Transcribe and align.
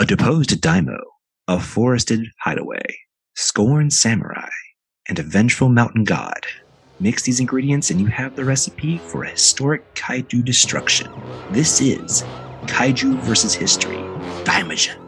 a 0.00 0.06
deposed 0.06 0.60
daimyo, 0.60 1.02
a 1.48 1.58
forested 1.58 2.24
hideaway, 2.44 2.96
scorned 3.34 3.92
samurai, 3.92 4.48
and 5.08 5.18
a 5.18 5.24
vengeful 5.24 5.68
mountain 5.68 6.04
god. 6.04 6.46
Mix 7.00 7.24
these 7.24 7.40
ingredients 7.40 7.90
and 7.90 8.00
you 8.00 8.06
have 8.06 8.36
the 8.36 8.44
recipe 8.44 8.98
for 8.98 9.24
a 9.24 9.30
historic 9.30 9.82
kaiju 9.94 10.44
destruction. 10.44 11.10
This 11.50 11.80
is 11.80 12.22
Kaiju 12.66 13.18
versus 13.22 13.54
History, 13.54 13.98
Daimajin. 14.44 15.07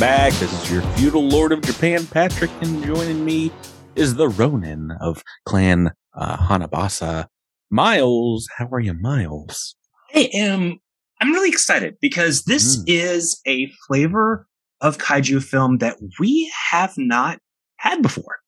Back. 0.00 0.32
This 0.34 0.50
is 0.50 0.70
your 0.72 0.80
feudal 0.96 1.28
lord 1.28 1.52
of 1.52 1.60
Japan, 1.60 2.06
Patrick, 2.06 2.50
and 2.62 2.82
joining 2.82 3.22
me 3.22 3.52
is 3.96 4.14
the 4.14 4.28
Ronin 4.30 4.92
of 4.98 5.22
Clan 5.44 5.92
uh, 6.14 6.36
Hanabusa. 6.38 7.26
Miles, 7.70 8.48
how 8.56 8.66
are 8.72 8.80
you, 8.80 8.94
Miles? 8.94 9.76
I 10.14 10.30
am. 10.32 10.78
I'm 11.20 11.32
really 11.32 11.50
excited 11.50 11.96
because 12.00 12.44
this 12.44 12.78
Mm. 12.78 12.84
is 12.86 13.40
a 13.46 13.70
flavor 13.86 14.46
of 14.80 14.96
kaiju 14.96 15.42
film 15.44 15.78
that 15.78 15.98
we 16.18 16.50
have 16.70 16.94
not 16.96 17.38
had 17.76 18.00
before. 18.00 18.38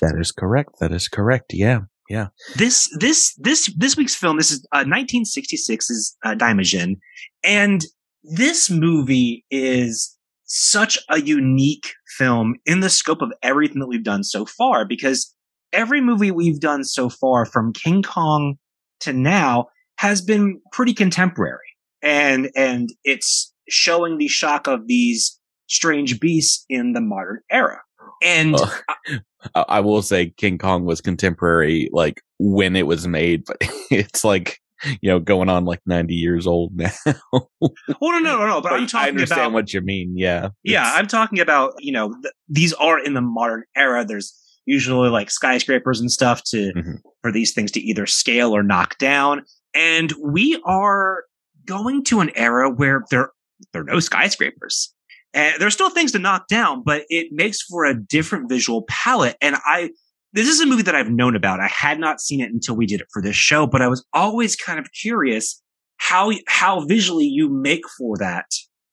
That 0.00 0.16
is 0.18 0.32
correct. 0.32 0.80
That 0.80 0.90
is 0.90 1.06
correct. 1.06 1.54
Yeah. 1.54 1.82
Yeah. 2.08 2.28
This 2.56 2.88
this 2.98 3.34
this 3.38 3.72
this 3.76 3.96
week's 3.96 4.16
film. 4.16 4.36
This 4.36 4.50
is 4.50 4.66
uh, 4.72 4.82
1966's 4.84 6.16
uh, 6.24 6.34
Daimajin, 6.34 6.96
and 7.44 7.84
this 8.24 8.68
movie 8.68 9.44
is 9.48 10.18
such 10.54 10.98
a 11.08 11.18
unique 11.18 11.94
film 12.18 12.56
in 12.66 12.80
the 12.80 12.90
scope 12.90 13.22
of 13.22 13.32
everything 13.42 13.80
that 13.80 13.86
we've 13.86 14.04
done 14.04 14.22
so 14.22 14.44
far 14.44 14.84
because 14.84 15.34
every 15.72 16.02
movie 16.02 16.30
we've 16.30 16.60
done 16.60 16.84
so 16.84 17.08
far 17.08 17.46
from 17.46 17.72
King 17.72 18.02
Kong 18.02 18.56
to 19.00 19.14
now 19.14 19.68
has 19.96 20.20
been 20.20 20.60
pretty 20.70 20.92
contemporary. 20.92 21.58
And 22.02 22.50
and 22.54 22.90
it's 23.02 23.50
showing 23.70 24.18
the 24.18 24.28
shock 24.28 24.66
of 24.66 24.86
these 24.88 25.40
strange 25.68 26.20
beasts 26.20 26.66
in 26.68 26.92
the 26.92 27.00
modern 27.00 27.40
era. 27.50 27.80
And 28.22 28.54
Uh, 28.56 28.68
I, 29.54 29.64
I 29.68 29.80
will 29.80 30.02
say 30.02 30.34
King 30.36 30.58
Kong 30.58 30.84
was 30.84 31.00
contemporary, 31.00 31.88
like 31.92 32.20
when 32.38 32.76
it 32.76 32.86
was 32.86 33.08
made, 33.08 33.44
but 33.46 33.56
it's 33.90 34.22
like, 34.22 34.60
you 35.00 35.10
know, 35.10 35.18
going 35.20 35.48
on 35.48 35.64
like 35.64 35.80
90 35.86 36.14
years 36.14 36.46
old 36.46 36.76
now. 36.76 36.90
well 37.32 37.48
no 38.00 38.18
no 38.18 38.38
no 38.38 38.46
no 38.46 38.60
but 38.60 38.72
i'm 38.72 38.88
I 38.94 39.08
understand 39.08 39.40
about 39.40 39.52
what 39.52 39.72
you 39.72 39.80
mean. 39.80 40.14
Yeah. 40.16 40.48
Yeah, 40.64 40.90
I'm 40.94 41.06
talking 41.06 41.40
about, 41.40 41.74
you 41.78 41.92
know, 41.92 42.12
th- 42.12 42.34
these 42.48 42.72
are 42.74 42.98
in 42.98 43.14
the 43.14 43.20
modern 43.20 43.64
era. 43.76 44.04
There's 44.04 44.38
usually 44.66 45.08
like 45.08 45.30
skyscrapers 45.30 46.00
and 46.00 46.10
stuff 46.10 46.42
to, 46.44 46.72
Mhm. 46.74 46.98
for 47.20 47.32
these 47.32 47.52
things 47.52 47.70
to 47.72 47.80
either 47.80 48.06
scale 48.06 48.54
or 48.54 48.62
knock 48.62 48.96
down. 48.98 49.42
And 49.74 50.12
we 50.22 50.60
are 50.64 51.24
going 51.66 52.04
to 52.04 52.20
an 52.20 52.30
era 52.36 52.70
where 52.70 53.02
there, 53.10 53.30
there 53.72 53.82
are 53.82 53.84
no 53.84 54.00
skyscrapers. 54.00 54.94
And 55.34 55.54
there's 55.60 55.72
still 55.74 55.88
things 55.90 56.12
to 56.12 56.18
knock 56.18 56.46
down, 56.48 56.82
but 56.84 57.04
it 57.08 57.28
makes 57.32 57.62
for 57.62 57.84
a 57.84 57.94
different 57.98 58.48
visual 58.48 58.84
palette. 58.88 59.36
And 59.40 59.56
I, 59.64 59.90
this 60.32 60.48
is 60.48 60.60
a 60.60 60.66
movie 60.66 60.82
that 60.82 60.94
I've 60.94 61.10
known 61.10 61.36
about. 61.36 61.60
I 61.60 61.68
had 61.68 61.98
not 61.98 62.20
seen 62.20 62.40
it 62.40 62.52
until 62.52 62.76
we 62.76 62.86
did 62.86 63.00
it 63.00 63.06
for 63.12 63.20
this 63.22 63.36
show, 63.36 63.66
but 63.66 63.82
I 63.82 63.88
was 63.88 64.04
always 64.12 64.56
kind 64.56 64.78
of 64.78 64.86
curious 64.92 65.62
how, 65.98 66.32
how 66.48 66.84
visually 66.86 67.26
you 67.26 67.48
make 67.48 67.84
for 67.98 68.16
that 68.18 68.46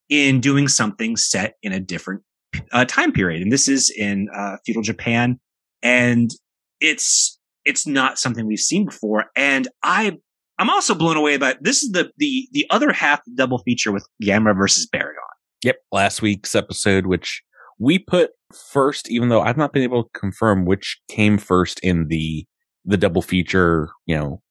in 0.09 0.41
doing 0.41 0.67
something 0.67 1.15
set 1.15 1.55
in 1.63 1.71
a 1.71 1.79
different 1.79 2.23
uh, 2.71 2.85
time 2.85 3.11
period. 3.11 3.41
And 3.41 3.51
this 3.51 3.67
is 3.67 3.89
in 3.89 4.27
uh, 4.35 4.57
feudal 4.65 4.81
Japan, 4.81 5.39
and 5.81 6.31
it's 6.79 7.39
it's 7.65 7.85
not 7.85 8.17
something 8.17 8.47
we've 8.47 8.59
seen 8.59 8.85
before. 8.85 9.25
And 9.35 9.67
I 9.83 10.17
I'm 10.57 10.69
also 10.69 10.95
blown 10.95 11.17
away 11.17 11.37
by 11.37 11.55
this 11.61 11.83
is 11.83 11.91
the 11.91 12.11
the 12.17 12.47
the 12.51 12.65
other 12.69 12.91
half 12.91 13.21
double 13.35 13.59
feature 13.59 13.91
with 13.91 14.07
Gamera 14.23 14.55
versus 14.55 14.87
Baragon. 14.87 15.13
Yep. 15.63 15.77
Last 15.91 16.21
week's 16.21 16.55
episode, 16.55 17.05
which 17.05 17.41
we 17.79 17.97
put 17.99 18.31
first, 18.53 19.09
even 19.09 19.29
though 19.29 19.41
I've 19.41 19.57
not 19.57 19.73
been 19.73 19.83
able 19.83 20.03
to 20.03 20.09
confirm 20.19 20.65
which 20.65 20.99
came 21.07 21.37
first 21.37 21.79
in 21.79 22.07
the, 22.07 22.45
the 22.85 22.97
double 22.97 23.21
feature, 23.21 23.89
you 24.05 24.17
know, 24.17 24.41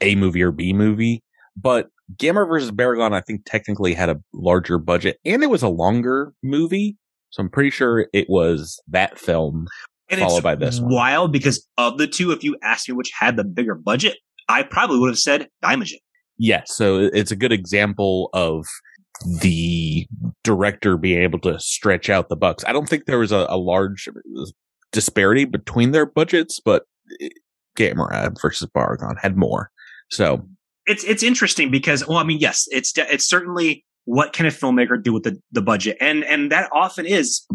A 0.00 0.14
movie 0.14 0.42
or 0.42 0.52
B 0.52 0.72
movie. 0.72 1.22
But 1.56 1.88
Gamera 2.16 2.48
versus 2.48 2.70
Baragon, 2.70 3.12
I 3.12 3.20
think 3.20 3.42
technically 3.44 3.94
had 3.94 4.08
a 4.08 4.20
larger 4.32 4.78
budget 4.78 5.18
and 5.24 5.42
it 5.42 5.50
was 5.50 5.62
a 5.62 5.68
longer 5.68 6.32
movie. 6.42 6.96
So 7.30 7.42
I'm 7.42 7.50
pretty 7.50 7.70
sure 7.70 8.06
it 8.12 8.26
was 8.28 8.80
that 8.88 9.18
film. 9.18 9.66
And 10.08 10.20
Followed 10.20 10.36
it's 10.36 10.42
by 10.42 10.54
this 10.54 10.80
one. 10.80 10.94
wild 10.94 11.32
because 11.32 11.66
of 11.76 11.98
the 11.98 12.06
two, 12.06 12.30
if 12.30 12.44
you 12.44 12.56
asked 12.62 12.88
me 12.88 12.94
which 12.94 13.10
had 13.18 13.36
the 13.36 13.44
bigger 13.44 13.74
budget, 13.74 14.16
I 14.48 14.62
probably 14.62 14.98
would 15.00 15.08
have 15.08 15.18
said 15.18 15.48
Daimajin. 15.64 15.98
Yes. 16.38 16.76
So 16.76 17.10
it's 17.12 17.32
a 17.32 17.36
good 17.36 17.50
example 17.52 18.30
of 18.32 18.66
the 19.40 20.06
director 20.44 20.96
being 20.96 21.22
able 21.22 21.38
to 21.40 21.58
stretch 21.58 22.10
out 22.10 22.28
the 22.28 22.36
bucks. 22.36 22.64
I 22.66 22.72
don't 22.72 22.88
think 22.88 23.06
there 23.06 23.18
was 23.18 23.32
a, 23.32 23.46
a 23.48 23.56
large 23.56 24.08
disparity 24.92 25.44
between 25.44 25.92
their 25.92 26.06
budgets, 26.06 26.60
but 26.60 26.84
Gamera 27.76 28.34
versus 28.40 28.68
Baragon 28.74 29.16
had 29.20 29.36
more. 29.36 29.70
So 30.10 30.46
it's 30.86 31.04
it's 31.04 31.22
interesting 31.22 31.70
because 31.70 32.06
well, 32.06 32.18
I 32.18 32.24
mean, 32.24 32.38
yes, 32.38 32.66
it's 32.70 32.92
it's 32.96 33.28
certainly 33.28 33.84
what 34.04 34.32
can 34.32 34.46
a 34.46 34.50
filmmaker 34.50 35.02
do 35.02 35.12
with 35.12 35.24
the 35.24 35.40
the 35.52 35.62
budget, 35.62 35.96
and 36.00 36.24
and 36.24 36.52
that 36.52 36.70
often 36.72 37.06
is, 37.06 37.46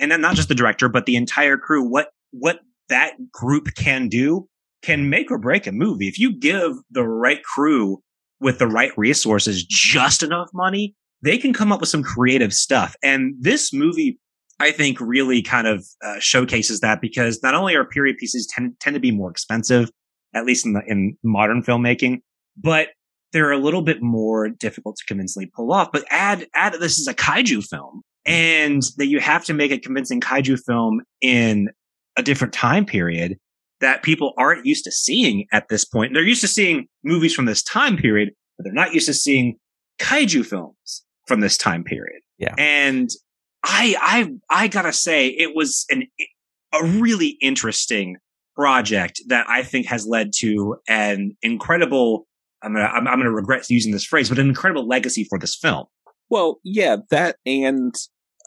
and 0.00 0.10
then 0.10 0.20
not 0.20 0.34
just 0.34 0.48
the 0.48 0.54
director, 0.54 0.88
but 0.88 1.06
the 1.06 1.16
entire 1.16 1.56
crew. 1.56 1.82
What 1.82 2.10
what 2.30 2.60
that 2.88 3.14
group 3.30 3.74
can 3.76 4.08
do 4.08 4.48
can 4.82 5.08
make 5.08 5.30
or 5.30 5.38
break 5.38 5.66
a 5.66 5.72
movie. 5.72 6.08
If 6.08 6.18
you 6.18 6.36
give 6.36 6.72
the 6.90 7.04
right 7.04 7.42
crew 7.42 8.02
with 8.40 8.58
the 8.58 8.66
right 8.66 8.92
resources 8.96 9.64
just 9.64 10.24
enough 10.24 10.48
money, 10.52 10.96
they 11.22 11.38
can 11.38 11.52
come 11.52 11.72
up 11.72 11.80
with 11.80 11.88
some 11.88 12.02
creative 12.02 12.52
stuff. 12.52 12.96
And 13.02 13.34
this 13.40 13.72
movie, 13.72 14.18
I 14.58 14.72
think, 14.72 15.00
really 15.00 15.42
kind 15.42 15.66
of 15.66 15.84
uh, 16.04 16.18
showcases 16.18 16.80
that 16.80 17.00
because 17.00 17.42
not 17.42 17.54
only 17.54 17.74
are 17.74 17.84
period 17.84 18.16
pieces 18.18 18.46
tend 18.46 18.74
tend 18.80 18.94
to 18.94 19.00
be 19.00 19.10
more 19.10 19.30
expensive, 19.30 19.90
at 20.34 20.44
least 20.44 20.66
in 20.66 20.72
the 20.72 20.82
in 20.86 21.16
modern 21.22 21.62
filmmaking 21.62 22.20
but 22.56 22.88
they're 23.32 23.52
a 23.52 23.58
little 23.58 23.82
bit 23.82 24.02
more 24.02 24.48
difficult 24.48 24.96
to 24.96 25.04
convincingly 25.06 25.50
pull 25.54 25.72
off. 25.72 25.90
But 25.92 26.04
add, 26.10 26.46
add, 26.54 26.74
this 26.74 26.98
is 26.98 27.06
a 27.06 27.14
kaiju 27.14 27.64
film 27.64 28.02
and 28.26 28.82
that 28.98 29.06
you 29.06 29.20
have 29.20 29.44
to 29.46 29.54
make 29.54 29.72
a 29.72 29.78
convincing 29.78 30.20
kaiju 30.20 30.60
film 30.66 31.00
in 31.20 31.68
a 32.16 32.22
different 32.22 32.52
time 32.52 32.84
period 32.84 33.38
that 33.80 34.02
people 34.02 34.32
aren't 34.36 34.66
used 34.66 34.84
to 34.84 34.92
seeing 34.92 35.46
at 35.50 35.68
this 35.68 35.84
point. 35.84 36.12
They're 36.14 36.22
used 36.22 36.42
to 36.42 36.48
seeing 36.48 36.86
movies 37.02 37.34
from 37.34 37.46
this 37.46 37.62
time 37.62 37.96
period, 37.96 38.30
but 38.56 38.64
they're 38.64 38.72
not 38.72 38.92
used 38.92 39.06
to 39.06 39.14
seeing 39.14 39.56
kaiju 39.98 40.44
films 40.44 41.04
from 41.26 41.40
this 41.40 41.56
time 41.56 41.84
period. 41.84 42.20
Yeah. 42.38 42.54
And 42.58 43.08
I, 43.64 43.96
I, 44.00 44.64
I 44.64 44.68
gotta 44.68 44.92
say 44.92 45.28
it 45.28 45.54
was 45.54 45.86
an, 45.90 46.06
a 46.72 46.84
really 46.84 47.38
interesting 47.40 48.16
project 48.56 49.20
that 49.28 49.48
I 49.48 49.62
think 49.62 49.86
has 49.86 50.06
led 50.06 50.32
to 50.38 50.76
an 50.88 51.36
incredible 51.42 52.26
I'm 52.62 52.74
gonna 52.74 52.86
I'm, 52.86 53.08
I'm 53.08 53.18
gonna 53.18 53.32
regret 53.32 53.68
using 53.68 53.92
this 53.92 54.04
phrase, 54.04 54.28
but 54.28 54.38
an 54.38 54.48
incredible 54.48 54.86
legacy 54.86 55.24
for 55.28 55.38
this 55.38 55.56
film. 55.56 55.86
Well, 56.30 56.60
yeah, 56.64 56.96
that 57.10 57.36
and 57.44 57.94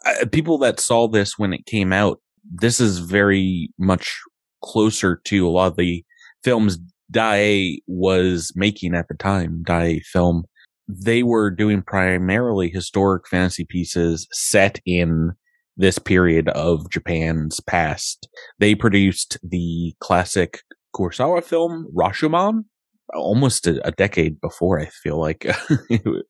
uh, 0.04 0.26
people 0.32 0.58
that 0.58 0.80
saw 0.80 1.08
this 1.08 1.38
when 1.38 1.52
it 1.52 1.66
came 1.66 1.92
out, 1.92 2.20
this 2.44 2.80
is 2.80 2.98
very 2.98 3.70
much 3.78 4.18
closer 4.64 5.20
to 5.24 5.46
a 5.46 5.50
lot 5.50 5.68
of 5.68 5.76
the 5.76 6.04
films 6.42 6.78
Daiei 7.12 7.78
was 7.86 8.52
making 8.56 8.94
at 8.94 9.08
the 9.08 9.14
time. 9.14 9.62
Daiei 9.66 10.02
film, 10.02 10.44
they 10.88 11.22
were 11.22 11.50
doing 11.50 11.82
primarily 11.82 12.70
historic 12.70 13.28
fantasy 13.28 13.64
pieces 13.64 14.26
set 14.32 14.80
in 14.86 15.32
this 15.76 15.98
period 15.98 16.48
of 16.50 16.90
Japan's 16.90 17.60
past. 17.60 18.28
They 18.58 18.74
produced 18.74 19.38
the 19.42 19.94
classic 20.00 20.60
Kurosawa 20.94 21.44
film 21.44 21.86
Rashomon 21.94 22.64
almost 23.14 23.66
a, 23.66 23.86
a 23.86 23.92
decade 23.92 24.40
before. 24.40 24.80
I 24.80 24.86
feel 24.86 25.18
like. 25.18 25.46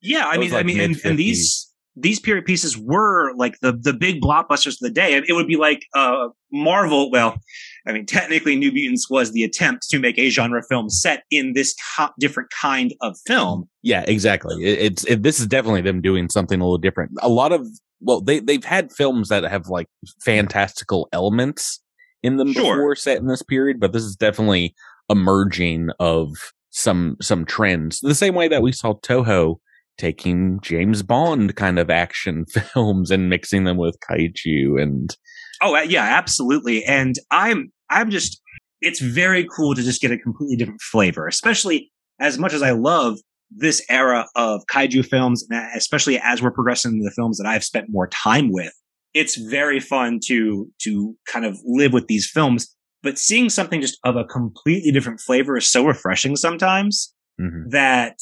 Yeah, 0.02 0.26
I 0.26 0.36
mean, 0.36 0.50
was 0.50 0.52
I 0.54 0.62
mean, 0.62 0.80
and, 0.80 0.96
and 1.04 1.18
these 1.18 1.72
these 1.96 2.20
period 2.20 2.44
pieces 2.44 2.76
were 2.76 3.34
like 3.36 3.58
the 3.62 3.72
the 3.72 3.92
big 3.94 4.20
blockbusters 4.20 4.74
of 4.74 4.78
the 4.80 4.90
day. 4.90 5.14
It 5.26 5.32
would 5.32 5.46
be 5.46 5.56
like 5.56 5.82
uh 5.94 6.28
Marvel. 6.52 7.10
Well, 7.10 7.38
I 7.86 7.92
mean, 7.92 8.04
technically, 8.06 8.54
New 8.56 8.70
Mutants 8.70 9.08
was 9.10 9.32
the 9.32 9.42
attempt 9.44 9.88
to 9.90 9.98
make 9.98 10.18
a 10.18 10.28
genre 10.28 10.62
film 10.68 10.90
set 10.90 11.22
in 11.30 11.54
this 11.54 11.74
co- 11.96 12.10
different 12.20 12.50
kind 12.50 12.94
of 13.00 13.16
film. 13.26 13.68
Yeah, 13.82 14.04
exactly. 14.06 14.62
It, 14.62 14.78
it's 14.78 15.04
it, 15.04 15.22
this 15.22 15.40
is 15.40 15.46
definitely 15.46 15.80
them 15.80 16.00
doing 16.02 16.28
something 16.28 16.60
a 16.60 16.64
little 16.64 16.78
different. 16.78 17.12
A 17.22 17.28
lot 17.28 17.52
of 17.52 17.66
well, 18.00 18.20
they 18.20 18.40
they've 18.40 18.64
had 18.64 18.92
films 18.92 19.28
that 19.30 19.44
have 19.44 19.68
like 19.68 19.88
fantastical 20.24 21.08
elements 21.12 21.80
in 22.22 22.36
them 22.36 22.52
Sure. 22.52 22.76
before 22.76 22.94
set 22.96 23.18
in 23.18 23.26
this 23.26 23.42
period, 23.42 23.80
but 23.80 23.92
this 23.92 24.02
is 24.02 24.16
definitely 24.16 24.74
a 25.08 25.14
merging 25.14 25.88
of 25.98 26.30
some 26.70 27.16
some 27.22 27.44
trends. 27.46 28.00
The 28.00 28.14
same 28.14 28.34
way 28.34 28.48
that 28.48 28.62
we 28.62 28.72
saw 28.72 28.94
Toho 28.94 29.56
taking 29.98 30.60
James 30.62 31.02
Bond 31.02 31.56
kind 31.56 31.78
of 31.78 31.90
action 31.90 32.44
films 32.72 33.10
and 33.10 33.28
mixing 33.28 33.64
them 33.64 33.76
with 33.76 33.96
kaiju 34.08 34.80
and 34.80 35.16
Oh 35.62 35.80
yeah, 35.82 36.04
absolutely. 36.04 36.84
And 36.84 37.16
I'm 37.30 37.72
I'm 37.90 38.10
just 38.10 38.40
it's 38.80 39.00
very 39.00 39.46
cool 39.46 39.74
to 39.74 39.82
just 39.82 40.00
get 40.00 40.10
a 40.10 40.18
completely 40.18 40.56
different 40.56 40.80
flavor, 40.80 41.26
especially 41.26 41.90
as 42.20 42.38
much 42.38 42.52
as 42.52 42.62
I 42.62 42.72
love 42.72 43.18
this 43.50 43.84
era 43.88 44.26
of 44.34 44.62
kaiju 44.70 45.06
films, 45.06 45.46
especially 45.74 46.18
as 46.18 46.42
we're 46.42 46.50
progressing 46.50 46.92
in 46.92 47.00
the 47.00 47.10
films 47.10 47.38
that 47.38 47.46
I've 47.46 47.64
spent 47.64 47.86
more 47.88 48.08
time 48.08 48.50
with. 48.50 48.72
It's 49.14 49.36
very 49.36 49.80
fun 49.80 50.20
to 50.26 50.68
to 50.82 51.16
kind 51.26 51.46
of 51.46 51.58
live 51.64 51.92
with 51.92 52.06
these 52.06 52.28
films, 52.30 52.74
but 53.02 53.18
seeing 53.18 53.48
something 53.48 53.80
just 53.80 53.98
of 54.04 54.16
a 54.16 54.24
completely 54.24 54.92
different 54.92 55.20
flavor 55.20 55.56
is 55.56 55.70
so 55.70 55.86
refreshing 55.86 56.36
sometimes 56.36 57.14
mm-hmm. 57.40 57.70
that 57.70 58.18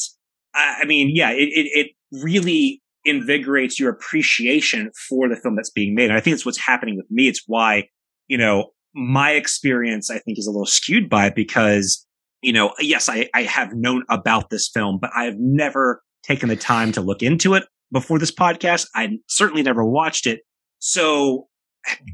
I 0.55 0.85
mean, 0.87 1.11
yeah, 1.15 1.31
it, 1.31 1.49
it, 1.49 1.67
it 1.75 2.23
really 2.23 2.81
invigorates 3.05 3.79
your 3.79 3.91
appreciation 3.91 4.91
for 5.09 5.29
the 5.29 5.37
film 5.37 5.57
that's 5.57 5.71
being 5.71 5.95
made. 5.95 6.11
And 6.11 6.15
I 6.17 6.21
think 6.21 6.35
it's 6.35 6.47
what's 6.47 6.59
happening 6.59 6.97
with 6.97 7.07
me. 7.11 7.29
It's 7.29 7.43
why, 7.47 7.89
you 8.29 8.39
know, 8.39 8.71
my 8.95 9.33
experience, 9.33 10.11
I 10.11 10.19
think, 10.19 10.39
is 10.39 10.47
a 10.47 10.51
little 10.51 10.67
skewed 10.67 11.11
by 11.11 11.27
it 11.27 11.35
because, 11.35 12.07
you 12.43 12.53
know, 12.53 12.73
yes, 12.79 13.09
I, 13.09 13.29
I 13.35 13.43
have 13.43 13.75
known 13.75 14.05
about 14.09 14.51
this 14.51 14.71
film, 14.73 14.99
but 15.01 15.11
I 15.15 15.25
have 15.25 15.37
never 15.39 16.03
taken 16.23 16.49
the 16.49 16.57
time 16.57 16.93
to 16.93 17.01
look 17.01 17.23
into 17.23 17.55
it 17.55 17.65
before 17.93 18.19
this 18.19 18.31
podcast. 18.33 18.87
I 18.95 19.19
certainly 19.29 19.63
never 19.63 19.85
watched 19.85 20.27
it. 20.27 20.41
So 20.79 21.49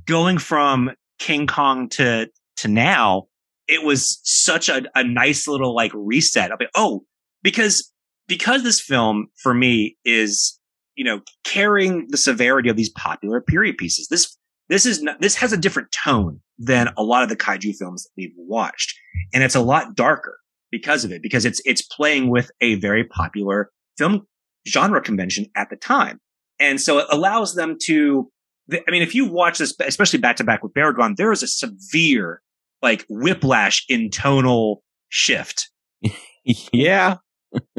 going 0.06 0.38
from 0.38 0.90
King 1.18 1.46
Kong 1.46 1.88
to, 1.90 2.28
to 2.56 2.68
now, 2.68 3.24
it 3.68 3.84
was 3.84 4.20
such 4.24 4.68
a, 4.68 4.82
a 4.96 5.04
nice 5.04 5.46
little 5.46 5.74
like 5.74 5.92
reset. 5.94 6.50
I'll 6.50 6.56
be, 6.56 6.66
oh, 6.74 7.04
because 7.42 7.92
because 8.30 8.62
this 8.62 8.80
film 8.80 9.26
for 9.42 9.52
me 9.52 9.96
is, 10.04 10.56
you 10.94 11.02
know, 11.02 11.20
carrying 11.42 12.06
the 12.10 12.16
severity 12.16 12.68
of 12.68 12.76
these 12.76 12.88
popular 12.90 13.40
period 13.40 13.76
pieces. 13.76 14.06
This, 14.06 14.38
this 14.68 14.86
is, 14.86 15.02
not, 15.02 15.20
this 15.20 15.34
has 15.34 15.52
a 15.52 15.56
different 15.56 15.90
tone 15.90 16.40
than 16.56 16.90
a 16.96 17.02
lot 17.02 17.24
of 17.24 17.28
the 17.28 17.34
kaiju 17.34 17.74
films 17.74 18.04
that 18.04 18.10
we've 18.16 18.32
watched. 18.36 18.96
And 19.34 19.42
it's 19.42 19.56
a 19.56 19.60
lot 19.60 19.96
darker 19.96 20.38
because 20.70 21.04
of 21.04 21.10
it, 21.10 21.22
because 21.22 21.44
it's, 21.44 21.60
it's 21.64 21.82
playing 21.82 22.30
with 22.30 22.52
a 22.60 22.76
very 22.76 23.02
popular 23.02 23.72
film 23.98 24.28
genre 24.68 25.02
convention 25.02 25.46
at 25.56 25.68
the 25.68 25.76
time. 25.76 26.20
And 26.60 26.80
so 26.80 26.98
it 26.98 27.06
allows 27.10 27.56
them 27.56 27.78
to, 27.86 28.30
I 28.72 28.92
mean, 28.92 29.02
if 29.02 29.12
you 29.12 29.24
watch 29.24 29.58
this, 29.58 29.74
especially 29.80 30.20
back 30.20 30.36
to 30.36 30.44
back 30.44 30.62
with 30.62 30.72
Baragon, 30.72 31.16
there 31.16 31.32
is 31.32 31.42
a 31.42 31.48
severe, 31.48 32.42
like 32.80 33.04
whiplash 33.08 33.84
in 33.88 34.08
tonal 34.08 34.84
shift. 35.08 35.68
yeah 36.72 37.16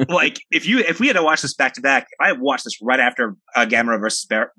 like 0.09 0.41
if 0.51 0.67
you 0.67 0.79
if 0.79 0.99
we 0.99 1.07
had 1.07 1.15
to 1.15 1.23
watch 1.23 1.41
this 1.41 1.53
back 1.53 1.73
to 1.73 1.81
back, 1.81 2.07
if 2.11 2.19
I 2.19 2.27
had 2.29 2.39
watched 2.39 2.65
this 2.65 2.77
right 2.81 2.99
after 2.99 3.35
uh, 3.55 3.65
Gamera 3.65 3.99
versus 3.99 4.25
Bar- 4.25 4.51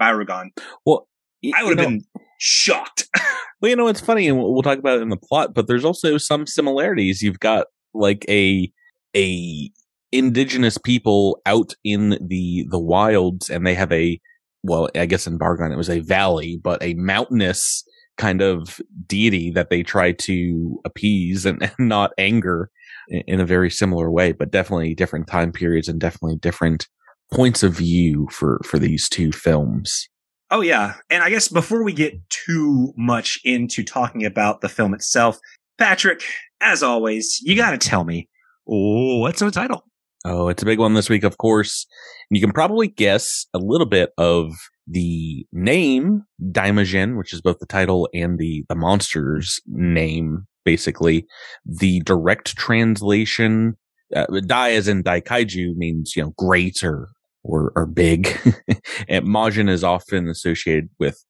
well, 0.86 1.08
I 1.54 1.64
would 1.64 1.78
have 1.78 1.88
been 1.88 2.04
shocked. 2.38 3.08
well, 3.60 3.70
you 3.70 3.76
know, 3.76 3.88
it's 3.88 4.00
funny, 4.00 4.28
and 4.28 4.38
we'll, 4.38 4.52
we'll 4.52 4.62
talk 4.62 4.78
about 4.78 4.98
it 4.98 5.02
in 5.02 5.10
the 5.10 5.16
plot, 5.16 5.54
but 5.54 5.66
there's 5.66 5.84
also 5.84 6.18
some 6.18 6.46
similarities. 6.46 7.22
You've 7.22 7.40
got 7.40 7.66
like 7.94 8.24
a 8.28 8.70
a 9.16 9.70
indigenous 10.12 10.78
people 10.78 11.40
out 11.46 11.74
in 11.84 12.18
the 12.20 12.66
the 12.70 12.78
wilds, 12.78 13.50
and 13.50 13.66
they 13.66 13.74
have 13.74 13.92
a 13.92 14.20
well, 14.62 14.88
I 14.94 15.06
guess 15.06 15.26
in 15.26 15.38
Baragon 15.38 15.72
it 15.72 15.76
was 15.76 15.90
a 15.90 16.00
valley, 16.00 16.60
but 16.62 16.82
a 16.82 16.94
mountainous 16.94 17.84
kind 18.18 18.42
of 18.42 18.80
deity 19.06 19.50
that 19.50 19.70
they 19.70 19.82
try 19.82 20.12
to 20.12 20.80
appease 20.84 21.46
and, 21.46 21.62
and 21.78 21.88
not 21.88 22.12
anger 22.18 22.70
in 23.08 23.40
a 23.40 23.46
very 23.46 23.70
similar 23.70 24.10
way, 24.10 24.32
but 24.32 24.50
definitely 24.50 24.94
different 24.94 25.26
time 25.26 25.52
periods 25.52 25.88
and 25.88 26.00
definitely 26.00 26.36
different 26.36 26.88
points 27.32 27.62
of 27.62 27.74
view 27.74 28.28
for, 28.30 28.60
for 28.64 28.78
these 28.78 29.08
two 29.08 29.32
films. 29.32 30.08
Oh 30.50 30.60
yeah. 30.60 30.94
And 31.08 31.22
I 31.22 31.30
guess 31.30 31.48
before 31.48 31.82
we 31.82 31.92
get 31.92 32.14
too 32.28 32.92
much 32.96 33.40
into 33.42 33.82
talking 33.82 34.24
about 34.24 34.60
the 34.60 34.68
film 34.68 34.92
itself, 34.92 35.38
Patrick, 35.78 36.22
as 36.60 36.82
always, 36.82 37.40
you 37.42 37.56
gotta 37.56 37.78
tell 37.78 38.04
me, 38.04 38.28
what's 38.64 39.40
the 39.40 39.50
title? 39.50 39.84
Oh, 40.24 40.48
it's 40.48 40.62
a 40.62 40.66
big 40.66 40.78
one 40.78 40.94
this 40.94 41.10
week, 41.10 41.24
of 41.24 41.38
course. 41.38 41.86
You 42.30 42.40
can 42.40 42.52
probably 42.52 42.86
guess 42.86 43.46
a 43.54 43.58
little 43.58 43.86
bit 43.86 44.12
of 44.18 44.52
the 44.86 45.46
name 45.52 46.22
Daimajin, 46.40 47.16
which 47.16 47.32
is 47.32 47.40
both 47.40 47.58
the 47.58 47.66
title 47.66 48.08
and 48.14 48.38
the, 48.38 48.64
the 48.68 48.74
monster's 48.74 49.60
name 49.66 50.46
basically 50.64 51.26
the 51.64 52.00
direct 52.00 52.56
translation. 52.56 53.76
Uh, 54.14 54.26
Dai 54.46 54.72
as 54.72 54.88
in 54.88 55.02
"dai 55.02 55.20
Daikaiju 55.20 55.74
means, 55.76 56.14
you 56.14 56.22
know, 56.22 56.34
great 56.36 56.84
or, 56.84 57.08
or, 57.44 57.72
or 57.74 57.86
big. 57.86 58.26
and 59.08 59.26
Majin 59.26 59.70
is 59.70 59.82
often 59.82 60.28
associated 60.28 60.90
with, 60.98 61.24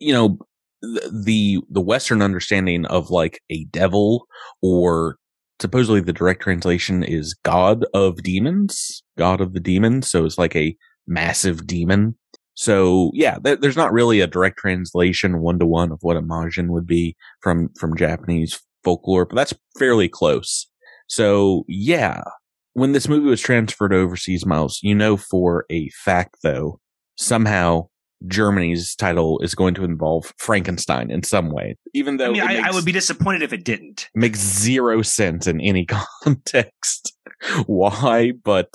you 0.00 0.12
know, 0.12 0.38
the, 0.80 1.60
the 1.68 1.80
Western 1.80 2.22
understanding 2.22 2.86
of 2.86 3.10
like 3.10 3.40
a 3.50 3.64
devil 3.66 4.26
or 4.62 5.16
supposedly 5.60 6.00
the 6.00 6.12
direct 6.12 6.42
translation 6.42 7.02
is 7.02 7.34
God 7.42 7.84
of 7.94 8.22
demons, 8.22 9.02
God 9.16 9.40
of 9.40 9.54
the 9.54 9.60
demons. 9.60 10.08
So 10.08 10.24
it's 10.24 10.38
like 10.38 10.54
a 10.54 10.76
massive 11.06 11.66
demon. 11.66 12.16
So 12.54 13.10
yeah, 13.14 13.38
th- 13.38 13.60
there's 13.60 13.76
not 13.76 13.92
really 13.92 14.20
a 14.20 14.26
direct 14.26 14.58
translation 14.58 15.40
one 15.40 15.58
to 15.58 15.66
one 15.66 15.92
of 15.92 15.98
what 16.02 16.16
a 16.16 16.22
Majin 16.22 16.68
would 16.68 16.86
be 16.86 17.16
from, 17.40 17.70
from 17.78 17.96
Japanese 17.96 18.60
folklore, 18.88 19.26
but 19.26 19.36
that's 19.36 19.54
fairly 19.78 20.08
close. 20.08 20.66
So 21.08 21.64
yeah, 21.68 22.22
when 22.72 22.92
this 22.92 23.08
movie 23.08 23.28
was 23.28 23.40
transferred 23.40 23.92
overseas, 23.92 24.46
Miles, 24.46 24.80
you 24.82 24.94
know 24.94 25.16
for 25.16 25.66
a 25.70 25.90
fact 25.90 26.36
though, 26.42 26.80
somehow 27.16 27.88
Germany's 28.26 28.94
title 28.94 29.38
is 29.40 29.54
going 29.54 29.74
to 29.74 29.84
involve 29.84 30.32
Frankenstein 30.38 31.10
in 31.10 31.22
some 31.22 31.50
way, 31.50 31.76
even 31.94 32.16
though 32.16 32.30
I, 32.30 32.32
mean, 32.32 32.42
I, 32.42 32.54
makes, 32.54 32.68
I 32.68 32.74
would 32.74 32.84
be 32.84 32.92
disappointed 32.92 33.42
if 33.42 33.52
it 33.52 33.64
didn't. 33.64 34.08
Makes 34.14 34.40
zero 34.40 35.02
sense 35.02 35.46
in 35.46 35.60
any 35.60 35.86
context. 36.24 37.12
Why? 37.66 38.32
But 38.42 38.74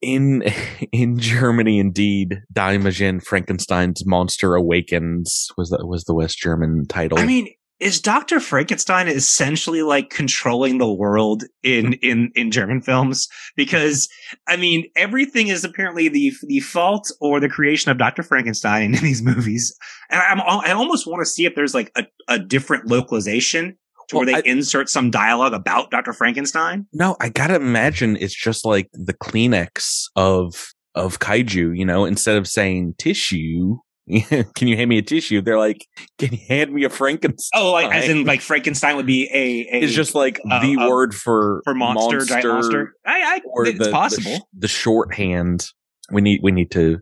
in 0.00 0.42
in 0.92 1.18
Germany, 1.18 1.80
indeed, 1.80 2.42
Daimajin 2.52 3.22
Frankenstein's 3.22 4.06
Monster 4.06 4.54
Awakens 4.54 5.48
was 5.56 5.70
that 5.70 5.86
was 5.86 6.04
the 6.04 6.14
West 6.14 6.38
German 6.38 6.86
title. 6.86 7.18
I 7.18 7.26
mean, 7.26 7.48
is 7.80 8.00
Dr. 8.00 8.40
Frankenstein 8.40 9.08
essentially 9.08 9.82
like 9.82 10.10
controlling 10.10 10.78
the 10.78 10.92
world 10.92 11.44
in, 11.62 11.94
in, 11.94 12.32
in 12.34 12.50
German 12.50 12.80
films? 12.80 13.28
Because, 13.56 14.08
I 14.46 14.56
mean, 14.56 14.90
everything 14.96 15.48
is 15.48 15.64
apparently 15.64 16.08
the, 16.08 16.32
the 16.42 16.60
fault 16.60 17.10
or 17.20 17.38
the 17.38 17.48
creation 17.48 17.90
of 17.90 17.98
Dr. 17.98 18.22
Frankenstein 18.22 18.82
in 18.94 19.02
these 19.02 19.22
movies. 19.22 19.76
And 20.10 20.20
I'm, 20.20 20.40
I 20.40 20.72
almost 20.72 21.06
want 21.06 21.20
to 21.20 21.26
see 21.26 21.44
if 21.44 21.54
there's 21.54 21.74
like 21.74 21.92
a, 21.96 22.04
a 22.26 22.38
different 22.38 22.86
localization 22.86 23.78
to 24.08 24.16
well, 24.16 24.24
where 24.24 24.34
they 24.34 24.48
I, 24.48 24.52
insert 24.52 24.88
some 24.88 25.10
dialogue 25.10 25.52
about 25.52 25.90
Dr. 25.90 26.12
Frankenstein. 26.12 26.86
No, 26.92 27.16
I 27.20 27.28
gotta 27.28 27.54
imagine 27.54 28.16
it's 28.16 28.34
just 28.34 28.64
like 28.64 28.88
the 28.92 29.14
Kleenex 29.14 30.04
of, 30.16 30.72
of 30.94 31.18
kaiju, 31.20 31.76
you 31.76 31.84
know, 31.84 32.04
instead 32.04 32.36
of 32.36 32.48
saying 32.48 32.94
tissue, 32.98 33.76
can 34.54 34.68
you 34.68 34.76
hand 34.76 34.88
me 34.88 34.98
a 34.98 35.02
tissue? 35.02 35.42
They're 35.42 35.58
like, 35.58 35.86
can 36.18 36.32
you 36.32 36.38
hand 36.48 36.72
me 36.72 36.84
a 36.84 36.90
Frankenstein? 36.90 37.60
Oh, 37.60 37.72
like 37.72 37.92
as 37.92 38.08
in 38.08 38.24
like 38.24 38.40
Frankenstein 38.40 38.96
would 38.96 39.06
be 39.06 39.28
a, 39.32 39.76
a 39.76 39.82
it's 39.82 39.92
just 39.92 40.14
like 40.14 40.40
uh, 40.50 40.60
the 40.60 40.76
uh, 40.76 40.88
word 40.88 41.14
for 41.14 41.60
for 41.64 41.74
monster, 41.74 42.16
monster, 42.16 42.52
monster. 42.52 42.94
I, 43.06 43.20
I 43.20 43.40
it's 43.66 43.78
the, 43.78 43.90
possible. 43.90 44.48
The, 44.54 44.60
the, 44.60 44.68
shorthand. 44.68 45.66
We 46.10 46.22
need 46.22 46.40
we 46.42 46.52
need 46.52 46.70
to 46.70 47.00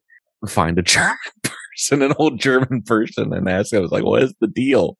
find 0.48 0.78
a 0.78 0.82
German 0.82 1.16
person, 1.42 2.02
an 2.02 2.12
old 2.18 2.40
German 2.40 2.82
person, 2.82 3.32
and 3.32 3.48
ask. 3.48 3.72
I 3.72 3.78
was 3.78 3.92
like, 3.92 4.04
what 4.04 4.22
is 4.22 4.34
the 4.40 4.48
deal? 4.48 4.96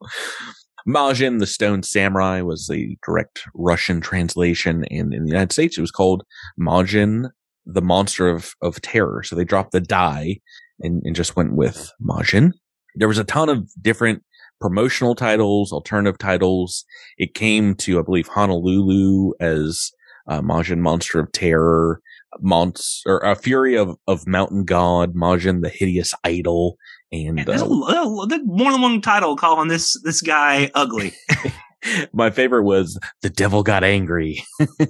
Majin, 0.87 1.41
the 1.41 1.47
Stone 1.47 1.83
Samurai, 1.83 2.43
was 2.43 2.69
the 2.69 2.97
direct 3.05 3.43
Russian 3.55 4.01
translation, 4.01 4.85
and 4.91 5.13
in 5.13 5.25
the 5.25 5.31
United 5.31 5.51
States, 5.51 5.77
it 5.77 5.81
was 5.81 5.91
called 5.91 6.23
Majin, 6.61 7.31
the 7.65 7.83
Monster 7.83 8.29
of, 8.29 8.53
of 8.63 8.81
Terror. 8.83 9.25
So 9.25 9.35
they 9.35 9.43
dropped 9.43 9.73
the 9.73 9.81
die 9.81 10.39
and, 10.81 11.03
and 11.05 11.17
just 11.17 11.37
went 11.37 11.55
with 11.55 11.93
Majin. 12.03 12.53
There 12.95 13.09
was 13.09 13.19
a 13.19 13.25
ton 13.25 13.49
of 13.49 13.69
different 13.81 14.23
promotional 14.61 15.15
titles, 15.15 15.73
alternative 15.73 16.19
titles. 16.19 16.85
It 17.19 17.35
came 17.35 17.75
to, 17.77 17.99
I 17.99 18.03
believe, 18.03 18.29
Honolulu 18.29 19.33
as 19.41 19.91
uh, 20.29 20.41
Majin 20.41 20.79
Monster 20.79 21.21
of 21.21 21.33
Terror, 21.33 22.01
Monster, 22.41 23.19
a 23.19 23.33
uh, 23.33 23.35
Fury 23.35 23.77
of, 23.77 23.97
of 24.07 24.27
Mountain 24.27 24.65
God, 24.65 25.15
Majin 25.15 25.63
the 25.63 25.69
Hideous 25.69 26.15
Idol, 26.25 26.77
and 27.13 27.39
there's 27.39 27.63
uh, 27.63 27.67
a, 27.67 28.39
more 28.45 28.73
than 28.73 28.83
one 28.83 29.01
title 29.01 29.37
calling 29.37 29.69
this 29.69 30.01
this 30.03 30.21
guy 30.21 30.71
ugly. 30.75 31.15
My 32.13 32.31
favorite 32.31 32.65
was 32.65 32.99
the 33.23 33.31
devil 33.31 33.63
got 33.63 33.85
angry, 33.85 34.43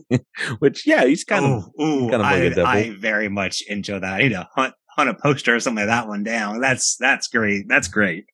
which 0.60 0.86
yeah, 0.86 1.04
he's 1.04 1.24
kind 1.24 1.44
of 1.44 1.64
kind 1.78 2.14
of 2.14 2.20
like 2.20 2.32
I, 2.32 2.36
a 2.36 2.48
devil. 2.50 2.66
I 2.66 2.90
very 2.98 3.28
much 3.28 3.62
enjoy 3.68 3.98
that. 3.98 4.14
I 4.14 4.18
need 4.18 4.28
to 4.30 4.48
hunt 4.54 4.74
hunt 4.96 5.10
a 5.10 5.14
poster 5.14 5.54
or 5.54 5.60
something 5.60 5.86
like 5.86 5.94
that 5.94 6.08
one 6.08 6.24
down. 6.24 6.60
That's 6.60 6.96
that's 6.96 7.28
great. 7.28 7.68
That's 7.68 7.88
great. 7.88 8.26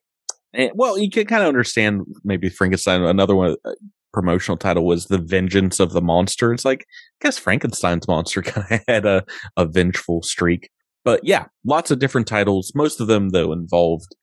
And, 0.54 0.70
well, 0.74 0.98
you 0.98 1.10
can 1.10 1.26
kind 1.26 1.42
of 1.42 1.48
understand 1.48 2.02
maybe 2.24 2.48
Frankenstein. 2.48 3.02
Another 3.02 3.34
one, 3.34 3.56
uh, 3.64 3.72
promotional 4.12 4.56
title 4.56 4.84
was 4.84 5.06
The 5.06 5.18
Vengeance 5.18 5.80
of 5.80 5.92
the 5.92 6.02
Monster. 6.02 6.52
It's 6.52 6.64
like, 6.64 6.82
I 6.82 7.26
guess 7.26 7.38
Frankenstein's 7.38 8.06
monster 8.06 8.42
kind 8.42 8.66
of 8.70 8.80
had 8.86 9.06
a, 9.06 9.24
a 9.56 9.66
vengeful 9.66 10.22
streak. 10.22 10.70
But 11.04 11.20
yeah, 11.24 11.46
lots 11.64 11.90
of 11.90 11.98
different 11.98 12.26
titles. 12.26 12.72
Most 12.74 13.00
of 13.00 13.06
them, 13.06 13.30
though, 13.30 13.52
involved 13.52 14.14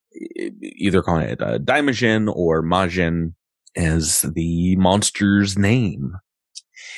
either 0.62 1.02
calling 1.02 1.30
it 1.30 1.42
uh, 1.42 1.60
Daimajin 1.60 2.34
or 2.34 2.64
Majin 2.64 3.34
as 3.76 4.22
the 4.22 4.76
monster's 4.78 5.58
name. 5.58 6.14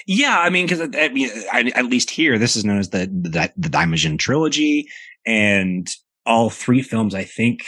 Yeah, 0.05 0.39
I 0.39 0.50
mean, 0.50 0.65
because 0.65 0.81
I 0.81 1.10
mean, 1.10 1.74
at 1.75 1.86
least 1.86 2.10
here, 2.10 2.38
this 2.38 2.55
is 2.55 2.65
known 2.65 2.79
as 2.79 2.89
the 2.89 3.07
the, 3.07 3.51
the 3.57 3.69
Daimajin 3.69 4.19
trilogy, 4.19 4.88
and 5.25 5.89
all 6.25 6.50
three 6.50 6.81
films, 6.81 7.15
I 7.15 7.24
think, 7.24 7.65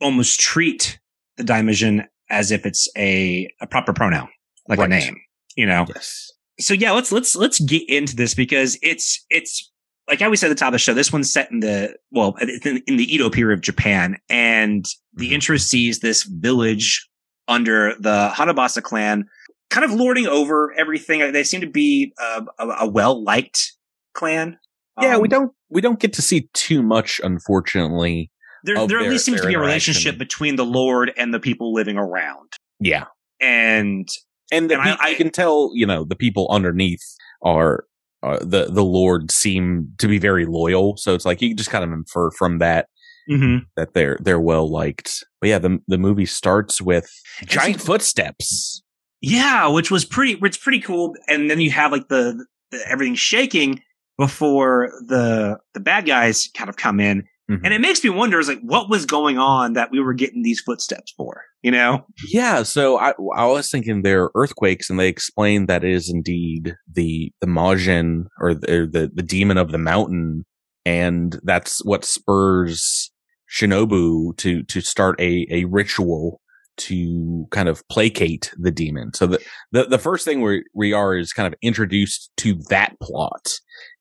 almost 0.00 0.40
treat 0.40 0.98
the 1.36 1.44
Daimajin 1.44 2.06
as 2.28 2.50
if 2.50 2.66
it's 2.66 2.88
a 2.96 3.48
a 3.60 3.66
proper 3.66 3.92
pronoun, 3.92 4.28
like 4.68 4.78
right. 4.78 4.86
a 4.86 4.88
name. 4.88 5.20
You 5.56 5.66
know. 5.66 5.86
Yes. 5.88 6.30
So 6.58 6.74
yeah, 6.74 6.92
let's 6.92 7.12
let's 7.12 7.34
let's 7.36 7.60
get 7.60 7.88
into 7.88 8.16
this 8.16 8.34
because 8.34 8.78
it's 8.82 9.24
it's 9.30 9.70
like 10.08 10.20
I 10.20 10.24
always 10.24 10.40
said 10.40 10.50
at 10.50 10.56
the 10.56 10.60
top 10.60 10.68
of 10.68 10.72
the 10.72 10.78
show. 10.78 10.94
This 10.94 11.12
one's 11.12 11.32
set 11.32 11.50
in 11.50 11.60
the 11.60 11.96
well 12.10 12.34
in, 12.40 12.82
in 12.86 12.96
the 12.96 13.14
Edo 13.14 13.30
period 13.30 13.54
of 13.58 13.62
Japan, 13.62 14.18
and 14.28 14.84
the 15.14 15.26
mm-hmm. 15.26 15.34
intro 15.34 15.56
sees 15.56 16.00
this 16.00 16.24
village 16.24 17.08
under 17.48 17.94
the 17.98 18.30
Hanabusa 18.34 18.82
clan 18.82 19.26
kind 19.70 19.84
of 19.84 19.92
lording 19.92 20.26
over 20.26 20.72
everything. 20.76 21.32
They 21.32 21.44
seem 21.44 21.60
to 21.62 21.70
be 21.70 22.12
a, 22.18 22.44
a, 22.58 22.68
a 22.80 22.88
well 22.88 23.22
liked 23.22 23.72
clan. 24.12 24.58
Yeah, 25.00 25.16
um, 25.16 25.22
we 25.22 25.28
don't 25.28 25.52
we 25.70 25.80
don't 25.80 25.98
get 25.98 26.12
to 26.14 26.22
see 26.22 26.48
too 26.52 26.82
much, 26.82 27.20
unfortunately. 27.22 28.30
There, 28.64 28.86
there 28.86 28.98
at 28.98 29.08
least 29.08 29.24
seems 29.24 29.40
to 29.40 29.46
be 29.46 29.54
a 29.54 29.58
relationship 29.58 30.18
between 30.18 30.56
the 30.56 30.66
Lord 30.66 31.12
and 31.16 31.32
the 31.32 31.40
people 31.40 31.72
living 31.72 31.96
around. 31.96 32.52
Yeah, 32.78 33.06
and 33.40 34.06
and, 34.52 34.70
and 34.70 34.82
I, 34.82 34.96
I, 35.00 35.14
can 35.14 35.30
tell, 35.30 35.70
you 35.74 35.86
know, 35.86 36.04
the 36.04 36.16
people 36.16 36.48
underneath 36.50 37.02
are 37.42 37.84
uh, 38.22 38.38
the 38.40 38.66
the 38.66 38.84
Lord 38.84 39.30
seem 39.30 39.92
to 39.98 40.08
be 40.08 40.18
very 40.18 40.44
loyal. 40.44 40.96
So 40.96 41.14
it's 41.14 41.24
like 41.24 41.40
you 41.40 41.54
just 41.54 41.70
kind 41.70 41.84
of 41.84 41.92
infer 41.92 42.30
from 42.32 42.58
that 42.58 42.88
mm-hmm. 43.30 43.64
that 43.76 43.94
they're 43.94 44.18
they're 44.20 44.40
well 44.40 44.68
liked. 44.68 45.24
But 45.40 45.48
yeah, 45.48 45.58
the 45.58 45.78
the 45.86 45.98
movie 45.98 46.26
starts 46.26 46.82
with 46.82 47.08
giant 47.46 47.80
footsteps. 47.80 48.82
Yeah, 49.20 49.68
which 49.68 49.90
was 49.90 50.04
pretty, 50.04 50.36
which 50.36 50.60
pretty 50.60 50.80
cool. 50.80 51.14
And 51.28 51.50
then 51.50 51.60
you 51.60 51.70
have 51.70 51.92
like 51.92 52.08
the, 52.08 52.44
the 52.70 52.80
everything 52.88 53.14
shaking 53.14 53.82
before 54.18 54.92
the 55.06 55.58
the 55.74 55.80
bad 55.80 56.06
guys 56.06 56.48
kind 56.54 56.68
of 56.68 56.76
come 56.76 57.00
in. 57.00 57.24
Mm-hmm. 57.50 57.64
And 57.64 57.74
it 57.74 57.80
makes 57.80 58.04
me 58.04 58.10
wonder 58.10 58.38
is 58.38 58.48
like 58.48 58.60
what 58.60 58.88
was 58.88 59.06
going 59.06 59.38
on 59.38 59.72
that 59.72 59.90
we 59.90 59.98
were 59.98 60.12
getting 60.12 60.42
these 60.42 60.60
footsteps 60.60 61.12
for, 61.16 61.42
you 61.62 61.70
know? 61.70 62.04
Yeah, 62.28 62.62
so 62.62 62.98
I 62.98 63.14
I 63.34 63.46
was 63.46 63.70
thinking 63.70 64.02
they're 64.02 64.30
earthquakes 64.34 64.88
and 64.88 65.00
they 65.00 65.08
explain 65.08 65.66
that 65.66 65.82
it 65.82 65.90
is 65.90 66.08
indeed 66.08 66.76
the 66.92 67.32
the 67.40 67.48
Majin 67.48 68.26
or 68.40 68.54
the, 68.54 68.88
the 68.90 69.10
the 69.12 69.22
demon 69.22 69.58
of 69.58 69.72
the 69.72 69.78
mountain 69.78 70.44
and 70.84 71.40
that's 71.42 71.84
what 71.84 72.04
spurs 72.04 73.10
Shinobu 73.50 74.36
to 74.36 74.62
to 74.62 74.80
start 74.80 75.20
a 75.20 75.46
a 75.50 75.64
ritual 75.64 76.40
to 76.80 77.46
kind 77.50 77.68
of 77.68 77.86
placate 77.88 78.52
the 78.58 78.70
demon. 78.70 79.12
So 79.14 79.26
the, 79.26 79.40
the, 79.72 79.84
the 79.84 79.98
first 79.98 80.24
thing 80.24 80.40
we, 80.40 80.64
we 80.74 80.92
are 80.92 81.16
is 81.16 81.32
kind 81.32 81.46
of 81.46 81.58
introduced 81.62 82.30
to 82.38 82.54
that 82.68 82.98
plot. 83.00 83.52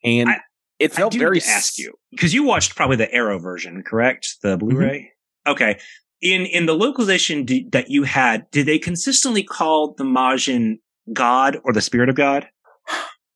And 0.04 0.30
I, 0.30 0.40
it 0.80 0.94
felt 0.94 1.14
very. 1.14 1.42
ask 1.42 1.78
you, 1.78 1.94
because 2.12 2.34
you 2.34 2.44
watched 2.44 2.76
probably 2.76 2.96
the 2.96 3.14
Arrow 3.14 3.40
version, 3.40 3.84
correct? 3.86 4.38
The 4.42 4.58
mm-hmm. 4.58 4.68
Blu-ray? 4.68 5.12
Mm-hmm. 5.48 5.52
Okay. 5.52 5.80
In, 6.22 6.46
in 6.46 6.66
the 6.66 6.74
localization 6.74 7.46
d- 7.46 7.68
that 7.72 7.90
you 7.90 8.04
had, 8.04 8.50
did 8.52 8.66
they 8.66 8.80
consistently 8.80 9.44
call 9.44 9.94
the 9.98 10.04
Majin 10.04 10.80
God 11.14 11.58
or 11.64 11.74
the 11.74 11.82
spirit 11.82 12.10
of 12.10 12.16
God? 12.16 12.48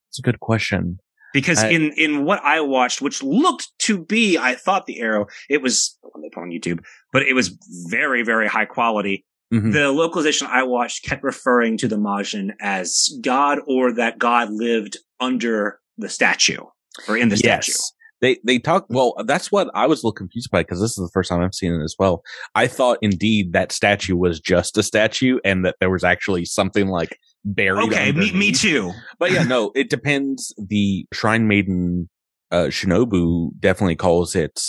It's 0.10 0.20
a 0.20 0.22
good 0.22 0.40
question. 0.40 1.00
Because 1.34 1.64
I, 1.64 1.70
in, 1.70 1.92
in 1.98 2.26
what 2.26 2.44
I 2.44 2.62
watched, 2.62 3.02
which 3.02 3.24
looked 3.24 3.70
to 3.80 4.06
be, 4.06 4.38
I 4.38 4.54
thought 4.54 4.86
the 4.86 5.00
arrow, 5.00 5.26
it 5.50 5.64
was, 5.64 5.98
let 6.04 6.22
me 6.22 6.30
put 6.32 6.42
on 6.42 6.52
YouTube, 6.52 6.82
but 7.12 7.24
it 7.24 7.34
was 7.34 7.58
very, 7.90 8.22
very 8.22 8.48
high 8.48 8.66
quality. 8.66 9.26
Mm-hmm. 9.54 9.72
The 9.72 9.92
localization 9.92 10.48
I 10.50 10.64
watched 10.64 11.06
kept 11.06 11.24
referring 11.24 11.78
to 11.78 11.88
the 11.88 11.98
Majin 11.98 12.54
as 12.60 13.10
God 13.22 13.60
or 13.68 13.94
that 13.94 14.18
God 14.18 14.52
lived 14.52 14.98
under 15.20 15.80
the 15.98 16.10
statue 16.10 16.64
or 17.08 17.18
in 17.18 17.30
the 17.30 17.38
yes. 17.38 17.66
statue. 17.66 17.80
They 18.22 18.40
they 18.46 18.58
talk 18.58 18.86
well. 18.90 19.16
That's 19.26 19.52
what 19.52 19.70
I 19.76 19.86
was 19.86 20.02
a 20.02 20.08
little 20.08 20.14
confused 20.14 20.50
by 20.50 20.64
because 20.64 20.80
this 20.80 20.92
is 20.92 20.96
the 20.96 21.10
first 21.14 21.30
time 21.30 21.42
I've 21.42 21.54
seen 21.54 21.74
it 21.74 21.84
as 21.84 21.96
well. 22.00 22.24
I 22.56 22.68
thought 22.68 22.98
indeed 23.02 23.52
that 23.52 23.74
statue 23.74 24.16
was 24.16 24.40
just 24.40 24.78
a 24.78 24.84
statue 24.84 25.40
and 25.44 25.66
that 25.66 25.76
there 25.82 25.90
was 25.90 26.06
actually 26.06 26.46
something 26.46 26.88
like 26.88 27.20
buried. 27.44 27.84
Okay, 27.88 28.14
me 28.14 28.32
me 28.32 28.54
too. 28.54 28.94
But 29.20 29.32
yeah, 29.32 29.44
no, 29.44 29.74
it 29.76 29.90
depends. 29.90 30.56
The 30.58 31.06
Shrine 31.14 31.50
Maiden 31.50 32.10
uh, 32.50 32.68
Shinobu 32.68 33.50
definitely 33.60 33.98
calls 33.98 34.36
it 34.36 34.62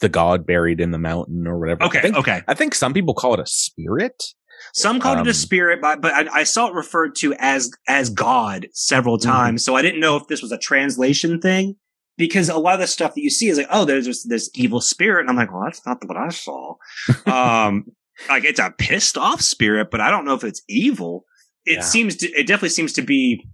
the 0.00 0.08
god 0.08 0.46
buried 0.46 0.80
in 0.80 0.90
the 0.90 0.98
mountain 0.98 1.46
or 1.46 1.58
whatever. 1.58 1.84
Okay, 1.84 1.98
I 1.98 2.02
think, 2.02 2.16
okay. 2.16 2.42
I 2.46 2.54
think 2.54 2.74
some 2.74 2.94
people 2.94 3.14
call 3.14 3.34
it 3.34 3.40
a 3.40 3.46
spirit. 3.46 4.34
Some 4.74 5.00
called 5.00 5.18
um, 5.18 5.26
it 5.26 5.28
a 5.28 5.30
um, 5.30 5.34
spirit, 5.34 5.80
but 5.80 6.00
but 6.00 6.12
I, 6.12 6.40
I, 6.40 6.44
saw 6.44 6.68
it 6.68 6.74
referred 6.74 7.14
to 7.16 7.34
as 7.38 7.70
as 7.86 8.10
God 8.10 8.68
several 8.72 9.18
mm-hmm. 9.18 9.30
times. 9.30 9.62
Mm-hmm. 9.62 9.72
So 9.72 9.76
I 9.76 9.82
didn't 9.82 10.00
know 10.00 10.16
if 10.16 10.26
this 10.26 10.42
was 10.42 10.52
a 10.52 10.58
translation 10.58 11.40
thing 11.40 11.76
because 12.16 12.48
a 12.48 12.58
lot 12.58 12.74
of 12.74 12.80
the 12.80 12.86
stuff 12.86 13.14
that 13.14 13.22
you 13.22 13.30
see 13.30 13.48
is 13.48 13.56
like, 13.56 13.68
oh, 13.70 13.84
there's 13.84 14.06
this, 14.06 14.24
this 14.24 14.50
evil 14.54 14.80
spirit, 14.80 15.20
and 15.20 15.30
I'm 15.30 15.36
like, 15.36 15.52
well, 15.52 15.62
that's 15.64 15.86
not 15.86 16.04
what 16.04 16.16
I 16.18 16.28
saw. 16.28 16.74
um, 17.26 17.86
like 18.28 18.44
it's 18.44 18.60
a 18.60 18.74
pissed 18.76 19.16
off 19.16 19.40
spirit, 19.40 19.90
but 19.90 20.00
I 20.00 20.10
don't 20.10 20.24
know 20.24 20.34
if 20.34 20.44
it's 20.44 20.62
evil. 20.68 21.24
It 21.64 21.76
yeah. 21.76 21.80
seems 21.82 22.16
to, 22.16 22.28
it 22.32 22.46
definitely 22.46 22.70
seems 22.70 22.92
to 22.94 23.02
be 23.02 23.46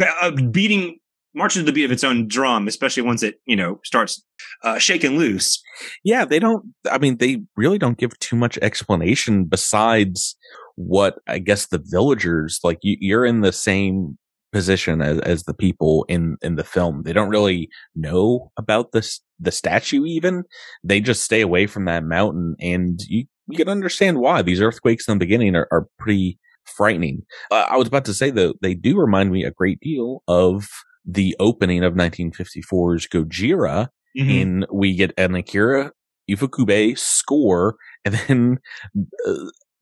uh, 0.00 0.30
beating 0.30 0.98
marching 1.34 1.60
to 1.60 1.66
the 1.66 1.72
beat 1.72 1.84
of 1.84 1.92
its 1.92 2.04
own 2.04 2.28
drum, 2.28 2.68
especially 2.68 3.02
once 3.02 3.22
it, 3.22 3.40
you 3.46 3.56
know, 3.56 3.80
starts 3.84 4.24
uh, 4.62 4.78
shaking 4.78 5.18
loose. 5.18 5.62
Yeah, 6.04 6.24
they 6.24 6.38
don't, 6.38 6.74
I 6.90 6.98
mean, 6.98 7.18
they 7.18 7.42
really 7.56 7.78
don't 7.78 7.98
give 7.98 8.18
too 8.20 8.36
much 8.36 8.58
explanation 8.58 9.44
besides 9.44 10.36
what 10.76 11.18
I 11.26 11.38
guess 11.38 11.66
the 11.66 11.82
villagers, 11.84 12.60
like 12.64 12.78
you, 12.82 12.96
you're 13.00 13.24
in 13.24 13.40
the 13.40 13.52
same 13.52 14.18
position 14.52 15.02
as, 15.02 15.18
as 15.20 15.42
the 15.44 15.54
people 15.54 16.04
in, 16.08 16.36
in 16.42 16.54
the 16.54 16.64
film. 16.64 17.02
They 17.02 17.12
don't 17.12 17.28
really 17.28 17.68
know 17.96 18.52
about 18.56 18.92
this, 18.92 19.20
the 19.40 19.50
statue 19.50 20.04
even. 20.04 20.44
They 20.84 21.00
just 21.00 21.22
stay 21.22 21.40
away 21.40 21.66
from 21.66 21.84
that 21.86 22.04
mountain 22.04 22.54
and 22.60 23.00
you, 23.08 23.24
you 23.48 23.56
can 23.56 23.68
understand 23.68 24.18
why 24.18 24.42
these 24.42 24.60
earthquakes 24.60 25.08
in 25.08 25.14
the 25.14 25.24
beginning 25.24 25.56
are, 25.56 25.68
are 25.70 25.88
pretty 25.98 26.38
frightening. 26.64 27.22
Uh, 27.50 27.66
I 27.68 27.76
was 27.76 27.88
about 27.88 28.04
to 28.06 28.14
say 28.14 28.30
though, 28.30 28.54
they 28.62 28.74
do 28.74 28.96
remind 28.96 29.32
me 29.32 29.44
a 29.44 29.50
great 29.50 29.80
deal 29.80 30.22
of 30.28 30.68
the 31.04 31.36
opening 31.38 31.84
of 31.84 31.94
1954's 31.94 33.06
Gojira, 33.08 33.88
mm-hmm. 34.16 34.30
in 34.30 34.66
we 34.72 34.94
get 34.94 35.12
an 35.18 35.34
Akira 35.34 35.92
Ifukube 36.30 36.98
score, 36.98 37.76
and 38.04 38.14
then 38.14 38.58
uh, 39.26 39.34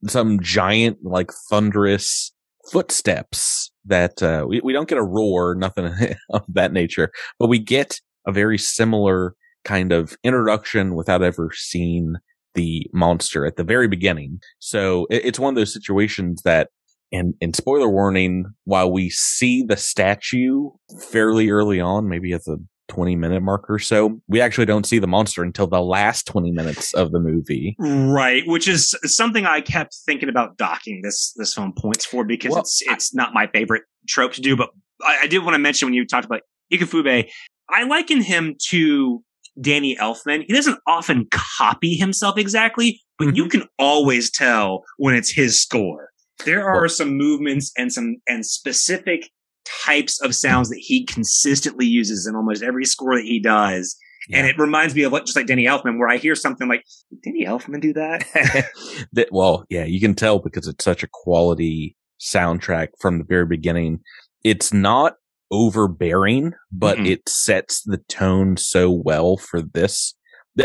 some 0.07 0.39
giant, 0.41 0.97
like 1.03 1.31
thunderous 1.49 2.31
footsteps 2.71 3.71
that 3.85 4.21
uh, 4.23 4.45
we 4.47 4.61
we 4.63 4.73
don't 4.73 4.89
get 4.89 4.97
a 4.97 5.03
roar, 5.03 5.55
nothing 5.55 5.85
of 6.29 6.43
that 6.47 6.73
nature, 6.73 7.11
but 7.39 7.47
we 7.47 7.59
get 7.59 7.99
a 8.27 8.31
very 8.31 8.57
similar 8.57 9.35
kind 9.63 9.91
of 9.91 10.17
introduction 10.23 10.95
without 10.95 11.23
ever 11.23 11.51
seeing 11.53 12.15
the 12.55 12.85
monster 12.93 13.45
at 13.45 13.55
the 13.55 13.63
very 13.63 13.87
beginning. 13.87 14.39
So 14.59 15.07
it's 15.09 15.39
one 15.39 15.53
of 15.53 15.55
those 15.55 15.73
situations 15.73 16.41
that 16.43 16.69
and, 17.13 17.35
and 17.41 17.55
spoiler 17.55 17.89
warning, 17.89 18.45
while 18.65 18.91
we 18.91 19.09
see 19.09 19.63
the 19.63 19.77
statue 19.77 20.69
fairly 21.11 21.49
early 21.49 21.79
on, 21.79 22.09
maybe 22.09 22.33
at 22.33 22.43
the 22.45 22.57
20 22.89 23.15
minute 23.15 23.41
mark 23.41 23.69
or 23.69 23.79
so, 23.79 24.19
we 24.27 24.41
actually 24.41 24.65
don't 24.65 24.85
see 24.85 24.99
the 24.99 25.07
monster 25.07 25.43
until 25.43 25.67
the 25.67 25.81
last 25.81 26.27
20 26.27 26.51
minutes 26.51 26.93
of 26.93 27.11
the 27.11 27.19
movie. 27.19 27.75
Right. 27.79 28.43
Which 28.45 28.67
is 28.67 28.95
something 29.03 29.45
I 29.45 29.61
kept 29.61 29.95
thinking 30.05 30.27
about 30.27 30.57
docking 30.57 31.01
this, 31.03 31.33
this 31.37 31.53
film 31.53 31.73
points 31.77 32.05
for 32.05 32.25
because 32.25 32.51
well, 32.51 32.61
it's, 32.61 32.81
it's 32.87 33.13
not 33.13 33.33
my 33.33 33.47
favorite 33.47 33.83
trope 34.07 34.33
to 34.33 34.41
do, 34.41 34.55
but 34.55 34.69
I, 35.01 35.19
I 35.23 35.27
did 35.27 35.43
want 35.43 35.53
to 35.53 35.59
mention 35.59 35.87
when 35.87 35.93
you 35.93 36.05
talked 36.05 36.25
about 36.25 36.41
Ifukube, 36.71 37.29
I 37.69 37.83
liken 37.83 38.21
him 38.21 38.55
to 38.69 39.23
Danny 39.61 39.95
Elfman. 39.95 40.43
He 40.47 40.53
doesn't 40.53 40.79
often 40.87 41.27
copy 41.31 41.95
himself 41.95 42.37
exactly, 42.37 43.01
but 43.17 43.29
mm-hmm. 43.29 43.35
you 43.35 43.49
can 43.49 43.63
always 43.77 44.31
tell 44.31 44.83
when 44.97 45.15
it's 45.15 45.31
his 45.31 45.61
score. 45.61 46.09
There 46.45 46.69
are 46.69 46.87
some 46.87 47.17
movements 47.17 47.71
and 47.77 47.91
some 47.91 48.17
and 48.27 48.45
specific 48.45 49.29
types 49.65 50.21
of 50.21 50.35
sounds 50.35 50.69
that 50.69 50.79
he 50.79 51.05
consistently 51.05 51.85
uses 51.85 52.27
in 52.27 52.35
almost 52.35 52.63
every 52.63 52.85
score 52.85 53.15
that 53.15 53.25
he 53.25 53.39
does. 53.39 53.95
Yeah. 54.29 54.39
And 54.39 54.47
it 54.47 54.57
reminds 54.57 54.95
me 54.95 55.03
of 55.03 55.11
what, 55.11 55.25
just 55.25 55.35
like 55.35 55.47
Danny 55.47 55.65
Elfman, 55.65 55.97
where 55.97 56.07
I 56.07 56.17
hear 56.17 56.35
something 56.35 56.67
like, 56.69 56.83
did 57.09 57.21
Danny 57.23 57.45
Elfman 57.45 57.81
do 57.81 57.93
that? 57.93 58.25
that? 59.13 59.27
Well, 59.31 59.65
yeah, 59.69 59.83
you 59.83 59.99
can 59.99 60.15
tell 60.15 60.39
because 60.39 60.67
it's 60.67 60.83
such 60.83 61.03
a 61.03 61.09
quality 61.11 61.97
soundtrack 62.21 62.89
from 62.99 63.17
the 63.17 63.25
very 63.25 63.45
beginning. 63.45 63.99
It's 64.43 64.71
not 64.71 65.15
overbearing, 65.51 66.53
but 66.71 66.97
mm-hmm. 66.97 67.07
it 67.07 67.29
sets 67.29 67.81
the 67.83 67.97
tone 68.09 68.57
so 68.57 68.89
well 68.91 69.37
for 69.37 69.61
this. 69.61 70.15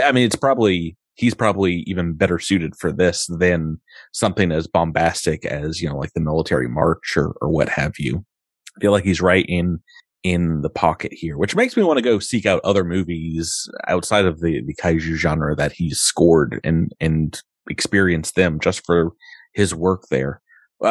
I 0.02 0.12
mean, 0.12 0.25
it's 0.25 0.37
probably 0.37 0.97
he's 1.18 1.34
probably 1.34 1.82
even 1.88 2.12
better 2.12 2.38
suited 2.38 2.76
for 2.76 2.92
this 2.92 3.26
than 3.26 3.80
something 4.12 4.52
as 4.52 4.68
bombastic 4.68 5.44
as, 5.44 5.82
you 5.82 5.88
know, 5.88 5.96
like 5.96 6.12
the 6.14 6.20
military 6.20 6.68
march 6.68 7.16
or, 7.16 7.34
or 7.40 7.48
what 7.48 7.68
have 7.68 7.94
you. 7.98 8.25
I 8.76 8.80
feel 8.80 8.92
like 8.92 9.02
he's 9.02 9.20
right 9.20 9.44
in, 9.48 9.80
in 10.22 10.62
the 10.62 10.70
pocket 10.70 11.12
here, 11.12 11.37
which 11.37 11.56
makes 11.56 11.76
me 11.76 11.82
want 11.82 11.98
to 11.98 12.04
go 12.04 12.20
seek 12.20 12.46
out 12.46 12.60
other 12.62 12.84
movies 12.84 13.68
outside 13.88 14.26
of 14.26 14.40
the, 14.40 14.62
the 14.64 14.76
kaiju 14.76 15.16
genre 15.16 15.56
that 15.56 15.72
he's 15.72 15.98
scored 15.98 16.60
and, 16.62 16.92
and 17.00 17.42
experience 17.68 18.30
them 18.32 18.60
just 18.60 18.87
for 18.87 19.10
his 19.54 19.75
work 19.75 20.04
there. 20.10 20.40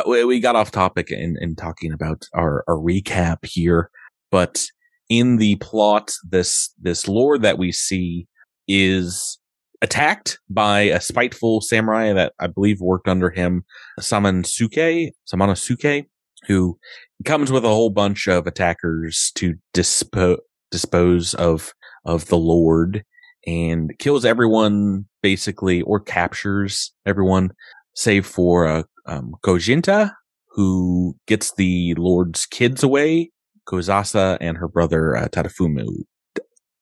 we 0.06 0.42
got 0.42 0.58
off 0.58 0.72
topic 0.72 1.10
in, 1.10 1.38
in 1.40 1.56
talking 1.56 1.94
about 1.94 2.26
our, 2.34 2.66
our 2.68 2.76
recap 2.76 3.46
here, 3.46 3.90
but 4.30 4.66
in 5.08 5.38
the 5.38 5.56
plot, 5.56 6.14
this, 6.30 6.74
this 6.82 7.08
lore 7.08 7.38
that 7.38 7.58
we 7.58 7.72
see 7.72 8.28
is 8.68 9.40
attacked 9.82 10.40
by 10.50 10.82
a 10.82 11.02
spiteful 11.02 11.62
samurai 11.62 12.14
that 12.14 12.34
I 12.40 12.48
believe 12.48 12.80
worked 12.82 13.08
under 13.08 13.30
him, 13.30 13.64
Samanosuke, 14.00 15.12
Samanosuke, 15.32 16.06
who 16.48 16.78
comes 17.26 17.52
with 17.52 17.66
a 17.66 17.70
whole 17.70 17.90
bunch 17.90 18.28
of 18.28 18.48
attackers 18.48 19.32
to 19.36 19.56
dispo- 19.74 20.40
dispose 20.72 21.34
of, 21.36 21.74
of 22.06 22.28
the 22.28 22.38
Lord 22.38 23.04
and 23.46 23.98
kills 24.00 24.26
everyone 24.26 25.06
basically 25.22 25.82
or 25.84 26.00
captures 26.00 26.92
everyone 27.06 27.52
save 27.96 28.26
for, 28.26 28.68
uh, 28.68 28.84
um, 29.06 29.36
Kogenta, 29.44 30.12
who 30.52 31.16
gets 31.28 31.54
the 31.56 31.94
Lord's 31.96 32.46
kids 32.46 32.84
away, 32.84 33.32
Kozasa 33.68 34.38
and 34.42 34.58
her 34.58 34.68
brother, 34.68 35.16
uh, 35.16 35.28
Tadafumi, 35.28 35.86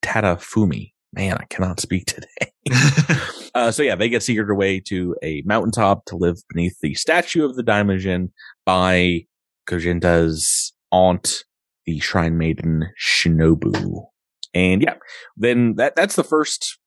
Tadafumi 0.02 0.95
man, 1.16 1.38
I 1.40 1.46
cannot 1.46 1.80
speak 1.80 2.06
today. 2.06 2.52
uh, 3.56 3.72
so 3.72 3.82
yeah, 3.82 3.96
they 3.96 4.10
get 4.10 4.24
secreted 4.24 4.52
away 4.52 4.80
to 4.82 5.16
a 5.24 5.42
mountaintop 5.46 6.06
to 6.06 6.16
live 6.16 6.38
beneath 6.50 6.78
the 6.82 6.94
statue 6.94 7.46
of 7.46 7.56
the 7.56 7.64
Daimajin 7.64 8.30
by 8.66 9.26
Kogenta's 9.68 10.74
aunt, 10.92 11.44
the 11.86 12.00
shrine 12.00 12.38
maiden 12.38 12.90
Shinobu. 13.02 14.06
And 14.54 14.82
yeah, 14.82 14.96
then 15.38 15.76
that, 15.76 15.96
that's 15.96 16.16
the 16.16 16.24
first 16.24 16.78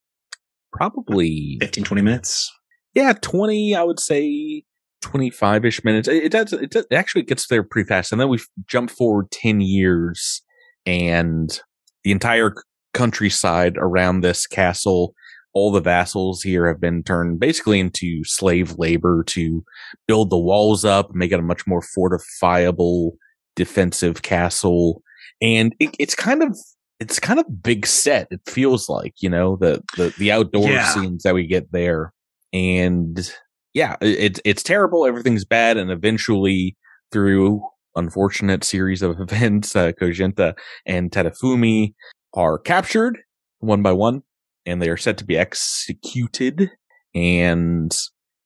probably 0.72 1.58
15, 1.60 1.84
20 1.84 2.02
minutes. 2.02 2.52
Yeah, 2.94 3.12
20, 3.20 3.74
I 3.74 3.82
would 3.82 4.00
say 4.00 4.64
25 5.02 5.64
ish 5.64 5.84
minutes. 5.84 6.08
It, 6.08 6.24
it 6.24 6.32
does, 6.32 6.52
it 6.52 6.70
does, 6.70 6.86
it 6.90 6.94
actually 6.94 7.22
gets 7.22 7.46
there 7.46 7.62
pretty 7.62 7.88
fast. 7.88 8.12
And 8.12 8.20
then 8.20 8.28
we 8.28 8.40
jump 8.66 8.90
forward 8.90 9.30
10 9.30 9.60
years 9.60 10.42
and 10.86 11.60
the 12.04 12.12
entire 12.12 12.54
countryside 12.94 13.76
around 13.78 14.20
this 14.20 14.46
castle. 14.46 15.14
All 15.54 15.72
the 15.72 15.80
vassals 15.80 16.42
here 16.42 16.68
have 16.68 16.80
been 16.80 17.02
turned 17.02 17.40
basically 17.40 17.80
into 17.80 18.22
slave 18.24 18.78
labor 18.78 19.24
to 19.28 19.64
build 20.06 20.30
the 20.30 20.38
walls 20.38 20.84
up, 20.84 21.14
make 21.14 21.32
it 21.32 21.40
a 21.40 21.42
much 21.42 21.66
more 21.66 21.82
fortifiable 21.82 23.12
defensive 23.56 24.22
castle. 24.22 25.02
And 25.40 25.74
it, 25.80 25.94
it's 25.98 26.14
kind 26.14 26.42
of, 26.42 26.56
it's 27.00 27.18
kind 27.18 27.40
of 27.40 27.62
big 27.62 27.86
set. 27.86 28.28
It 28.30 28.40
feels 28.46 28.88
like, 28.88 29.14
you 29.18 29.30
know, 29.30 29.56
the, 29.56 29.82
the, 29.96 30.14
the 30.18 30.32
outdoor 30.32 30.68
yeah. 30.68 30.92
scenes 30.92 31.22
that 31.22 31.34
we 31.34 31.46
get 31.46 31.72
there. 31.72 32.12
And 32.52 33.32
yeah, 33.74 33.96
it's, 34.00 34.40
it's 34.44 34.62
terrible. 34.62 35.06
Everything's 35.06 35.44
bad. 35.44 35.76
And 35.76 35.90
eventually 35.90 36.76
through 37.10 37.62
unfortunate 37.96 38.64
series 38.64 39.02
of 39.02 39.18
events, 39.20 39.74
uh, 39.74 39.92
Kogenta 39.92 40.54
and 40.86 41.10
Tadafumi 41.10 41.94
are 42.34 42.58
captured 42.58 43.18
one 43.58 43.82
by 43.82 43.92
one 43.92 44.22
and 44.66 44.80
they 44.80 44.88
are 44.88 44.96
set 44.96 45.18
to 45.18 45.24
be 45.24 45.36
executed 45.36 46.70
and 47.14 47.96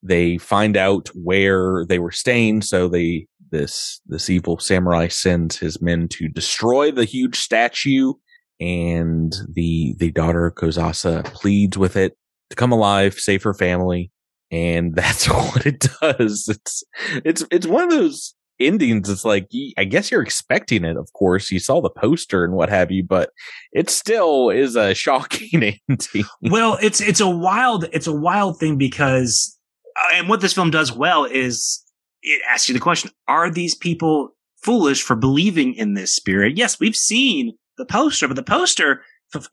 they 0.03 0.39
find 0.39 0.77
out 0.77 1.09
where 1.15 1.85
they 1.87 1.99
were 1.99 2.11
staying. 2.11 2.63
So 2.63 2.89
they, 2.89 3.27
this, 3.51 4.01
this 4.07 4.31
evil 4.31 4.59
samurai 4.59 5.09
sends 5.09 5.59
his 5.59 5.81
men 5.81 6.09
to 6.09 6.29
destroy 6.29 6.91
the 6.91 7.05
huge 7.05 7.37
statue 7.37 8.15
and 8.61 9.35
the, 9.53 9.95
the 9.99 10.11
daughter 10.11 10.53
Kozasa 10.57 11.25
pleads 11.25 11.77
with 11.77 11.97
it 11.97 12.17
to 12.51 12.57
come 12.57 12.73
alive, 12.73 13.15
save 13.15 13.43
her 13.43 13.55
family. 13.55 14.11
And 14.51 14.95
that's 14.97 15.27
what 15.29 15.67
it 15.67 15.87
does. 16.01 16.49
It's, 16.49 16.85
it's, 17.25 17.45
it's 17.51 17.67
one 17.67 17.85
of 17.85 17.91
those 17.91 18.35
endings, 18.67 19.09
it's 19.09 19.25
like, 19.25 19.49
I 19.77 19.85
guess 19.85 20.11
you're 20.11 20.23
expecting 20.23 20.85
it, 20.85 20.97
of 20.97 21.13
course. 21.13 21.51
You 21.51 21.59
saw 21.59 21.81
the 21.81 21.91
poster 21.91 22.45
and 22.45 22.55
what 22.55 22.69
have 22.69 22.91
you, 22.91 23.03
but 23.03 23.31
it 23.73 23.91
still 23.91 24.51
is 24.51 24.77
a 24.77 24.95
shocking 24.95 25.79
ending. 25.89 26.25
Well, 26.43 26.79
it's, 26.83 27.01
it's 27.01 27.21
a 27.21 27.29
wild, 27.29 27.87
it's 27.93 28.07
a 28.07 28.13
wild 28.13 28.59
thing 28.59 28.79
because, 28.79 29.59
uh, 29.97 30.17
and 30.17 30.29
what 30.29 30.41
this 30.41 30.53
film 30.53 30.71
does 30.71 30.93
well 30.93 31.25
is 31.25 31.85
it 32.23 32.43
asks 32.49 32.69
you 32.69 32.75
the 32.75 32.81
question, 32.81 33.11
are 33.29 33.51
these 33.51 33.75
people 33.75 34.31
foolish 34.63 35.03
for 35.03 35.17
believing 35.17 35.75
in 35.75 35.95
this 35.95 36.15
spirit? 36.15 36.57
Yes, 36.57 36.79
we've 36.79 36.97
seen 36.97 37.57
the 37.79 37.87
poster, 37.87 38.29
but 38.29 38.37
the 38.37 38.43
poster, 38.43 39.03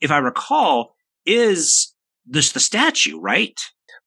if 0.00 0.10
I 0.10 0.18
recall, 0.18 0.94
is 1.26 1.94
this 2.26 2.52
the 2.52 2.60
statue, 2.60 3.18
right? 3.18 3.58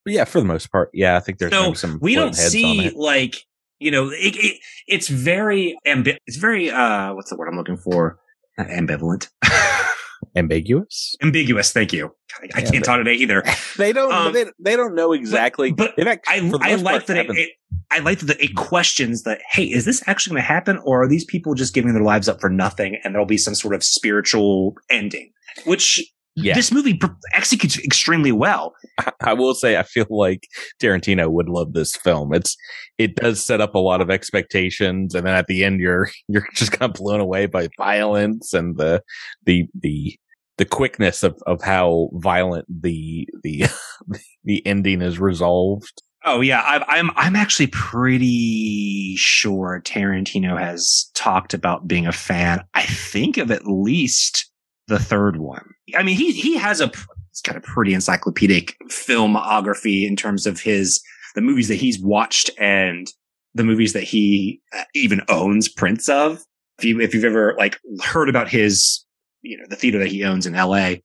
yeah, 0.06 0.26
for 0.26 0.39
the 0.39 0.46
most 0.46 0.72
part, 0.72 0.89
yeah, 0.94 1.16
I 1.16 1.20
think 1.20 1.38
there's 1.38 1.52
so 1.52 1.74
some. 1.74 2.00
We 2.02 2.16
don't 2.16 2.36
see 2.36 2.92
like 2.96 3.46
you 3.80 3.92
know, 3.92 4.10
it, 4.10 4.36
it, 4.36 4.60
it's 4.88 5.08
very 5.08 5.78
ambi- 5.86 6.18
it's 6.28 6.38
very 6.38 6.70
uh 6.70 7.14
what's 7.14 7.30
the 7.30 7.38
word 7.38 7.48
I'm 7.48 7.58
looking 7.58 7.78
for? 7.78 8.20
Not 8.58 8.68
ambivalent. 8.68 9.30
ambiguous? 10.36 11.16
Ambiguous 11.22 11.72
thank 11.72 11.94
you. 11.94 12.14
I, 12.42 12.62
yeah, 12.62 12.72
can't 12.72 12.86
talk 12.86 12.98
today 12.98 13.16
either. 13.16 13.44
they 13.78 13.94
don't 13.94 14.12
um, 14.12 14.34
they, 14.34 14.46
they 14.60 14.76
don't 14.76 14.96
know 14.96 15.14
exactly. 15.14 15.72
but, 15.72 15.96
but 15.96 16.06
fact, 16.06 16.26
i, 16.28 16.38
I 16.62 16.76
like 16.76 17.06
that 17.08 17.18
it, 17.18 17.30
it, 17.32 17.50
i 17.92 18.00
like 18.00 18.20
that 18.20 18.42
it 18.42 18.56
questions 18.56 19.24
that 19.24 19.42
hey 19.50 19.66
is 19.66 19.86
this 19.86 20.04
actually 20.08 20.32
going 20.32 20.44
to 20.44 20.48
happen 20.48 20.80
or 20.84 21.04
are 21.04 21.08
these 21.08 21.26
people 21.26 21.54
just 21.54 21.74
giving 21.74 21.94
their 21.94 22.04
lives 22.04 22.28
up 22.28 22.42
for 22.42 22.50
nothing 22.50 22.98
and 23.04 23.14
there'll 23.14 23.28
be 23.28 23.38
some 23.38 23.56
sort 23.56 23.76
of 23.76 23.84
spiritual 23.84 24.76
ending? 24.90 25.32
Which 25.66 26.02
yeah. 26.36 26.54
this 26.54 26.72
movie 26.72 27.00
executes 27.34 27.78
extremely 27.80 28.32
well. 28.32 28.74
I 29.22 29.34
will 29.34 29.54
say, 29.54 29.78
I 29.78 29.84
feel 29.84 30.08
like 30.10 30.48
Tarantino 30.82 31.30
would 31.30 31.50
love 31.50 31.74
this 31.74 31.96
film. 31.96 32.34
It's, 32.34 32.56
it 32.98 33.15
does 33.15 33.46
set 33.46 33.62
up 33.62 33.76
a 33.76 33.80
lot 33.80 34.02
of 34.02 34.10
expectations. 34.10 35.15
And 35.15 35.28
then 35.28 35.36
at 35.36 35.48
the 35.48 35.63
end, 35.63 35.80
you're, 35.80 36.10
you're 36.28 36.48
just 36.54 36.72
kind 36.72 36.89
of 36.89 36.96
blown 36.96 37.19
away 37.19 37.46
by 37.46 37.69
violence 37.78 38.54
and 38.54 38.78
the, 38.78 39.02
the, 39.46 39.67
the, 39.80 40.17
the 40.58 40.65
quickness 40.65 41.24
of, 41.24 41.36
of 41.48 41.62
how 41.62 42.10
violent 42.13 42.65
the, 42.69 43.28
the, 43.43 43.65
the 44.43 44.65
ending 44.65 45.02
is 45.02 45.19
resolved. 45.19 46.02
Oh 46.26 46.39
yeah, 46.39 46.62
I, 46.62 47.00
I'm 47.00 47.12
I'm 47.17 47.36
actually 47.36 47.67
pretty 47.67 49.17
sure 49.17 49.82
Tarantino 49.84 50.58
has 50.58 51.12
talked 51.15 51.54
about 51.54 51.86
being 51.86 52.08
a 52.08 52.13
fan. 52.13 52.63
I 52.74 52.84
think 52.84 53.38
of 53.38 53.52
at 53.52 53.67
least 53.67 54.50
the 54.88 55.00
third 55.00 55.38
one. 55.38 55.74
I 55.96 56.04
mean, 56.04 56.17
he 56.17 56.32
he 56.32 56.58
has 56.58 56.82
a 56.82 56.88
he's 57.32 57.41
got 57.41 57.56
a 57.56 57.62
pretty 57.62 57.93
encyclopedic 57.93 58.76
filmography 58.89 60.08
in 60.08 60.15
terms 60.15 60.46
of 60.46 60.60
his 60.60 61.02
the 61.36 61.41
movies 61.41 61.67
that 61.67 61.76
he's 61.76 62.00
watched 62.00 62.50
and 62.60 63.08
the 63.56 63.63
movies 63.63 63.93
that 63.93 64.04
he 64.04 64.62
uh, 64.76 64.84
even 64.93 65.22
owns 65.30 65.69
prints 65.69 66.10
of. 66.10 66.43
If 66.80 66.86
you 66.86 67.00
if 67.00 67.13
you've 67.13 67.24
ever 67.24 67.56
like 67.58 67.80
heard 68.04 68.30
about 68.30 68.50
his 68.50 69.06
you 69.41 69.58
know 69.58 69.65
the 69.69 69.76
theater 69.76 70.00
that 70.00 70.10
he 70.10 70.24
owns 70.24 70.46
in 70.46 70.56
L.A. 70.56 71.02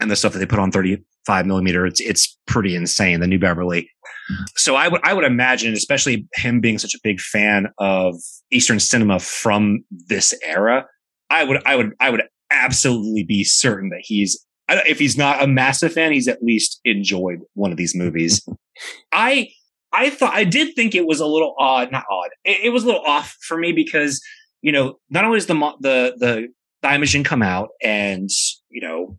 and 0.00 0.10
the 0.10 0.16
stuff 0.16 0.32
that 0.32 0.38
they 0.38 0.46
put 0.46 0.58
on 0.58 0.72
35 0.72 1.46
millimeter, 1.46 1.86
it's 1.86 2.00
it's 2.00 2.38
pretty 2.46 2.74
insane. 2.74 3.20
The 3.20 3.26
New 3.26 3.38
Beverly. 3.38 3.88
So 4.56 4.76
I 4.76 4.88
would 4.88 5.00
I 5.04 5.14
would 5.14 5.24
imagine, 5.24 5.74
especially 5.74 6.26
him 6.34 6.60
being 6.60 6.78
such 6.78 6.94
a 6.94 7.00
big 7.02 7.20
fan 7.20 7.68
of 7.78 8.14
Eastern 8.50 8.80
cinema 8.80 9.18
from 9.18 9.84
this 9.90 10.34
era, 10.42 10.86
I 11.30 11.44
would 11.44 11.62
I 11.66 11.76
would 11.76 11.92
I 12.00 12.10
would 12.10 12.22
absolutely 12.52 13.24
be 13.24 13.44
certain 13.44 13.90
that 13.90 14.02
he's 14.02 14.44
if 14.68 14.98
he's 14.98 15.18
not 15.18 15.42
a 15.42 15.46
massive 15.46 15.92
fan, 15.92 16.12
he's 16.12 16.28
at 16.28 16.42
least 16.42 16.80
enjoyed 16.84 17.40
one 17.54 17.70
of 17.70 17.76
these 17.76 17.94
movies. 17.94 18.46
I 19.12 19.48
I 19.92 20.10
thought 20.10 20.34
I 20.34 20.44
did 20.44 20.74
think 20.74 20.94
it 20.94 21.06
was 21.06 21.20
a 21.20 21.26
little 21.26 21.54
odd, 21.58 21.92
not 21.92 22.04
odd. 22.10 22.30
It, 22.44 22.66
it, 22.66 22.68
was 22.70 22.84
a 22.84 22.86
little 22.86 23.04
off 23.04 23.36
for 23.46 23.58
me 23.58 23.72
because 23.72 24.22
you 24.62 24.72
know 24.72 24.98
not 25.10 25.24
only 25.24 25.38
does 25.38 25.46
the 25.46 25.54
the 25.80 26.14
the 26.18 26.48
Daimajin 26.82 27.24
come 27.24 27.42
out 27.42 27.68
and 27.82 28.28
you 28.70 28.80
know 28.80 29.16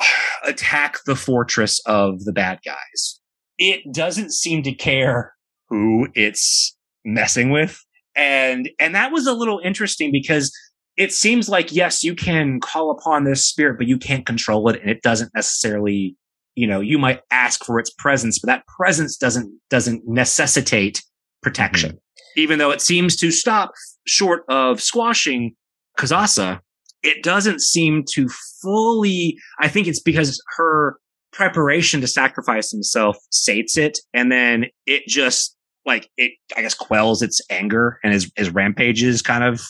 attack 0.44 0.98
the 1.06 1.16
fortress 1.16 1.80
of 1.86 2.24
the 2.24 2.32
bad 2.32 2.60
guys, 2.64 3.20
it 3.58 3.82
doesn't 3.92 4.32
seem 4.32 4.62
to 4.62 4.72
care 4.72 5.34
who 5.68 6.08
it's 6.14 6.76
messing 7.04 7.50
with, 7.50 7.78
and 8.16 8.70
and 8.78 8.94
that 8.94 9.12
was 9.12 9.26
a 9.26 9.34
little 9.34 9.60
interesting 9.62 10.10
because 10.10 10.50
it 10.96 11.12
seems 11.12 11.48
like 11.48 11.72
yes, 11.72 12.04
you 12.04 12.14
can 12.14 12.60
call 12.60 12.90
upon 12.90 13.24
this 13.24 13.44
spirit, 13.46 13.78
but 13.78 13.86
you 13.86 13.98
can't 13.98 14.26
control 14.26 14.68
it, 14.68 14.80
and 14.80 14.90
it 14.90 15.02
doesn't 15.02 15.34
necessarily, 15.34 16.16
you 16.54 16.66
know, 16.66 16.80
you 16.80 16.98
might 16.98 17.20
ask 17.30 17.64
for 17.64 17.78
its 17.78 17.90
presence, 17.90 18.38
but 18.38 18.46
that 18.46 18.66
presence 18.66 19.16
doesn't 19.16 19.52
doesn't 19.70 20.02
necessitate 20.06 21.02
protection, 21.42 21.90
mm-hmm. 21.90 22.40
even 22.40 22.58
though 22.58 22.70
it 22.70 22.80
seems 22.80 23.16
to 23.16 23.30
stop 23.30 23.72
short 24.06 24.44
of 24.48 24.80
squashing 24.80 25.54
Kozasa, 25.98 26.60
It 27.02 27.22
doesn't 27.22 27.60
seem 27.60 28.04
to 28.12 28.28
fully. 28.62 29.36
I 29.60 29.68
think 29.68 29.86
it's 29.86 30.00
because 30.00 30.42
her 30.56 30.98
preparation 31.32 32.00
to 32.00 32.06
sacrifice 32.06 32.70
himself 32.70 33.16
sates 33.30 33.76
it, 33.76 33.98
and 34.12 34.30
then 34.30 34.66
it 34.86 35.06
just 35.06 35.56
like 35.86 36.10
it, 36.16 36.32
I 36.56 36.62
guess, 36.62 36.74
quells 36.74 37.22
its 37.22 37.40
anger 37.50 37.98
and 38.02 38.12
his 38.12 38.30
his 38.36 38.50
rampages 38.50 39.22
kind 39.22 39.44
of 39.44 39.60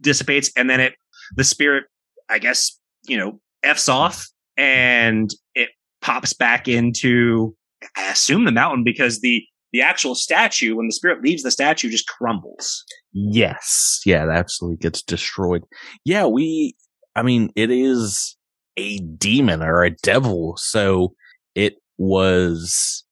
dissipates, 0.00 0.50
and 0.56 0.68
then 0.68 0.80
it 0.80 0.94
the 1.34 1.44
spirit, 1.44 1.84
I 2.28 2.38
guess, 2.38 2.78
you 3.06 3.16
know, 3.16 3.40
f's 3.62 3.88
off, 3.88 4.26
and 4.56 5.30
it 5.54 5.70
pops 6.02 6.32
back 6.32 6.68
into 6.68 7.56
I 7.96 8.10
assume 8.10 8.44
the 8.44 8.52
mountain 8.52 8.84
because 8.84 9.20
the 9.20 9.44
the 9.72 9.82
actual 9.82 10.14
statue, 10.14 10.76
when 10.76 10.86
the 10.86 10.92
spirit 10.92 11.22
leaves 11.22 11.42
the 11.42 11.50
statue, 11.50 11.90
just 11.90 12.06
crumbles. 12.06 12.84
Yes. 13.12 14.00
Yeah, 14.06 14.24
it 14.24 14.30
absolutely 14.30 14.78
gets 14.78 15.02
destroyed. 15.02 15.64
Yeah, 16.04 16.26
we, 16.26 16.76
I 17.14 17.22
mean, 17.22 17.50
it 17.56 17.70
is 17.70 18.36
a 18.76 18.98
demon 18.98 19.62
or 19.62 19.82
a 19.82 19.90
devil. 19.90 20.56
So 20.56 21.14
it 21.54 21.76
was 21.98 23.04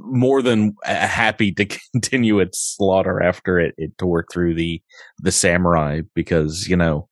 more 0.00 0.42
than 0.42 0.74
happy 0.84 1.52
to 1.52 1.64
continue 1.92 2.38
its 2.38 2.76
slaughter 2.76 3.22
after 3.22 3.58
it, 3.58 3.74
it 3.78 3.96
tore 3.98 4.26
through 4.32 4.54
the, 4.54 4.82
the 5.18 5.32
samurai 5.32 6.02
because, 6.14 6.66
you 6.68 6.76
know, 6.76 7.08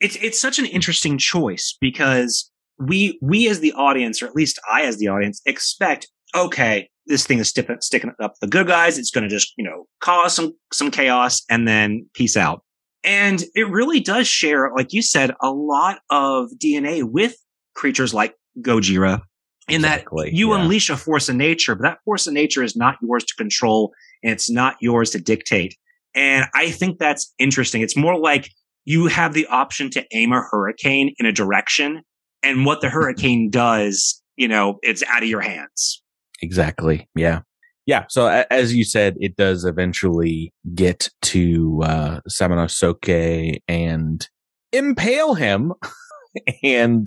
it's, 0.00 0.16
it's 0.16 0.40
such 0.40 0.58
an 0.58 0.66
interesting 0.66 1.18
choice 1.18 1.76
because 1.80 2.50
we, 2.78 3.18
we 3.20 3.48
as 3.48 3.60
the 3.60 3.72
audience, 3.72 4.22
or 4.22 4.26
at 4.26 4.36
least 4.36 4.58
I 4.70 4.82
as 4.82 4.98
the 4.98 5.08
audience 5.08 5.40
expect, 5.46 6.08
okay, 6.34 6.88
this 7.06 7.26
thing 7.26 7.38
is 7.38 7.48
sticking, 7.48 7.76
sticking 7.80 8.12
up 8.22 8.34
the 8.40 8.46
good 8.46 8.66
guys. 8.66 8.98
It's 8.98 9.10
going 9.10 9.24
to 9.24 9.34
just, 9.34 9.52
you 9.56 9.64
know, 9.64 9.86
cause 10.00 10.34
some, 10.34 10.54
some 10.72 10.90
chaos 10.90 11.42
and 11.48 11.66
then 11.66 12.06
peace 12.14 12.36
out. 12.36 12.62
And 13.04 13.42
it 13.54 13.68
really 13.70 14.00
does 14.00 14.26
share, 14.26 14.70
like 14.76 14.92
you 14.92 15.02
said, 15.02 15.32
a 15.42 15.50
lot 15.50 16.00
of 16.10 16.50
DNA 16.62 17.02
with 17.04 17.36
creatures 17.74 18.12
like 18.12 18.34
Gojira 18.60 19.22
in 19.68 19.76
exactly, 19.76 20.30
that 20.30 20.36
you 20.36 20.50
yeah. 20.50 20.60
unleash 20.60 20.90
a 20.90 20.96
force 20.96 21.28
of 21.28 21.36
nature, 21.36 21.74
but 21.74 21.82
that 21.82 21.98
force 22.04 22.26
of 22.26 22.34
nature 22.34 22.62
is 22.62 22.76
not 22.76 22.96
yours 23.02 23.24
to 23.24 23.34
control 23.36 23.92
and 24.22 24.32
it's 24.32 24.50
not 24.50 24.76
yours 24.80 25.10
to 25.10 25.20
dictate. 25.20 25.76
And 26.14 26.46
I 26.54 26.70
think 26.70 26.98
that's 26.98 27.32
interesting. 27.38 27.82
It's 27.82 27.96
more 27.96 28.18
like 28.18 28.50
you 28.84 29.06
have 29.06 29.34
the 29.34 29.46
option 29.46 29.90
to 29.90 30.04
aim 30.12 30.32
a 30.32 30.42
hurricane 30.50 31.14
in 31.18 31.26
a 31.26 31.32
direction 31.32 32.02
and 32.42 32.64
what 32.64 32.80
the 32.80 32.88
hurricane 32.90 33.50
does, 33.50 34.22
you 34.36 34.48
know, 34.48 34.78
it's 34.82 35.02
out 35.04 35.22
of 35.22 35.28
your 35.28 35.40
hands. 35.40 36.02
Exactly. 36.42 37.08
Yeah. 37.14 37.40
Yeah. 37.86 38.04
So 38.08 38.44
as 38.50 38.74
you 38.74 38.84
said, 38.84 39.16
it 39.18 39.36
does 39.36 39.64
eventually 39.64 40.52
get 40.74 41.08
to, 41.22 41.80
uh, 41.84 42.20
Samanosuke 42.28 43.60
and 43.66 44.28
impale 44.72 45.34
him 45.34 45.72
and, 46.62 47.06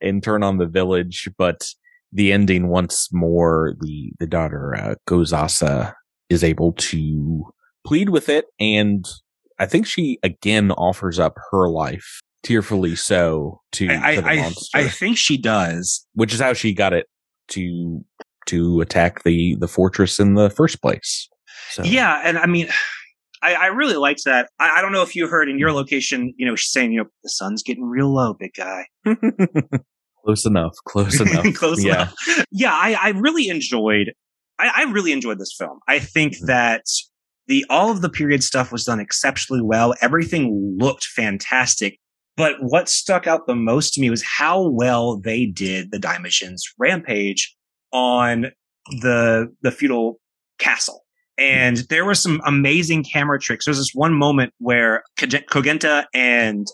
and 0.00 0.22
turn 0.22 0.42
on 0.42 0.58
the 0.58 0.66
village. 0.66 1.28
But 1.36 1.68
the 2.12 2.32
ending 2.32 2.68
once 2.68 3.08
more, 3.12 3.74
the, 3.80 4.12
the 4.18 4.26
daughter, 4.26 4.74
uh, 4.74 4.94
Kozasa 5.08 5.94
is 6.28 6.44
able 6.44 6.72
to 6.72 7.44
plead 7.86 8.10
with 8.10 8.28
it. 8.28 8.46
And 8.58 9.06
I 9.58 9.66
think 9.66 9.86
she 9.86 10.18
again 10.22 10.70
offers 10.72 11.18
up 11.18 11.36
her 11.50 11.68
life 11.68 12.20
tearfully 12.42 12.96
so 12.96 13.60
to, 13.72 13.88
I, 13.88 14.14
to 14.16 14.20
the 14.22 14.28
I, 14.28 14.36
monster. 14.36 14.78
I 14.78 14.88
think 14.88 15.18
she 15.18 15.36
does. 15.36 16.06
Which 16.14 16.32
is 16.32 16.40
how 16.40 16.52
she 16.52 16.72
got 16.72 16.92
it 16.92 17.06
to 17.48 18.04
to 18.46 18.80
attack 18.80 19.22
the 19.24 19.56
the 19.60 19.68
fortress 19.68 20.18
in 20.18 20.34
the 20.34 20.50
first 20.50 20.80
place. 20.80 21.28
So. 21.70 21.84
Yeah, 21.84 22.20
and 22.24 22.38
I 22.38 22.46
mean, 22.46 22.68
I, 23.42 23.54
I 23.54 23.66
really 23.66 23.96
liked 23.96 24.24
that. 24.24 24.50
I, 24.58 24.78
I, 24.78 24.82
don't 24.82 24.92
know 24.92 25.02
if 25.02 25.14
you 25.14 25.28
heard 25.28 25.48
in 25.48 25.58
your 25.58 25.72
location, 25.72 26.34
you 26.36 26.46
know, 26.46 26.56
she's 26.56 26.72
saying, 26.72 26.92
you 26.92 27.00
know, 27.00 27.08
the 27.22 27.28
sun's 27.28 27.62
getting 27.62 27.84
real 27.84 28.12
low, 28.12 28.34
big 28.34 28.52
guy. 28.54 28.86
close 30.24 30.46
enough. 30.46 30.74
Close 30.84 31.20
enough. 31.20 31.54
close 31.54 31.82
yeah. 31.82 31.94
enough. 31.94 32.14
Yeah, 32.50 32.72
I, 32.72 32.96
I 33.00 33.08
really 33.10 33.48
enjoyed. 33.48 34.12
I, 34.58 34.70
I, 34.76 34.82
really 34.90 35.12
enjoyed 35.12 35.38
this 35.38 35.54
film. 35.56 35.78
I 35.88 35.98
think 35.98 36.34
mm-hmm. 36.34 36.46
that 36.46 36.84
the 37.46 37.64
all 37.68 37.90
of 37.90 38.02
the 38.02 38.08
period 38.08 38.44
stuff 38.44 38.70
was 38.72 38.84
done 38.84 39.00
exceptionally 39.00 39.62
well. 39.62 39.94
Everything 40.00 40.76
looked 40.78 41.04
fantastic. 41.04 41.98
But 42.36 42.56
what 42.60 42.88
stuck 42.88 43.26
out 43.26 43.46
the 43.46 43.56
most 43.56 43.92
to 43.94 44.00
me 44.00 44.08
was 44.08 44.22
how 44.22 44.68
well 44.68 45.18
they 45.18 45.46
did 45.46 45.90
the 45.90 45.98
Daimajin's 45.98 46.64
rampage 46.78 47.54
on 47.92 48.46
the 49.02 49.52
the 49.62 49.70
feudal 49.70 50.20
castle. 50.58 51.04
And 51.36 51.78
there 51.88 52.04
were 52.04 52.14
some 52.14 52.40
amazing 52.44 53.02
camera 53.02 53.40
tricks. 53.40 53.64
There's 53.64 53.78
this 53.78 53.92
one 53.94 54.14
moment 54.14 54.52
where 54.58 55.02
Kogenta 55.18 56.04
and 56.14 56.66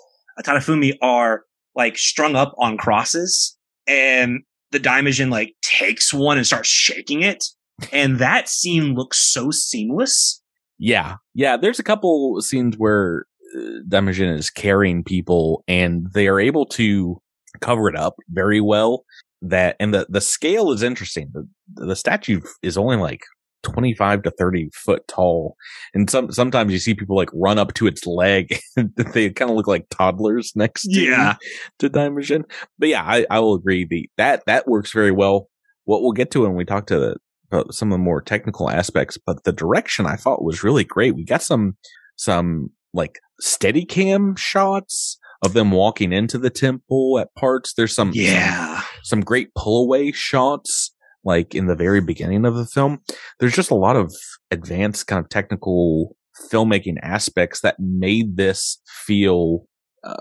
Tadafumi 0.44 0.94
are 1.00 1.44
like 1.76 1.98
strung 1.98 2.34
up 2.34 2.54
on 2.58 2.76
crosses 2.76 3.56
and 3.86 4.40
the 4.72 4.80
Daimajin 4.80 5.30
like 5.30 5.54
takes 5.62 6.12
one 6.12 6.38
and 6.38 6.46
starts 6.46 6.68
shaking 6.68 7.22
it. 7.22 7.44
And 7.92 8.18
that 8.18 8.48
scene 8.48 8.94
looks 8.94 9.18
so 9.18 9.50
seamless. 9.50 10.42
Yeah. 10.78 11.16
Yeah. 11.34 11.56
There's 11.56 11.78
a 11.78 11.84
couple 11.84 12.40
scenes 12.40 12.76
where 12.76 13.26
uh, 13.56 14.00
is 14.18 14.50
carrying 14.50 15.04
people 15.04 15.62
and 15.68 16.08
they 16.14 16.26
are 16.26 16.40
able 16.40 16.66
to 16.66 17.20
cover 17.60 17.88
it 17.88 17.96
up 17.96 18.16
very 18.30 18.60
well 18.60 19.04
that 19.42 19.76
and 19.78 19.92
the 19.94 20.06
the 20.08 20.20
scale 20.20 20.72
is 20.72 20.82
interesting. 20.82 21.30
The 21.32 21.48
the 21.86 21.96
statue 21.96 22.40
is 22.62 22.76
only 22.76 22.96
like 22.96 23.22
25 23.66 24.22
to 24.22 24.30
30 24.30 24.70
foot 24.72 25.06
tall. 25.08 25.56
And 25.92 26.08
some 26.08 26.30
sometimes 26.30 26.72
you 26.72 26.78
see 26.78 26.94
people 26.94 27.16
like 27.16 27.30
run 27.32 27.58
up 27.58 27.74
to 27.74 27.86
its 27.86 28.06
leg. 28.06 28.60
they 28.76 29.30
kind 29.30 29.50
of 29.50 29.56
look 29.56 29.66
like 29.66 29.88
toddlers 29.90 30.52
next 30.54 30.84
to 30.84 31.00
yeah. 31.00 31.36
to 31.80 31.90
Daimajin. 31.90 32.44
But 32.78 32.88
yeah, 32.88 33.02
I, 33.04 33.26
I 33.28 33.40
will 33.40 33.54
agree. 33.54 33.84
The 33.84 34.08
that 34.16 34.44
that 34.46 34.68
works 34.68 34.92
very 34.92 35.10
well. 35.10 35.48
What 35.84 36.02
we'll 36.02 36.12
get 36.12 36.30
to 36.32 36.42
when 36.42 36.54
we 36.54 36.64
talk 36.64 36.86
to 36.86 36.98
the, 36.98 37.16
about 37.50 37.74
some 37.74 37.88
of 37.88 37.98
the 37.98 38.02
more 38.04 38.20
technical 38.20 38.70
aspects, 38.70 39.18
but 39.18 39.44
the 39.44 39.52
direction 39.52 40.06
I 40.06 40.16
thought 40.16 40.44
was 40.44 40.64
really 40.64 40.84
great. 40.84 41.14
We 41.14 41.24
got 41.24 41.42
some 41.42 41.76
some 42.16 42.70
like 42.94 43.18
steady 43.40 43.84
cam 43.84 44.36
shots 44.36 45.18
of 45.44 45.52
them 45.52 45.70
walking 45.70 46.12
into 46.12 46.38
the 46.38 46.50
temple 46.50 47.18
at 47.18 47.34
parts. 47.34 47.74
There's 47.74 47.94
some 47.94 48.12
yeah 48.14 48.76
some, 48.76 48.84
some 49.02 49.20
great 49.20 49.54
pull 49.54 49.82
away 49.82 50.12
shots 50.12 50.92
like 51.26 51.54
in 51.54 51.66
the 51.66 51.74
very 51.74 52.00
beginning 52.00 52.46
of 52.46 52.54
the 52.54 52.64
film. 52.64 53.00
There's 53.38 53.54
just 53.54 53.70
a 53.70 53.74
lot 53.74 53.96
of 53.96 54.14
advanced 54.50 55.06
kind 55.08 55.22
of 55.22 55.28
technical 55.28 56.16
filmmaking 56.50 56.96
aspects 57.02 57.60
that 57.60 57.76
made 57.78 58.36
this 58.36 58.80
feel 59.04 59.66
uh, 60.04 60.14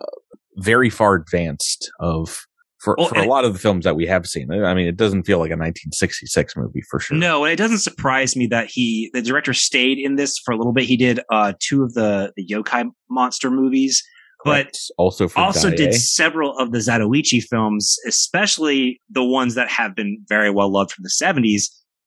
very 0.58 0.90
far 0.90 1.16
advanced 1.16 1.90
of 2.00 2.46
for, 2.80 2.96
well, 2.98 3.08
for 3.08 3.20
a 3.20 3.28
lot 3.28 3.46
of 3.46 3.54
the 3.54 3.60
films 3.60 3.84
that 3.86 3.96
we 3.96 4.06
have 4.06 4.28
seen. 4.28 4.52
I 4.52 4.74
mean, 4.74 4.88
it 4.88 4.96
doesn't 4.98 5.24
feel 5.24 5.40
like 5.40 5.50
a 5.50 5.58
1966 5.58 6.56
movie 6.56 6.82
for 6.90 7.00
sure. 7.00 7.18
No, 7.18 7.44
and 7.44 7.52
it 7.52 7.56
doesn't 7.56 7.80
surprise 7.80 8.36
me 8.36 8.48
that 8.48 8.70
he, 8.70 9.10
the 9.14 9.22
director 9.22 9.54
stayed 9.54 9.98
in 9.98 10.16
this 10.16 10.38
for 10.40 10.54
a 10.54 10.58
little 10.58 10.74
bit. 10.74 10.86
He 10.86 10.98
did, 10.98 11.20
uh, 11.32 11.54
two 11.60 11.84
of 11.84 11.94
the, 11.94 12.32
the 12.36 12.46
yokai 12.46 12.90
monster 13.10 13.50
movies 13.50 14.04
but 14.46 14.76
also 14.98 15.28
also 15.36 15.72
did 15.72 15.94
several 15.94 16.58
of 16.58 16.72
the 16.72 16.78
Zatoichi 16.78 17.44
films, 17.44 17.98
especially 18.08 19.02
the 19.10 19.24
ones 19.24 19.56
that 19.56 19.70
have 19.70 19.96
been 19.96 20.24
very 20.30 20.52
well 20.52 20.72
loved 20.72 20.92
from 20.92 21.04
the 21.04 21.10
70s. 21.10 21.64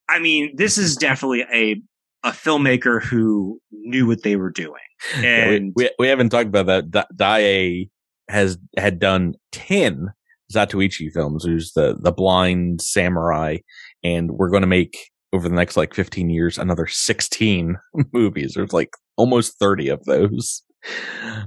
I 0.09 0.21
mean, 0.21 0.55
this 0.57 0.79
is 0.79 0.97
definitely 1.09 1.45
a 1.53 1.83
a 2.25 2.31
filmmaker 2.31 3.03
who 3.03 3.61
knew 3.71 4.07
what 4.07 4.23
they 4.23 4.37
were 4.37 4.51
doing. 4.51 4.81
And 5.17 5.25
yeah, 5.25 5.73
we, 5.75 5.85
we, 5.85 5.91
we 5.99 6.09
haven't 6.09 6.31
talked 6.31 6.49
about 6.49 6.67
that. 6.67 7.09
Daiei 7.15 7.91
has 8.29 8.59
had 8.77 8.99
done 8.99 9.35
10 9.53 10.09
Zatoichi 10.53 11.13
films, 11.13 11.45
who's 11.45 11.73
the 11.73 11.97
the 12.01 12.13
blind 12.13 12.81
samurai, 12.81 13.59
and 14.03 14.31
we're 14.33 14.51
going 14.51 14.63
to 14.63 14.69
make 14.69 15.11
over 15.33 15.49
the 15.49 15.55
next 15.55 15.77
like 15.77 15.93
15 15.93 16.31
years 16.31 16.57
another 16.57 16.87
16 16.87 17.77
movies. 18.13 18.55
There's 18.55 18.73
like 18.73 18.91
almost 19.17 19.59
30 19.59 19.89
of 19.89 20.05
those. 20.05 20.63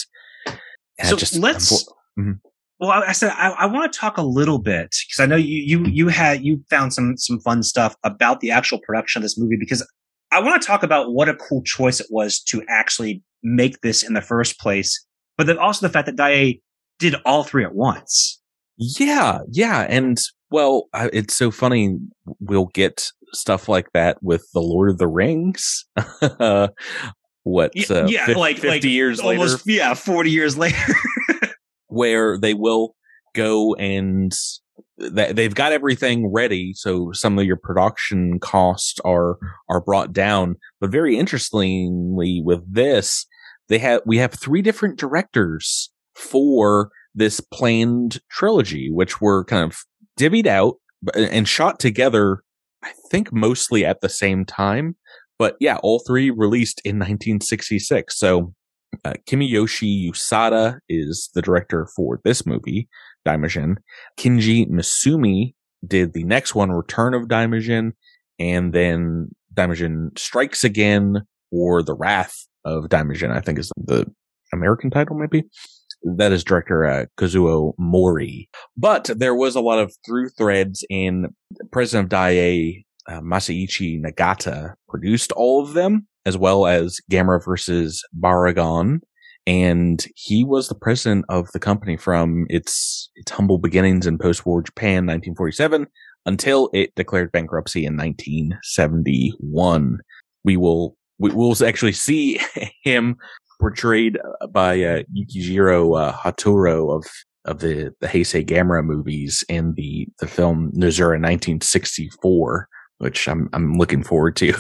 And 0.99 1.09
so 1.09 1.17
just, 1.17 1.37
let's. 1.37 1.85
Mm-hmm. 2.19 2.33
Well, 2.81 2.91
I, 2.91 3.11
said 3.11 3.33
I, 3.35 3.51
I 3.51 3.67
want 3.67 3.93
to 3.93 3.99
talk 3.99 4.19
a 4.19 4.23
little 4.23 4.59
bit 4.59 4.95
because 5.07 5.19
I 5.19 5.27
know 5.27 5.37
you 5.37 5.63
you 5.65 5.85
you 5.87 6.09
had 6.09 6.45
you 6.45 6.63
found 6.71 6.93
some 6.93 7.17
some 7.17 7.41
fun 7.41 7.63
stuff 7.65 7.97
about 8.05 8.41
the 8.41 8.53
actual 8.53 8.79
production 8.79 9.21
of 9.21 9.25
this 9.25 9.37
movie 9.37 9.57
because 9.59 9.85
I 10.31 10.41
want 10.41 10.61
to 10.61 10.67
talk 10.67 10.83
about 10.83 11.13
what 11.13 11.29
a 11.29 11.35
cool 11.35 11.63
choice 11.63 12.01
it 12.01 12.07
was 12.11 12.41
to 12.45 12.63
actually 12.69 13.23
make 13.43 13.81
this 13.81 14.03
in 14.03 14.15
the 14.15 14.21
first 14.21 14.61
place. 14.61 15.05
But 15.37 15.47
then 15.47 15.59
also 15.59 15.87
the 15.87 15.93
fact 15.93 16.07
that 16.07 16.17
Daiei 16.17 16.61
did 16.99 17.17
all 17.25 17.45
three 17.45 17.65
at 17.65 17.75
once. 17.75 18.41
Yeah, 18.77 19.41
yeah, 19.51 19.87
and 19.89 20.21
well, 20.51 20.89
it's 20.95 21.35
so 21.35 21.51
funny. 21.51 21.99
We'll 22.41 22.71
get 22.75 23.11
stuff 23.33 23.69
like 23.69 23.93
that 23.93 24.23
with 24.23 24.47
the 24.53 24.61
Lord 24.61 24.91
of 24.91 24.99
the 24.99 25.09
Rings. 25.09 25.85
what? 26.39 26.71
Uh, 27.91 28.07
yeah, 28.07 28.27
50, 28.27 28.35
like 28.35 28.57
50 28.57 28.69
like 28.69 28.85
years 28.85 29.21
almost, 29.21 29.67
later. 29.67 29.79
Yeah, 29.79 29.95
40 29.95 30.31
years 30.31 30.57
later. 30.57 30.77
where 31.89 32.39
they 32.39 32.55
will 32.55 32.95
go 33.35 33.75
and 33.75 34.33
they've 34.99 35.55
got 35.55 35.73
everything 35.73 36.33
ready. 36.33 36.73
So 36.75 37.13
some 37.13 37.39
of 37.39 37.45
your 37.45 37.57
production 37.57 38.41
costs 38.41 38.99
are, 39.05 39.39
are 39.69 39.81
brought 39.81 40.13
down. 40.13 40.57
But 40.81 40.91
very 40.91 41.17
interestingly 41.17 42.43
with 42.45 42.63
this, 42.73 43.27
they 43.69 43.79
have, 43.79 44.03
we 44.07 44.19
have 44.19 44.33
three 44.33 44.63
different 44.63 44.99
directors 44.99 45.91
for 46.15 46.91
this 47.15 47.41
planned 47.41 48.21
trilogy, 48.31 48.91
which 48.91 49.21
were 49.21 49.45
kind 49.45 49.71
of 49.71 49.85
divvied 50.19 50.47
out 50.47 50.77
and 51.15 51.49
shot 51.49 51.79
together, 51.79 52.43
I 52.83 52.93
think 53.11 53.33
mostly 53.33 53.85
at 53.85 54.01
the 54.01 54.09
same 54.09 54.45
time. 54.45 54.97
But 55.39 55.57
yeah, 55.61 55.79
all 55.83 56.01
three 56.01 56.31
released 56.31 56.81
in 56.85 56.97
1966. 56.97 58.19
So 58.19 58.53
uh, 59.05 59.15
Kimiyoshi 59.29 60.11
Yasuda 60.11 60.79
is 60.89 61.31
the 61.35 61.43
director 61.43 61.89
for 61.95 62.21
this 62.25 62.45
movie, 62.45 62.89
Daimajin. 63.27 63.77
Kinji 64.19 64.69
Misumi 64.69 65.55
did 65.87 66.13
the 66.13 66.25
next 66.25 66.55
one, 66.55 66.73
Return 66.73 67.15
of 67.15 67.29
Daimajin, 67.29 67.93
and 68.39 68.73
then 68.73 69.31
Daimajin 69.55 70.19
Strikes 70.19 70.65
Again, 70.65 71.23
or 71.53 71.83
The 71.83 71.95
Wrath 71.95 72.47
of 72.65 72.85
Daimajin, 72.85 73.31
I 73.31 73.41
think 73.41 73.59
is 73.59 73.71
the 73.77 74.07
American 74.53 74.91
title, 74.91 75.17
maybe. 75.17 75.45
That 76.03 76.33
is 76.33 76.45
director 76.45 76.85
uh, 76.85 77.07
Kazuo 77.17 77.73
Mori. 77.79 78.51
But 78.77 79.11
there 79.17 79.35
was 79.35 79.57
a 79.57 79.61
lot 79.61 79.79
of 79.79 79.95
through 80.07 80.29
threads 80.31 80.85
in 80.89 81.35
President 81.71 82.13
of 82.13 82.19
Daiei, 82.19 82.85
uh, 83.09 83.21
Masaichi 83.21 84.01
Nagata 84.01 84.75
produced 84.89 85.33
all 85.33 85.61
of 85.63 85.75
them, 85.75 86.07
as 86.27 86.37
well 86.37 86.67
as 86.67 87.01
Gamera 87.11 87.45
versus 87.45 88.05
Baragon. 88.19 89.01
And 89.47 90.05
he 90.15 90.45
was 90.45 90.69
the 90.69 90.75
president 90.75 91.25
of 91.31 91.51
the 91.53 91.59
company 91.59 91.97
from 91.97 92.45
its, 92.51 93.11
its 93.15 93.33
humble 93.33 93.57
beginnings 93.59 94.07
in 94.07 94.19
post-war 94.19 94.61
Japan, 94.61 95.07
1947, 95.07 95.87
until 96.27 96.69
it 96.75 96.95
declared 96.95 97.33
bankruptcy 97.33 97.87
in 97.87 97.97
1971. 97.97 99.99
We 100.45 100.59
will, 100.59 100.99
we 101.19 101.31
will 101.31 101.57
actually 101.65 101.93
see 101.93 102.39
him 102.83 103.17
portrayed 103.59 104.19
by 104.51 104.83
uh, 104.83 105.03
Yukijiro 105.17 105.99
uh, 106.01 106.13
Hotaru 106.13 106.97
of 106.97 107.07
of 107.45 107.61
the 107.61 107.95
the 108.01 108.07
Heisei 108.07 108.47
Gamera 108.47 108.85
movies 108.85 109.45
in 109.49 109.75
the 109.75 110.09
the 110.21 110.27
film 110.27 110.71
Nezura 110.73 111.19
1964, 111.21 112.69
which 112.99 113.29
I'm 113.29 113.49
I'm 113.53 113.75
looking 113.75 114.03
forward 114.03 114.37
to. 114.37 114.55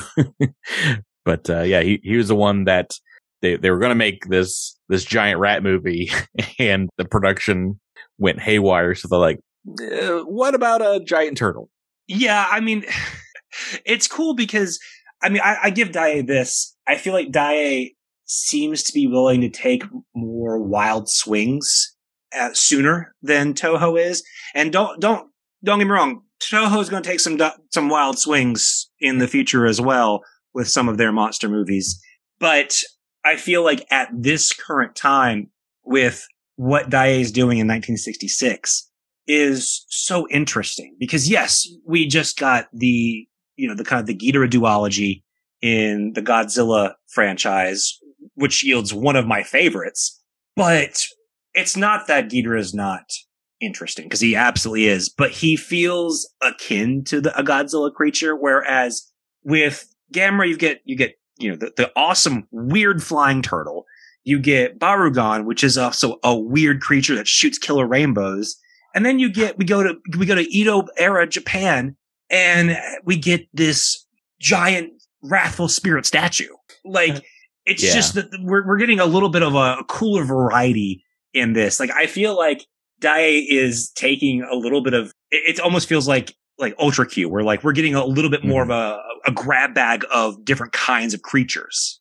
but 1.24 1.48
uh, 1.50 1.62
yeah, 1.62 1.82
he 1.82 2.00
he 2.02 2.16
was 2.16 2.28
the 2.28 2.36
one 2.36 2.64
that 2.64 2.92
they 3.42 3.56
they 3.56 3.70
were 3.70 3.78
going 3.78 3.90
to 3.90 3.94
make 3.94 4.26
this 4.26 4.76
this 4.88 5.04
giant 5.04 5.38
rat 5.40 5.62
movie, 5.62 6.10
and 6.58 6.88
the 6.96 7.04
production 7.04 7.78
went 8.18 8.40
haywire. 8.40 8.94
So 8.94 9.08
they're 9.08 9.18
like, 9.18 9.40
eh, 9.80 10.20
"What 10.20 10.54
about 10.54 10.82
a 10.82 11.04
giant 11.04 11.36
turtle?" 11.36 11.70
Yeah, 12.06 12.46
I 12.50 12.60
mean, 12.60 12.84
it's 13.84 14.08
cool 14.08 14.34
because 14.34 14.78
I 15.22 15.28
mean, 15.28 15.42
I, 15.42 15.56
I 15.64 15.70
give 15.70 15.90
Daiei 15.90 16.26
this. 16.26 16.74
I 16.86 16.96
feel 16.96 17.12
like 17.12 17.28
Daiei 17.28 17.90
seems 18.28 18.82
to 18.84 18.92
be 18.92 19.06
willing 19.06 19.40
to 19.40 19.48
take 19.48 19.82
more 20.14 20.58
wild 20.60 21.08
swings 21.08 21.96
at, 22.32 22.56
sooner 22.56 23.14
than 23.22 23.54
Toho 23.54 23.98
is. 24.00 24.22
And 24.54 24.72
don't 24.72 25.00
don't 25.00 25.28
don't 25.64 25.78
get 25.80 25.86
me 25.86 25.92
wrong, 25.92 26.22
Toho 26.40 26.80
is 26.80 26.88
going 26.88 27.02
to 27.02 27.08
take 27.08 27.20
some 27.20 27.40
some 27.72 27.88
wild 27.88 28.18
swings 28.18 28.88
in 29.00 29.18
the 29.18 29.26
future 29.26 29.66
as 29.66 29.80
well 29.80 30.22
with 30.54 30.68
some 30.68 30.88
of 30.88 30.98
their 30.98 31.12
monster 31.12 31.48
movies. 31.48 32.00
But 32.38 32.82
I 33.24 33.36
feel 33.36 33.64
like 33.64 33.86
at 33.90 34.08
this 34.12 34.52
current 34.52 34.94
time, 34.94 35.50
with 35.84 36.26
what 36.56 36.90
Daiei 36.90 37.20
is 37.20 37.32
doing 37.32 37.58
in 37.58 37.66
1966, 37.66 38.88
is 39.26 39.84
so 39.88 40.26
interesting 40.30 40.96
because 40.98 41.28
yes, 41.28 41.66
we 41.86 42.06
just 42.06 42.38
got 42.38 42.68
the 42.72 43.26
you 43.56 43.68
know 43.68 43.74
the 43.74 43.84
kind 43.84 44.00
of 44.00 44.06
the 44.06 44.14
Ghidorah 44.14 44.50
duology 44.50 45.22
in 45.60 46.12
the 46.14 46.22
Godzilla 46.22 46.94
franchise 47.08 47.98
which 48.38 48.64
yields 48.64 48.94
one 48.94 49.16
of 49.16 49.26
my 49.26 49.42
favorites. 49.42 50.22
But 50.54 51.04
it's 51.54 51.76
not 51.76 52.06
that 52.06 52.30
Ghidorah 52.30 52.60
is 52.60 52.72
not 52.72 53.02
interesting 53.60 54.04
because 54.04 54.20
he 54.20 54.36
absolutely 54.36 54.86
is, 54.86 55.08
but 55.08 55.32
he 55.32 55.56
feels 55.56 56.32
akin 56.40 57.02
to 57.04 57.20
the, 57.20 57.36
a 57.38 57.42
Godzilla 57.42 57.92
creature. 57.92 58.36
Whereas 58.36 59.10
with 59.42 59.92
Gamera, 60.14 60.48
you 60.48 60.56
get, 60.56 60.80
you 60.84 60.96
get, 60.96 61.14
you 61.38 61.50
know, 61.50 61.56
the, 61.56 61.72
the 61.76 61.92
awesome 61.96 62.46
weird 62.52 63.02
flying 63.02 63.42
turtle. 63.42 63.84
You 64.22 64.38
get 64.38 64.78
Barugon, 64.78 65.44
which 65.44 65.64
is 65.64 65.76
also 65.76 66.18
a 66.22 66.36
weird 66.36 66.80
creature 66.80 67.16
that 67.16 67.26
shoots 67.26 67.58
killer 67.58 67.86
rainbows. 67.86 68.56
And 68.94 69.04
then 69.04 69.18
you 69.18 69.32
get, 69.32 69.58
we 69.58 69.64
go 69.64 69.82
to, 69.82 69.94
we 70.16 70.26
go 70.26 70.34
to 70.34 70.48
Edo 70.48 70.84
era 70.96 71.26
Japan 71.26 71.96
and 72.30 72.76
we 73.04 73.16
get 73.16 73.48
this 73.52 74.06
giant 74.40 74.90
wrathful 75.22 75.68
spirit 75.68 76.06
statue. 76.06 76.54
Like, 76.84 77.24
it's 77.68 77.82
yeah. 77.82 77.94
just 77.94 78.14
that 78.14 78.26
we're 78.40 78.66
we're 78.66 78.78
getting 78.78 79.00
a 79.00 79.06
little 79.06 79.28
bit 79.28 79.42
of 79.42 79.54
a 79.54 79.84
cooler 79.88 80.24
variety 80.24 81.04
in 81.34 81.52
this. 81.52 81.78
Like 81.78 81.90
I 81.90 82.06
feel 82.06 82.36
like 82.36 82.66
Daiei 83.00 83.44
is 83.48 83.90
taking 83.90 84.42
a 84.42 84.54
little 84.54 84.82
bit 84.82 84.94
of 84.94 85.12
it, 85.30 85.56
it 85.56 85.60
almost 85.60 85.88
feels 85.88 86.08
like 86.08 86.34
like 86.58 86.74
Ultra 86.78 87.06
Q, 87.06 87.28
where 87.28 87.42
like 87.42 87.62
we're 87.62 87.72
getting 87.72 87.94
a 87.94 88.04
little 88.04 88.30
bit 88.30 88.44
more 88.44 88.64
mm. 88.64 88.66
of 88.66 88.70
a, 88.70 89.30
a 89.30 89.32
grab 89.32 89.74
bag 89.74 90.04
of 90.12 90.44
different 90.44 90.72
kinds 90.72 91.14
of 91.14 91.22
creatures. 91.22 92.00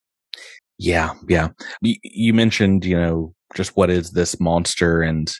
Yeah, 0.79 1.13
yeah. 1.27 1.49
You, 1.81 1.95
you 2.03 2.33
mentioned, 2.33 2.85
you 2.85 2.97
know, 2.97 3.33
just 3.55 3.75
what 3.75 3.89
is 3.89 4.11
this 4.11 4.39
monster 4.39 5.01
and 5.01 5.31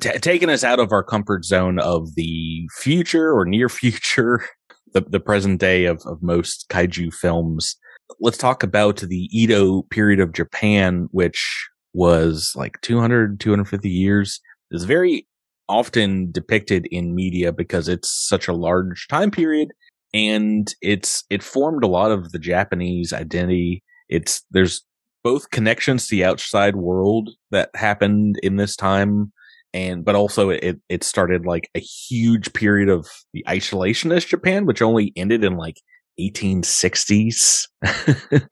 t- 0.00 0.18
taking 0.18 0.50
us 0.50 0.64
out 0.64 0.78
of 0.78 0.92
our 0.92 1.02
comfort 1.02 1.44
zone 1.44 1.78
of 1.78 2.14
the 2.14 2.68
future 2.78 3.32
or 3.32 3.44
near 3.44 3.68
future, 3.68 4.44
the, 4.92 5.02
the 5.02 5.20
present 5.20 5.60
day 5.60 5.84
of, 5.84 6.00
of 6.06 6.22
most 6.22 6.66
kaiju 6.68 7.12
films 7.12 7.76
let's 8.20 8.38
talk 8.38 8.62
about 8.62 8.98
the 8.98 9.28
Edo 9.32 9.82
period 9.82 10.20
of 10.20 10.32
Japan, 10.32 11.08
which 11.10 11.68
was 11.92 12.52
like 12.56 12.80
200, 12.80 13.40
250 13.40 13.88
years. 13.88 14.40
It's 14.70 14.84
very 14.84 15.26
often 15.68 16.30
depicted 16.30 16.86
in 16.90 17.14
media 17.14 17.52
because 17.52 17.88
it's 17.88 18.10
such 18.10 18.48
a 18.48 18.52
large 18.52 19.06
time 19.08 19.30
period 19.30 19.72
and 20.12 20.72
it's, 20.82 21.24
it 21.30 21.42
formed 21.42 21.84
a 21.84 21.88
lot 21.88 22.10
of 22.10 22.32
the 22.32 22.38
Japanese 22.38 23.12
identity. 23.12 23.82
It's, 24.08 24.44
there's 24.50 24.82
both 25.22 25.50
connections 25.50 26.06
to 26.06 26.10
the 26.16 26.24
outside 26.24 26.76
world 26.76 27.30
that 27.50 27.70
happened 27.74 28.36
in 28.42 28.56
this 28.56 28.76
time 28.76 29.32
and 29.74 30.04
but 30.04 30.14
also 30.14 30.50
it 30.50 30.80
it 30.88 31.02
started 31.02 31.44
like 31.44 31.68
a 31.74 31.80
huge 31.80 32.52
period 32.52 32.88
of 32.88 33.08
the 33.34 33.44
isolationist 33.48 34.28
Japan, 34.28 34.64
which 34.66 34.80
only 34.80 35.12
ended 35.16 35.42
in 35.42 35.56
like 35.56 35.82
1860s. 36.20 37.66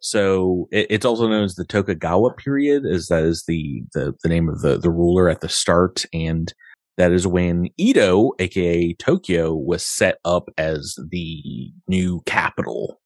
so 0.00 0.68
it, 0.70 0.86
it's 0.90 1.04
also 1.04 1.28
known 1.28 1.44
as 1.44 1.54
the 1.54 1.64
Tokugawa 1.64 2.34
period, 2.34 2.84
as 2.86 3.08
that 3.08 3.24
is 3.24 3.44
the, 3.46 3.82
the, 3.94 4.14
the 4.22 4.28
name 4.28 4.48
of 4.48 4.60
the, 4.60 4.78
the 4.78 4.90
ruler 4.90 5.28
at 5.28 5.40
the 5.40 5.48
start. 5.48 6.04
And 6.12 6.52
that 6.96 7.12
is 7.12 7.26
when 7.26 7.68
Edo, 7.76 8.32
aka 8.38 8.94
Tokyo, 8.94 9.54
was 9.54 9.84
set 9.84 10.18
up 10.24 10.48
as 10.58 10.96
the 11.10 11.72
new 11.88 12.22
capital. 12.26 13.00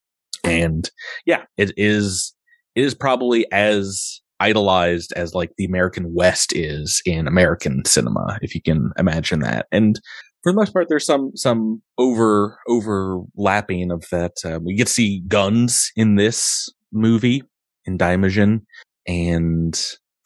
And 0.45 0.91
yeah, 1.25 1.45
it 1.57 1.73
is, 1.77 2.35
it 2.75 2.85
is 2.85 2.95
probably 2.95 3.51
as 3.51 4.21
idolized 4.41 5.13
as 5.17 5.35
like 5.35 5.51
the 5.57 5.65
American 5.65 6.15
West 6.15 6.55
is 6.55 7.03
in 7.05 7.27
American 7.27 7.85
cinema, 7.85 8.39
if 8.43 8.55
you 8.55 8.63
can 8.63 8.93
imagine 8.99 9.41
that. 9.41 9.67
And 9.73 10.01
for 10.43 10.53
the 10.53 10.57
most 10.57 10.73
part, 10.73 10.87
there's 10.89 11.07
some 11.07 11.33
some 11.35 11.83
over 11.99 12.59
overlapping 12.69 13.91
of 13.91 14.05
that. 14.11 14.33
Um, 14.45 14.65
we 14.65 14.75
get 14.75 14.87
to 14.87 14.93
see 14.93 15.21
guns 15.27 15.91
in 15.97 16.17
this 16.17 16.69
movie 16.93 17.43
in 17.85 17.99
Daimajin, 17.99 18.63
and 19.07 19.75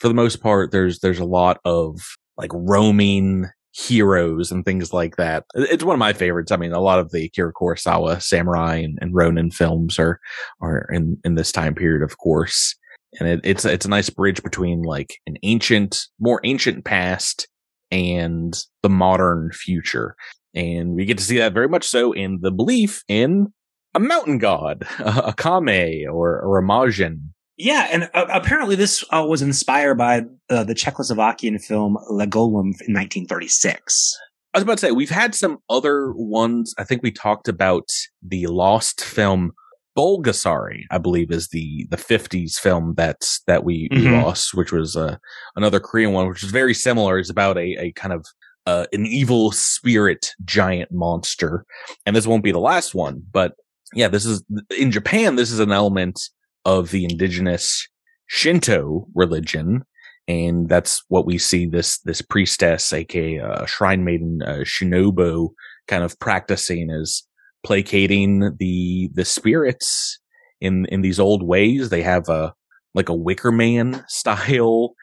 for 0.00 0.08
the 0.08 0.14
most 0.14 0.42
part, 0.42 0.70
there's 0.70 1.00
there's 1.00 1.18
a 1.18 1.24
lot 1.24 1.60
of 1.64 2.00
like 2.36 2.50
roaming 2.52 3.46
heroes 3.74 4.52
and 4.52 4.64
things 4.64 4.92
like 4.92 5.16
that. 5.16 5.44
It's 5.54 5.84
one 5.84 5.94
of 5.94 5.98
my 5.98 6.12
favorites. 6.12 6.52
I 6.52 6.56
mean, 6.56 6.72
a 6.72 6.80
lot 6.80 6.98
of 6.98 7.10
the 7.10 7.24
Akira 7.24 7.52
Kurosawa 7.52 8.22
samurai 8.22 8.76
and, 8.76 8.98
and 9.00 9.14
Ronin 9.14 9.50
films 9.50 9.98
are 9.98 10.20
are 10.60 10.86
in 10.92 11.18
in 11.24 11.36
this 11.36 11.52
time 11.52 11.74
period, 11.74 12.02
of 12.02 12.18
course. 12.18 12.74
And 13.18 13.28
it, 13.28 13.40
it's 13.44 13.64
it's 13.64 13.86
a 13.86 13.90
nice 13.90 14.10
bridge 14.10 14.42
between 14.42 14.82
like 14.82 15.18
an 15.26 15.36
ancient, 15.42 16.06
more 16.18 16.40
ancient 16.44 16.84
past 16.84 17.48
and 17.92 18.58
the 18.82 18.88
modern 18.88 19.52
future. 19.52 20.16
And 20.54 20.96
we 20.96 21.04
get 21.04 21.18
to 21.18 21.24
see 21.24 21.38
that 21.38 21.54
very 21.54 21.68
much 21.68 21.86
so 21.86 22.12
in 22.12 22.40
the 22.40 22.50
belief 22.50 23.04
in 23.06 23.52
a 23.94 24.00
mountain 24.00 24.38
god, 24.38 24.84
a 24.98 25.32
kami 25.32 26.06
or, 26.06 26.40
or 26.40 26.58
a 26.58 26.62
majin. 26.62 27.20
Yeah, 27.58 27.86
and 27.92 28.10
uh, 28.14 28.26
apparently 28.30 28.74
this 28.74 29.04
uh, 29.10 29.24
was 29.28 29.42
inspired 29.42 29.96
by 29.96 30.22
uh, 30.50 30.64
the 30.64 30.74
Czechoslovakian 30.74 31.62
film 31.62 31.96
Le 32.10 32.26
Golem 32.26 32.72
in 32.88 32.94
1936. 32.94 34.18
I 34.54 34.58
was 34.58 34.62
about 34.62 34.78
to 34.78 34.86
say 34.86 34.90
we've 34.90 35.10
had 35.10 35.34
some 35.34 35.58
other 35.70 36.12
ones. 36.12 36.74
I 36.78 36.84
think 36.84 37.02
we 37.02 37.12
talked 37.12 37.48
about 37.48 37.88
the 38.22 38.46
lost 38.48 39.02
film 39.02 39.52
Bulgasari, 39.96 40.84
I 40.90 40.98
believe, 40.98 41.30
is 41.30 41.48
the 41.48 41.86
the 41.90 41.96
'50s 41.96 42.54
film 42.54 42.94
that's 42.96 43.42
that 43.46 43.64
we, 43.64 43.88
mm-hmm. 43.88 44.04
we 44.04 44.10
lost, 44.10 44.54
which 44.54 44.72
was 44.72 44.96
uh, 44.96 45.16
another 45.56 45.80
Korean 45.80 46.12
one, 46.12 46.28
which 46.28 46.42
is 46.42 46.50
very 46.50 46.74
similar. 46.74 47.18
It's 47.18 47.30
about 47.30 47.58
a 47.58 47.76
a 47.78 47.92
kind 47.92 48.12
of 48.12 48.26
uh, 48.66 48.86
an 48.92 49.06
evil 49.06 49.52
spirit 49.52 50.32
giant 50.44 50.92
monster, 50.92 51.64
and 52.06 52.16
this 52.16 52.26
won't 52.26 52.44
be 52.44 52.52
the 52.52 52.58
last 52.58 52.94
one. 52.94 53.22
But 53.32 53.54
yeah, 53.94 54.08
this 54.08 54.24
is 54.24 54.42
in 54.78 54.90
Japan. 54.90 55.36
This 55.36 55.50
is 55.50 55.60
an 55.60 55.72
element 55.72 56.20
of 56.64 56.90
the 56.90 57.04
indigenous 57.04 57.86
Shinto 58.26 59.06
religion. 59.14 59.84
And 60.28 60.68
that's 60.68 61.02
what 61.08 61.26
we 61.26 61.36
see 61.36 61.66
this, 61.66 61.98
this 62.00 62.22
priestess, 62.22 62.92
aka 62.92 63.40
uh, 63.40 63.66
shrine 63.66 64.04
maiden, 64.04 64.40
uh, 64.42 64.64
Shinobu 64.64 65.50
kind 65.88 66.04
of 66.04 66.18
practicing 66.18 66.90
is 66.90 67.26
placating 67.62 68.56
the, 68.58 69.10
the 69.14 69.24
spirits 69.24 70.18
in, 70.60 70.86
in 70.86 71.02
these 71.02 71.20
old 71.20 71.42
ways. 71.42 71.88
They 71.88 72.02
have 72.02 72.28
a, 72.28 72.54
like 72.94 73.08
a 73.08 73.14
Wicker 73.14 73.52
Man 73.52 74.04
style 74.08 74.94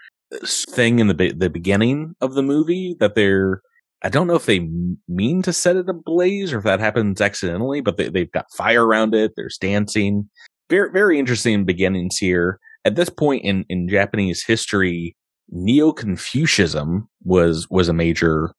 thing 0.45 0.99
in 0.99 1.07
the, 1.07 1.33
the 1.33 1.49
beginning 1.49 2.15
of 2.21 2.33
the 2.33 2.43
movie 2.43 2.95
that 2.99 3.15
they're, 3.15 3.61
I 4.01 4.09
don't 4.09 4.27
know 4.27 4.35
if 4.35 4.45
they 4.45 4.69
mean 5.07 5.41
to 5.41 5.51
set 5.51 5.75
it 5.75 5.89
ablaze 5.89 6.53
or 6.53 6.59
if 6.59 6.63
that 6.63 6.79
happens 6.79 7.19
accidentally, 7.19 7.81
but 7.81 7.97
they, 7.97 8.09
they've 8.09 8.31
got 8.31 8.45
fire 8.55 8.85
around 8.85 9.13
it. 9.13 9.33
There's 9.35 9.57
dancing 9.57 10.29
very 10.69 10.91
very 10.91 11.19
interesting 11.19 11.65
beginnings 11.65 12.17
here. 12.17 12.59
At 12.85 12.95
this 12.95 13.09
point 13.09 13.43
in 13.43 13.65
in 13.69 13.89
Japanese 13.89 14.45
history, 14.45 15.15
Neo 15.49 15.91
Confucianism 15.91 17.09
was 17.23 17.67
was 17.69 17.89
a 17.89 17.93
major 17.93 18.53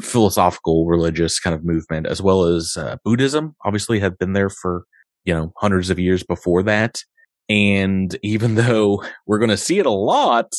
philosophical 0.00 0.86
religious 0.86 1.38
kind 1.38 1.54
of 1.54 1.64
movement, 1.64 2.06
as 2.06 2.20
well 2.20 2.44
as 2.44 2.76
uh, 2.76 2.96
Buddhism. 3.04 3.54
Obviously, 3.64 4.00
had 4.00 4.18
been 4.18 4.32
there 4.32 4.50
for 4.50 4.84
you 5.24 5.34
know 5.34 5.52
hundreds 5.58 5.90
of 5.90 5.98
years 5.98 6.22
before 6.22 6.62
that. 6.64 7.02
And 7.48 8.16
even 8.22 8.54
though 8.54 9.04
we're 9.26 9.38
going 9.38 9.50
to 9.50 9.56
see 9.56 9.78
it 9.78 9.86
a 9.86 9.90
lot 9.90 10.52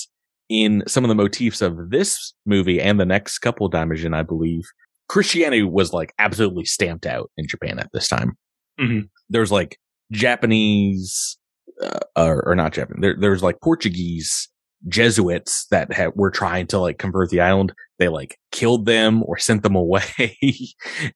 in 0.49 0.83
some 0.87 1.05
of 1.05 1.07
the 1.07 1.15
motifs 1.15 1.61
of 1.61 1.91
this 1.91 2.33
movie 2.45 2.81
and 2.81 2.99
the 2.99 3.05
next 3.05 3.39
couple 3.39 3.65
of 3.65 3.71
Daimajin, 3.71 4.13
I 4.13 4.23
believe, 4.23 4.63
Christianity 5.07 5.63
was 5.63 5.93
like 5.93 6.13
absolutely 6.19 6.65
stamped 6.65 7.05
out 7.05 7.31
in 7.37 7.47
Japan 7.47 7.79
at 7.79 7.89
this 7.93 8.07
time. 8.07 8.33
Mm-hmm. 8.79 9.07
There's 9.29 9.51
like 9.51 9.77
Japanese, 10.11 11.37
uh, 11.81 11.99
or, 12.17 12.45
or, 12.47 12.55
not 12.55 12.73
Japanese. 12.73 13.01
There, 13.01 13.15
there's 13.17 13.43
like 13.43 13.61
Portuguese 13.61 14.49
Jesuits 14.87 15.67
that 15.71 15.93
ha- 15.93 16.11
were 16.15 16.31
trying 16.31 16.67
to 16.67 16.79
like 16.79 16.97
convert 16.97 17.29
the 17.29 17.41
island. 17.41 17.73
They 17.99 18.07
like 18.07 18.37
killed 18.51 18.85
them 18.85 19.23
or 19.23 19.37
sent 19.37 19.63
them 19.63 19.75
away. 19.75 20.35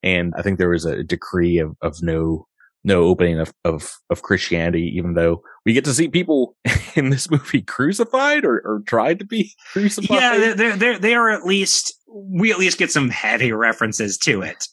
and 0.03 0.33
I 0.37 0.41
think 0.41 0.57
there 0.57 0.69
was 0.69 0.85
a 0.85 1.03
decree 1.03 1.57
of, 1.57 1.75
of 1.81 2.01
no, 2.01 2.47
no 2.83 3.03
opening 3.03 3.39
of, 3.39 3.51
of, 3.63 3.91
of 4.09 4.21
Christianity, 4.21 4.91
even 4.95 5.15
though 5.15 5.41
we 5.65 5.73
get 5.73 5.85
to 5.85 5.93
see 5.93 6.07
people 6.07 6.55
in 6.95 7.09
this 7.09 7.29
movie 7.29 7.61
crucified 7.61 8.45
or, 8.45 8.61
or 8.65 8.81
tried 8.85 9.19
to 9.19 9.25
be 9.25 9.51
crucified. 9.73 10.21
Yeah, 10.21 10.53
they're, 10.53 10.75
they're, 10.77 10.99
they 10.99 11.15
are 11.15 11.29
at 11.29 11.45
least 11.45 11.93
we 12.07 12.51
at 12.51 12.57
least 12.57 12.77
get 12.77 12.91
some 12.91 13.09
heavy 13.09 13.51
references 13.51 14.17
to 14.17 14.41
it. 14.41 14.67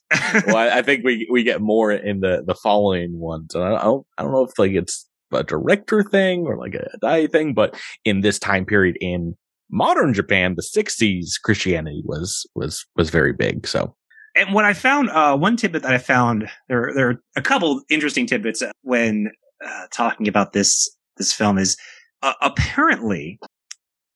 well, 0.46 0.56
I, 0.56 0.78
I, 0.78 0.82
think 0.82 1.04
we 1.04 1.26
we 1.28 1.42
get 1.42 1.60
more 1.60 1.90
in 1.90 2.20
the 2.20 2.44
the 2.46 2.54
following 2.54 3.18
ones. 3.18 3.56
I 3.56 3.82
don't 3.82 4.06
I 4.16 4.22
don't 4.22 4.30
know 4.30 4.44
if 4.44 4.56
like 4.60 4.72
it's 4.72 5.08
a 5.32 5.42
director 5.42 6.02
thing 6.02 6.46
or 6.46 6.56
like 6.56 6.74
a 6.74 6.88
Daiei 7.02 7.30
thing, 7.30 7.54
but 7.54 7.78
in 8.04 8.20
this 8.20 8.38
time 8.38 8.64
period 8.64 8.96
in 9.00 9.34
modern 9.70 10.14
Japan, 10.14 10.54
the 10.56 10.62
'60s, 10.62 11.40
Christianity 11.42 12.02
was 12.04 12.46
was 12.54 12.86
was 12.96 13.10
very 13.10 13.32
big. 13.32 13.66
So. 13.66 13.94
And 14.34 14.54
what 14.54 14.64
I 14.64 14.72
found, 14.72 15.10
uh, 15.10 15.36
one 15.36 15.58
tidbit 15.58 15.82
that 15.82 15.92
I 15.92 15.98
found, 15.98 16.48
there, 16.66 16.92
there 16.94 17.10
are 17.10 17.22
a 17.36 17.42
couple 17.42 17.82
interesting 17.90 18.24
tidbits 18.24 18.62
when 18.80 19.30
uh, 19.62 19.86
talking 19.92 20.26
about 20.26 20.54
this 20.54 20.88
this 21.18 21.34
film 21.34 21.58
is 21.58 21.76
uh, 22.22 22.32
apparently 22.40 23.38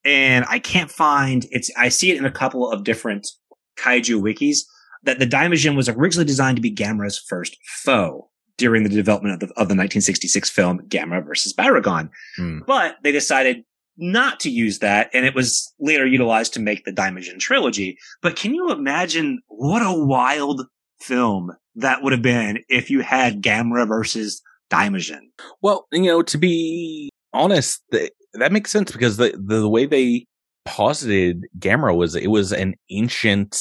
and 0.07 0.45
I 0.49 0.61
can't 0.61 0.91
find 0.91 1.47
it's. 1.51 1.71
I 1.77 1.89
see 1.89 2.13
it 2.13 2.17
in 2.17 2.25
a 2.25 2.31
couple 2.31 2.71
of 2.71 2.85
different 2.85 3.27
kaiju 3.77 4.23
wikis 4.23 4.61
that 5.03 5.19
the 5.19 5.27
Daimajin 5.27 5.77
was 5.77 5.89
originally 5.89 6.25
designed 6.25 6.57
to 6.57 6.63
be 6.63 6.75
Gamera's 6.75 7.19
first 7.19 7.57
foe 7.83 8.31
during 8.59 8.83
the 8.83 8.89
development 8.89 9.35
of 9.35 9.41
the, 9.41 9.47
of 9.55 9.69
the 9.69 9.77
1966 9.77 10.51
film 10.51 10.81
Gamera 10.89 11.25
versus 11.25 11.53
Baragon, 11.53 12.11
hmm. 12.37 12.61
but 12.67 12.97
they 13.03 13.13
decided 13.13 13.65
not 13.99 14.41
to 14.41 14.51
use 14.51 14.81
that, 14.81 15.11
and 15.13 15.25
it 15.25 15.35
was 15.35 15.73
later 15.79 16.07
utilized 16.07 16.55
to 16.55 16.61
make 16.61 16.85
the 16.85 16.93
Daimajin 16.93 17.39
trilogy. 17.39 17.99
But 18.23 18.37
can 18.37 18.55
you 18.55 18.71
imagine 18.71 19.41
what 19.49 19.83
a 19.83 19.93
wild 19.93 20.67
film 21.01 21.53
that 21.77 22.03
would 22.03 22.13
have 22.13 22.23
been 22.23 22.63
if 22.69 22.91
you 22.91 23.01
had 23.01 23.43
Gamera 23.43 23.89
versus 23.89 24.43
Daimajin? 24.71 25.21
Well, 25.63 25.87
you 25.93 26.05
know, 26.05 26.23
to 26.23 26.39
be 26.39 27.11
honest, 27.33 27.83
the, 27.91 28.11
that 28.35 28.53
makes 28.53 28.71
sense 28.71 28.93
because 28.93 29.17
the, 29.17 29.31
the, 29.43 29.61
the 29.61 29.69
way 29.69 29.87
they 29.87 30.27
posited 30.65 31.47
Gamera 31.59 31.97
was 31.97 32.15
it 32.15 32.31
was 32.31 32.53
an 32.53 32.75
ancient 32.91 33.53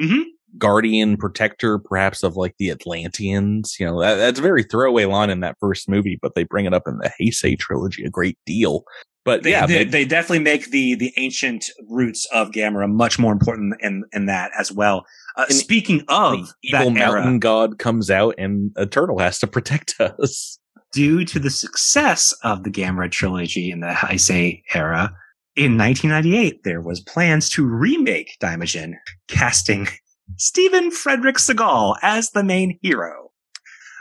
mm-hmm. 0.00 0.22
Guardian 0.58 1.16
protector, 1.16 1.78
perhaps 1.78 2.22
of 2.22 2.36
like 2.36 2.54
the 2.58 2.70
Atlanteans. 2.70 3.76
You 3.78 3.86
know, 3.86 4.00
that, 4.00 4.16
that's 4.16 4.38
a 4.38 4.42
very 4.42 4.62
throwaway 4.62 5.04
line 5.04 5.30
in 5.30 5.40
that 5.40 5.56
first 5.60 5.88
movie, 5.88 6.18
but 6.20 6.34
they 6.34 6.44
bring 6.44 6.66
it 6.66 6.74
up 6.74 6.86
in 6.86 6.98
the 6.98 7.10
Heisei 7.20 7.58
trilogy 7.58 8.04
a 8.04 8.10
great 8.10 8.38
deal. 8.46 8.84
But 9.24 9.44
they, 9.44 9.52
yeah, 9.52 9.66
they, 9.66 9.84
they, 9.84 10.04
definitely 10.04 10.40
make 10.40 10.70
the 10.70 10.96
the 10.96 11.12
ancient 11.16 11.70
roots 11.88 12.26
of 12.32 12.50
Gamera 12.50 12.90
much 12.90 13.20
more 13.20 13.32
important 13.32 13.76
in 13.80 14.02
in 14.12 14.26
that 14.26 14.50
as 14.58 14.72
well. 14.72 15.06
Uh, 15.36 15.46
speaking 15.46 16.04
of 16.08 16.52
evil 16.64 16.90
mountain 16.90 17.26
era, 17.26 17.38
god 17.38 17.78
comes 17.78 18.10
out 18.10 18.34
and 18.36 18.72
Eternal 18.76 19.20
has 19.20 19.38
to 19.38 19.46
protect 19.46 19.94
us 20.00 20.58
due 20.92 21.24
to 21.24 21.38
the 21.38 21.50
success 21.50 22.34
of 22.42 22.64
the 22.64 22.70
Gamera 22.70 23.10
trilogy 23.10 23.70
in 23.70 23.80
the 23.80 23.88
Heisei 23.88 24.62
era, 24.74 25.14
in 25.56 25.76
1998, 25.76 26.64
there 26.64 26.80
was 26.80 27.00
plans 27.00 27.48
to 27.50 27.66
remake 27.66 28.36
Daimajin, 28.40 28.94
casting 29.28 29.88
Steven 30.36 30.90
Frederic 30.90 31.36
Seagal 31.36 31.96
as 32.02 32.30
the 32.30 32.44
main 32.44 32.78
hero. 32.82 33.30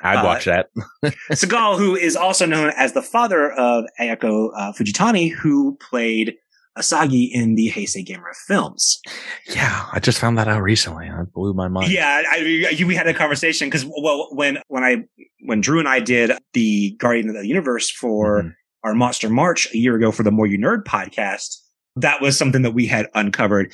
I'd 0.03 0.17
uh, 0.17 0.25
watch 0.25 0.45
that. 0.45 0.69
Seagal, 1.31 1.77
who 1.77 1.95
is 1.95 2.15
also 2.15 2.45
known 2.45 2.71
as 2.75 2.93
the 2.93 3.01
father 3.01 3.51
of 3.51 3.86
Ayako 3.99 4.49
uh, 4.55 4.73
Fujitani, 4.73 5.31
who 5.31 5.77
played 5.77 6.36
Asagi 6.77 7.29
in 7.31 7.55
the 7.55 7.69
Heisei 7.69 8.05
Gamera 8.05 8.36
films. 8.47 9.01
Yeah, 9.47 9.88
I 9.91 9.99
just 9.99 10.19
found 10.19 10.38
that 10.38 10.47
out 10.47 10.62
recently. 10.62 11.10
That 11.10 11.31
blew 11.34 11.53
my 11.53 11.67
mind. 11.67 11.91
Yeah, 11.91 12.23
I, 12.29 12.73
we 12.86 12.95
had 12.95 13.07
a 13.07 13.13
conversation 13.13 13.67
because 13.67 13.86
well, 13.86 14.29
when 14.31 14.60
when 14.67 14.84
I 14.84 15.03
when 15.45 15.62
Drew 15.62 15.79
and 15.79 15.88
I 15.88 15.99
did 15.99 16.31
the 16.53 16.95
Guardian 16.97 17.29
of 17.29 17.36
the 17.36 17.45
Universe 17.45 17.89
for 17.89 18.39
mm-hmm. 18.39 18.49
our 18.84 18.93
Monster 18.93 19.29
March 19.29 19.71
a 19.73 19.77
year 19.77 19.95
ago 19.95 20.12
for 20.12 20.23
the 20.23 20.31
More 20.31 20.47
You 20.47 20.57
Nerd 20.57 20.84
podcast, 20.84 21.57
that 21.95 22.21
was 22.21 22.38
something 22.38 22.62
that 22.62 22.73
we 22.73 22.88
had 22.88 23.08
uncovered. 23.13 23.73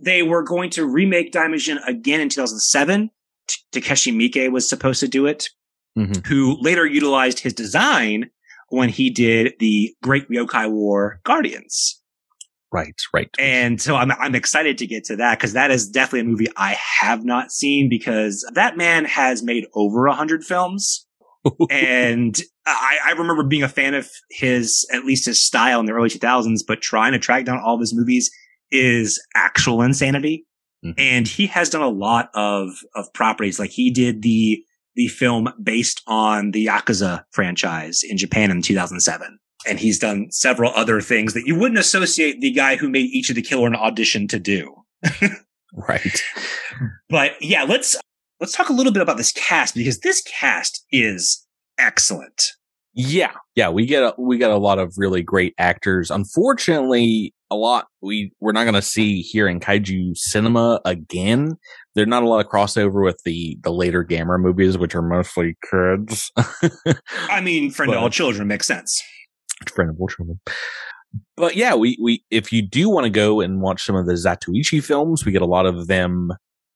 they 0.00 0.22
were 0.22 0.42
going 0.42 0.70
to 0.70 0.86
remake 0.86 1.32
Daimajin 1.32 1.78
again 1.86 2.20
in 2.20 2.28
2007. 2.28 3.10
Takashi 3.72 4.12
Miike 4.12 4.50
was 4.50 4.68
supposed 4.68 5.00
to 5.00 5.08
do 5.08 5.26
it, 5.26 5.48
mm-hmm. 5.98 6.26
who 6.26 6.56
later 6.60 6.86
utilized 6.86 7.40
his 7.40 7.52
design 7.52 8.30
when 8.68 8.88
he 8.88 9.10
did 9.10 9.54
the 9.58 9.94
Great 10.02 10.28
Yokai 10.28 10.70
War 10.70 11.20
Guardians. 11.24 12.00
Right, 12.72 13.00
right. 13.12 13.30
And 13.38 13.80
so 13.80 13.94
I'm 13.94 14.10
I'm 14.10 14.34
excited 14.34 14.78
to 14.78 14.86
get 14.86 15.04
to 15.04 15.16
that 15.16 15.38
because 15.38 15.52
that 15.52 15.70
is 15.70 15.88
definitely 15.88 16.20
a 16.20 16.24
movie 16.24 16.48
I 16.56 16.76
have 17.00 17.24
not 17.24 17.52
seen 17.52 17.88
because 17.88 18.44
that 18.54 18.76
man 18.76 19.04
has 19.04 19.44
made 19.44 19.66
over 19.74 20.06
a 20.06 20.14
hundred 20.14 20.42
films. 20.44 21.06
And 21.70 22.40
I, 22.66 22.98
I 23.06 23.12
remember 23.12 23.42
being 23.44 23.62
a 23.62 23.68
fan 23.68 23.94
of 23.94 24.08
his, 24.30 24.86
at 24.92 25.04
least 25.04 25.26
his 25.26 25.42
style 25.42 25.80
in 25.80 25.86
the 25.86 25.92
early 25.92 26.08
2000s, 26.08 26.60
but 26.66 26.80
trying 26.80 27.12
to 27.12 27.18
track 27.18 27.44
down 27.44 27.60
all 27.60 27.74
of 27.74 27.80
his 27.80 27.94
movies 27.94 28.30
is 28.70 29.22
actual 29.34 29.82
insanity. 29.82 30.46
Mm-hmm. 30.84 30.98
And 30.98 31.28
he 31.28 31.46
has 31.48 31.70
done 31.70 31.82
a 31.82 31.88
lot 31.88 32.30
of, 32.34 32.70
of 32.94 33.12
properties. 33.12 33.58
Like 33.58 33.70
he 33.70 33.90
did 33.90 34.22
the, 34.22 34.62
the 34.94 35.08
film 35.08 35.48
based 35.62 36.02
on 36.06 36.52
the 36.52 36.66
Yakuza 36.66 37.24
franchise 37.32 38.02
in 38.02 38.16
Japan 38.16 38.50
in 38.50 38.62
2007 38.62 39.38
and 39.66 39.80
he's 39.80 39.98
done 39.98 40.30
several 40.30 40.72
other 40.74 41.00
things 41.00 41.34
that 41.34 41.46
you 41.46 41.54
wouldn't 41.54 41.78
associate 41.78 42.40
the 42.40 42.50
guy 42.50 42.76
who 42.76 42.88
made 42.88 43.14
Ichi 43.14 43.32
the 43.32 43.42
Killer 43.42 43.66
an 43.66 43.74
audition 43.74 44.28
to 44.28 44.38
do. 44.38 44.74
right. 45.74 46.22
But 47.08 47.32
yeah, 47.40 47.64
let's 47.64 47.96
let's 48.44 48.54
talk 48.54 48.68
a 48.68 48.74
little 48.74 48.92
bit 48.92 49.00
about 49.00 49.16
this 49.16 49.32
cast 49.32 49.74
because 49.74 50.00
this 50.00 50.20
cast 50.20 50.84
is 50.92 51.46
excellent. 51.78 52.50
Yeah. 52.92 53.30
Yeah, 53.56 53.70
we 53.70 53.86
get 53.86 54.02
a, 54.02 54.14
we 54.18 54.36
get 54.36 54.50
a 54.50 54.58
lot 54.58 54.78
of 54.78 54.92
really 54.98 55.22
great 55.22 55.54
actors. 55.56 56.10
Unfortunately, 56.10 57.32
a 57.50 57.56
lot 57.56 57.86
we 58.02 58.32
we're 58.40 58.52
not 58.52 58.64
going 58.64 58.74
to 58.74 58.82
see 58.82 59.22
here 59.22 59.48
in 59.48 59.60
kaiju 59.60 60.14
cinema 60.14 60.78
again. 60.84 61.56
There's 61.94 62.06
not 62.06 62.22
a 62.22 62.28
lot 62.28 62.44
of 62.44 62.50
crossover 62.50 63.02
with 63.02 63.18
the 63.24 63.56
the 63.62 63.72
later 63.72 64.04
Gamera 64.04 64.38
movies, 64.38 64.76
which 64.76 64.94
are 64.94 65.00
mostly 65.00 65.56
kids. 65.70 66.30
I 67.30 67.40
mean, 67.40 67.70
friend 67.70 67.92
but, 67.92 67.96
all 67.96 68.10
children 68.10 68.46
makes 68.46 68.66
sense. 68.66 69.02
friend 69.74 69.88
of 69.88 69.96
all 69.98 70.08
children 70.08 70.38
But 71.38 71.56
yeah, 71.56 71.74
we, 71.74 71.96
we, 72.02 72.22
if 72.30 72.52
you 72.52 72.60
do 72.60 72.90
want 72.90 73.04
to 73.04 73.10
go 73.10 73.40
and 73.40 73.62
watch 73.62 73.86
some 73.86 73.96
of 73.96 74.04
the 74.04 74.14
Zatoichi 74.14 74.84
films, 74.84 75.24
we 75.24 75.32
get 75.32 75.40
a 75.40 75.46
lot 75.46 75.64
of 75.64 75.86
them 75.86 76.30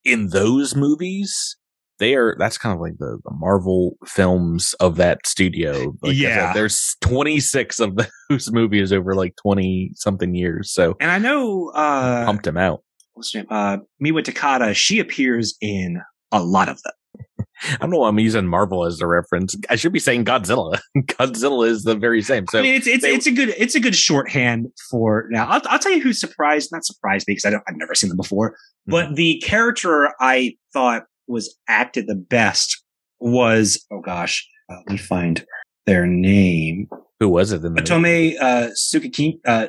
in 0.04 0.28
those 0.28 0.74
movies. 0.74 1.57
They 1.98 2.14
are, 2.14 2.36
that's 2.38 2.58
kind 2.58 2.74
of 2.74 2.80
like 2.80 2.98
the, 2.98 3.18
the 3.24 3.30
Marvel 3.34 3.96
films 4.06 4.74
of 4.80 4.96
that 4.96 5.26
studio. 5.26 5.94
Like 6.02 6.16
Yeah. 6.16 6.52
there's 6.52 6.96
26 7.02 7.80
of 7.80 7.98
those 8.30 8.50
movies 8.52 8.92
over 8.92 9.14
like 9.14 9.34
20 9.42 9.92
something 9.94 10.34
years. 10.34 10.72
So 10.72 10.96
And 11.00 11.10
I 11.10 11.18
know 11.18 11.70
uh 11.74 12.24
pumped 12.24 12.44
them 12.44 12.56
out. 12.56 12.82
what's 13.14 13.32
her 13.34 13.40
name? 13.40 13.46
Uh 13.50 13.78
Miwa 14.02 14.22
Takada, 14.22 14.74
she 14.76 14.98
appears 15.00 15.56
in 15.60 16.00
a 16.32 16.42
lot 16.42 16.68
of 16.68 16.80
them. 16.82 16.92
I 17.72 17.76
don't 17.80 17.90
know 17.90 17.98
why 17.98 18.08
I'm 18.08 18.18
using 18.20 18.46
Marvel 18.46 18.84
as 18.84 18.98
the 18.98 19.06
reference. 19.08 19.56
I 19.68 19.74
should 19.74 19.92
be 19.92 19.98
saying 19.98 20.24
Godzilla. 20.24 20.78
Godzilla 20.98 21.66
is 21.66 21.82
the 21.82 21.96
very 21.96 22.22
same. 22.22 22.44
So 22.50 22.60
I 22.60 22.62
mean, 22.62 22.74
it's 22.76 22.86
it's 22.86 23.02
they- 23.02 23.14
it's 23.14 23.26
a 23.26 23.32
good 23.32 23.48
it's 23.58 23.74
a 23.74 23.80
good 23.80 23.96
shorthand 23.96 24.66
for 24.90 25.26
now. 25.30 25.46
I'll, 25.48 25.60
I'll 25.68 25.78
tell 25.80 25.90
you 25.92 26.00
who's 26.00 26.20
surprised, 26.20 26.70
not 26.70 26.84
surprised 26.84 27.26
me 27.26 27.32
because 27.32 27.44
I 27.46 27.50
don't 27.50 27.64
I've 27.68 27.76
never 27.76 27.94
seen 27.96 28.08
them 28.08 28.16
before. 28.16 28.52
Mm-hmm. 28.52 28.90
But 28.92 29.16
the 29.16 29.42
character 29.44 30.12
I 30.20 30.54
thought 30.72 31.04
was 31.28 31.56
acted 31.68 32.06
the 32.06 32.14
best 32.14 32.82
was 33.20 33.84
oh 33.92 34.00
gosh, 34.00 34.46
uh, 34.70 34.76
let 34.76 34.88
me 34.88 34.96
find 34.96 35.44
their 35.86 36.06
name. 36.06 36.88
who 37.20 37.28
was 37.28 37.52
it 37.52 37.62
the 37.62 37.68
Otome 37.70 38.34
uh, 38.40 38.68
Suki 38.76 39.38
uh, 39.46 39.68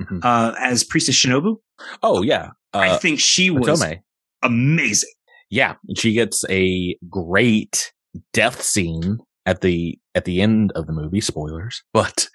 Mhm. 0.00 0.20
uh, 0.24 0.54
as 0.58 0.82
Priestess 0.84 1.14
Shinobu. 1.16 1.56
Oh 2.02 2.22
yeah. 2.22 2.50
I 2.72 2.90
Uh, 2.90 2.98
think 2.98 3.20
she 3.20 3.50
was 3.50 3.80
Otome. 3.82 4.00
amazing. 4.42 5.10
Yeah, 5.50 5.74
she 5.96 6.12
gets 6.12 6.44
a 6.48 6.96
great 7.08 7.92
death 8.32 8.62
scene 8.62 9.18
at 9.46 9.60
the 9.60 9.98
at 10.14 10.24
the 10.24 10.40
end 10.40 10.72
of 10.74 10.86
the 10.86 10.92
movie. 10.92 11.20
Spoilers, 11.20 11.82
but 11.92 12.28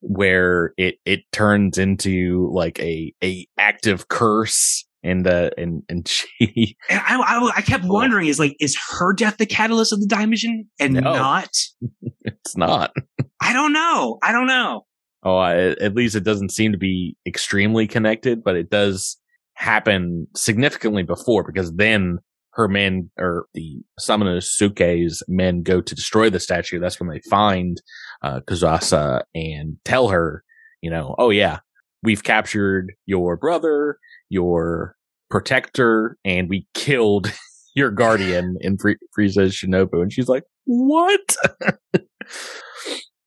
where 0.00 0.74
it 0.76 0.96
it 1.04 1.20
turns 1.32 1.78
into 1.78 2.50
like 2.52 2.78
a 2.80 3.12
a 3.24 3.46
active 3.58 4.08
curse, 4.08 4.86
and 5.02 5.26
uh 5.26 5.50
and 5.56 5.82
and 5.88 6.06
she 6.38 6.76
And 6.90 7.00
I, 7.00 7.16
I, 7.20 7.52
I 7.56 7.60
kept 7.62 7.84
Oh. 7.84 7.92
wondering, 7.92 8.26
is 8.28 8.38
like, 8.38 8.56
is 8.60 8.76
her 8.98 9.12
death 9.12 9.36
the 9.38 9.46
catalyst 9.46 9.92
of 9.92 10.00
the 10.00 10.06
Daimajin 10.06 10.66
and 10.80 10.94
No. 10.94 11.00
not? 11.00 11.50
it's 12.24 12.56
not. 12.56 12.92
I 13.40 13.52
don't 13.52 13.72
know. 13.72 14.18
I 14.22 14.32
don't 14.32 14.46
know. 14.46 14.84
Oh, 15.24 15.36
I, 15.36 15.56
at 15.80 15.94
least 15.94 16.14
it 16.14 16.24
doesn't 16.24 16.50
seem 16.52 16.72
to 16.72 16.78
be 16.78 17.16
extremely 17.26 17.86
connected, 17.86 18.42
but 18.44 18.54
it 18.56 18.70
does 18.70 19.16
happen 19.54 20.26
significantly 20.36 21.02
before 21.02 21.42
because 21.44 21.74
then 21.74 22.18
her 22.52 22.68
men 22.68 23.10
or 23.18 23.46
the 23.54 23.80
Samanosuke's 24.00 25.22
men 25.28 25.62
go 25.62 25.80
to 25.80 25.94
destroy 25.94 26.30
the 26.30 26.40
statue. 26.40 26.78
That's 26.78 27.00
when 27.00 27.08
they 27.08 27.20
find 27.28 27.80
uh, 28.22 28.40
Kozasa 28.40 29.22
and 29.34 29.76
tell 29.84 30.08
her, 30.08 30.44
you 30.82 30.90
know, 30.90 31.14
oh 31.18 31.30
yeah, 31.30 31.58
we've 32.02 32.22
captured 32.22 32.92
your 33.06 33.36
brother, 33.36 33.98
your 34.28 34.96
protector, 35.30 36.16
and 36.24 36.48
we 36.48 36.66
killed 36.74 37.32
your 37.74 37.90
guardian 37.90 38.56
in 38.60 38.78
Fri- 38.78 38.96
Priestess 39.12 39.54
Shinobu. 39.62 40.02
And 40.02 40.12
she's 40.12 40.28
like, 40.28 40.44
what? 40.64 41.36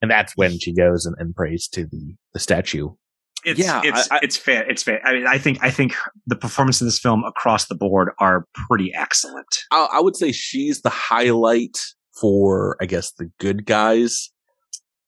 and 0.02 0.10
that's 0.12 0.36
when 0.36 0.60
she 0.60 0.74
goes 0.74 1.06
and, 1.06 1.16
and 1.20 1.36
prays 1.36 1.68
to 1.70 1.86
the, 1.86 2.16
the 2.34 2.40
statue. 2.40 2.90
It's, 3.44 3.60
Yeah, 3.60 3.82
it's, 3.84 4.12
I- 4.12 4.18
I- 4.18 4.20
it's 4.22 4.38
fair. 4.38 4.70
It's 4.70 4.84
fair. 4.84 5.02
I 5.06 5.14
mean, 5.14 5.28
I 5.28 5.38
think, 5.38 5.60
I 5.62 5.72
think 5.72 5.96
the 6.28 6.36
performance 6.36 6.82
of 6.82 6.86
this 6.86 7.00
film 7.00 7.24
across 7.24 7.68
the 7.68 7.76
board 7.76 8.10
are 8.20 8.46
pretty 8.70 8.94
excellent. 8.94 9.48
I, 9.72 9.88
I 9.94 10.00
would 10.02 10.16
say 10.16 10.32
she's 10.32 10.82
the 10.82 10.90
highlight 10.90 11.80
for, 12.20 12.78
I 12.82 12.86
guess, 12.86 13.12
the 13.14 13.32
good 13.40 13.66
guys. 13.66 14.32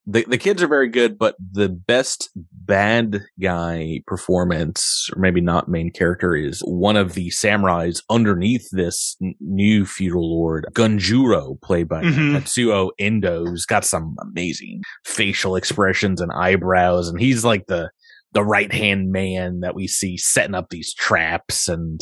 The 0.06 0.26
the 0.28 0.38
kids 0.38 0.62
are 0.62 0.68
very 0.68 0.90
good, 0.90 1.18
but 1.18 1.36
the 1.40 1.70
best 1.70 2.30
bad 2.66 3.22
guy 3.42 4.02
performance, 4.08 5.10
or 5.16 5.20
maybe 5.22 5.42
not 5.42 5.68
main 5.68 5.92
character, 5.92 6.36
is 6.36 6.60
one 6.62 6.96
of 6.96 7.14
the 7.14 7.30
samurais 7.30 8.02
underneath 8.10 8.68
this 8.72 9.16
n- 9.22 9.34
new 9.40 9.86
feudal 9.86 10.38
lord, 10.40 10.66
Gunjuro, 10.74 11.60
played 11.62 11.88
by 11.88 12.04
Mhm. 12.04 12.34
Tatsuo 12.36 12.90
Endo, 13.00 13.46
who's 13.46 13.66
got 13.66 13.86
some 13.86 14.16
amazing 14.22 14.82
facial 15.06 15.56
expressions 15.56 16.22
and 16.22 16.32
eyebrows, 16.32 17.08
and 17.10 17.20
he's 17.20 17.44
like 17.46 17.66
the 17.68 17.90
the 18.34 18.44
right 18.44 18.74
hand 18.74 19.12
man 19.12 19.60
that 19.60 19.76
we 19.76 19.86
see 19.88 20.18
setting 20.18 20.56
up 20.56 20.70
these 20.72 20.92
traps 20.96 21.68
and 21.68 22.02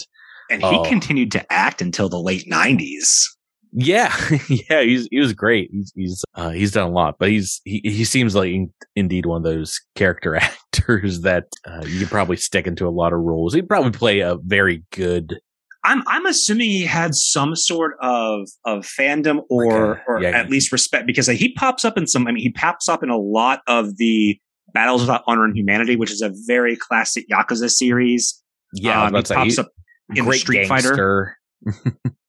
And 0.49 0.61
he 0.61 0.67
Oh. 0.77 0.83
continued 0.83 1.31
to 1.33 1.45
act 1.51 1.81
until 1.81 2.09
the 2.09 2.19
late 2.21 2.43
nineties. 2.47 3.25
Yeah, 3.73 4.13
yeah, 4.49 4.81
he's 4.81 5.07
he 5.09 5.19
was 5.19 5.33
great. 5.33 5.69
He's 5.71 5.91
he's 5.95 6.25
uh, 6.35 6.49
he's 6.49 6.71
done 6.71 6.89
a 6.89 6.91
lot, 6.91 7.15
but 7.19 7.29
he's 7.29 7.61
he 7.63 7.81
he 7.83 8.03
seems 8.03 8.35
like 8.35 8.51
in, 8.51 8.71
indeed 8.95 9.25
one 9.25 9.37
of 9.37 9.43
those 9.43 9.79
character 9.95 10.35
actors 10.75 11.21
that 11.21 11.45
uh, 11.65 11.83
you 11.87 11.99
could 11.99 12.09
probably 12.09 12.37
stick 12.37 12.67
into 12.67 12.87
a 12.87 12.89
lot 12.91 13.13
of 13.13 13.19
roles. 13.19 13.53
He'd 13.53 13.69
probably 13.69 13.91
play 13.91 14.19
a 14.19 14.35
very 14.43 14.83
good. 14.91 15.39
I'm, 15.83 16.03
I'm 16.05 16.27
assuming 16.27 16.69
he 16.69 16.83
had 16.83 17.15
some 17.15 17.55
sort 17.55 17.95
of, 18.03 18.47
of 18.65 18.85
fandom 18.85 19.39
or, 19.49 19.93
a- 19.93 20.03
or 20.07 20.21
yeah. 20.21 20.29
at 20.29 20.47
least 20.47 20.71
respect 20.71 21.07
because 21.07 21.25
he 21.25 21.53
pops 21.53 21.83
up 21.83 21.97
in 21.97 22.05
some, 22.05 22.27
I 22.27 22.31
mean, 22.33 22.43
he 22.43 22.51
pops 22.51 22.87
up 22.87 23.01
in 23.01 23.09
a 23.09 23.17
lot 23.17 23.61
of 23.65 23.97
the 23.97 24.39
Battles 24.75 25.01
Without 25.01 25.23
Honor 25.25 25.43
and 25.43 25.57
Humanity, 25.57 25.95
which 25.95 26.11
is 26.11 26.21
a 26.21 26.31
very 26.45 26.75
classic 26.75 27.25
Yakuza 27.31 27.67
series. 27.67 28.43
Yeah, 28.75 29.05
Um, 29.05 29.15
he 29.15 29.23
pops 29.23 29.55
he- 29.55 29.59
up 29.59 29.69
in 30.13 30.31
Street 30.33 30.67
Fighter. 30.67 31.35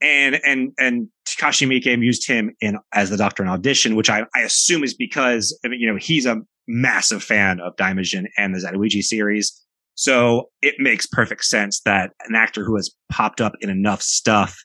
and 0.00 0.40
and 0.44 0.72
and 0.78 1.08
Takashi 1.26 1.66
Miike 1.66 2.02
used 2.02 2.26
him 2.26 2.54
in 2.60 2.78
as 2.94 3.10
the 3.10 3.16
Doctor 3.16 3.42
in 3.42 3.48
Audition, 3.48 3.96
which 3.96 4.10
I, 4.10 4.24
I 4.34 4.40
assume 4.40 4.84
is 4.84 4.94
because 4.94 5.58
I 5.64 5.68
mean, 5.68 5.80
you 5.80 5.90
know 5.90 5.98
he's 5.98 6.26
a 6.26 6.36
massive 6.66 7.22
fan 7.22 7.60
of 7.60 7.74
Daimajin 7.76 8.26
and 8.36 8.54
the 8.54 8.58
Zatoichi 8.58 9.02
series, 9.02 9.52
so 9.94 10.50
it 10.62 10.76
makes 10.78 11.06
perfect 11.06 11.44
sense 11.44 11.80
that 11.80 12.12
an 12.28 12.34
actor 12.34 12.64
who 12.64 12.76
has 12.76 12.90
popped 13.10 13.40
up 13.40 13.54
in 13.60 13.70
enough 13.70 14.02
stuff, 14.02 14.56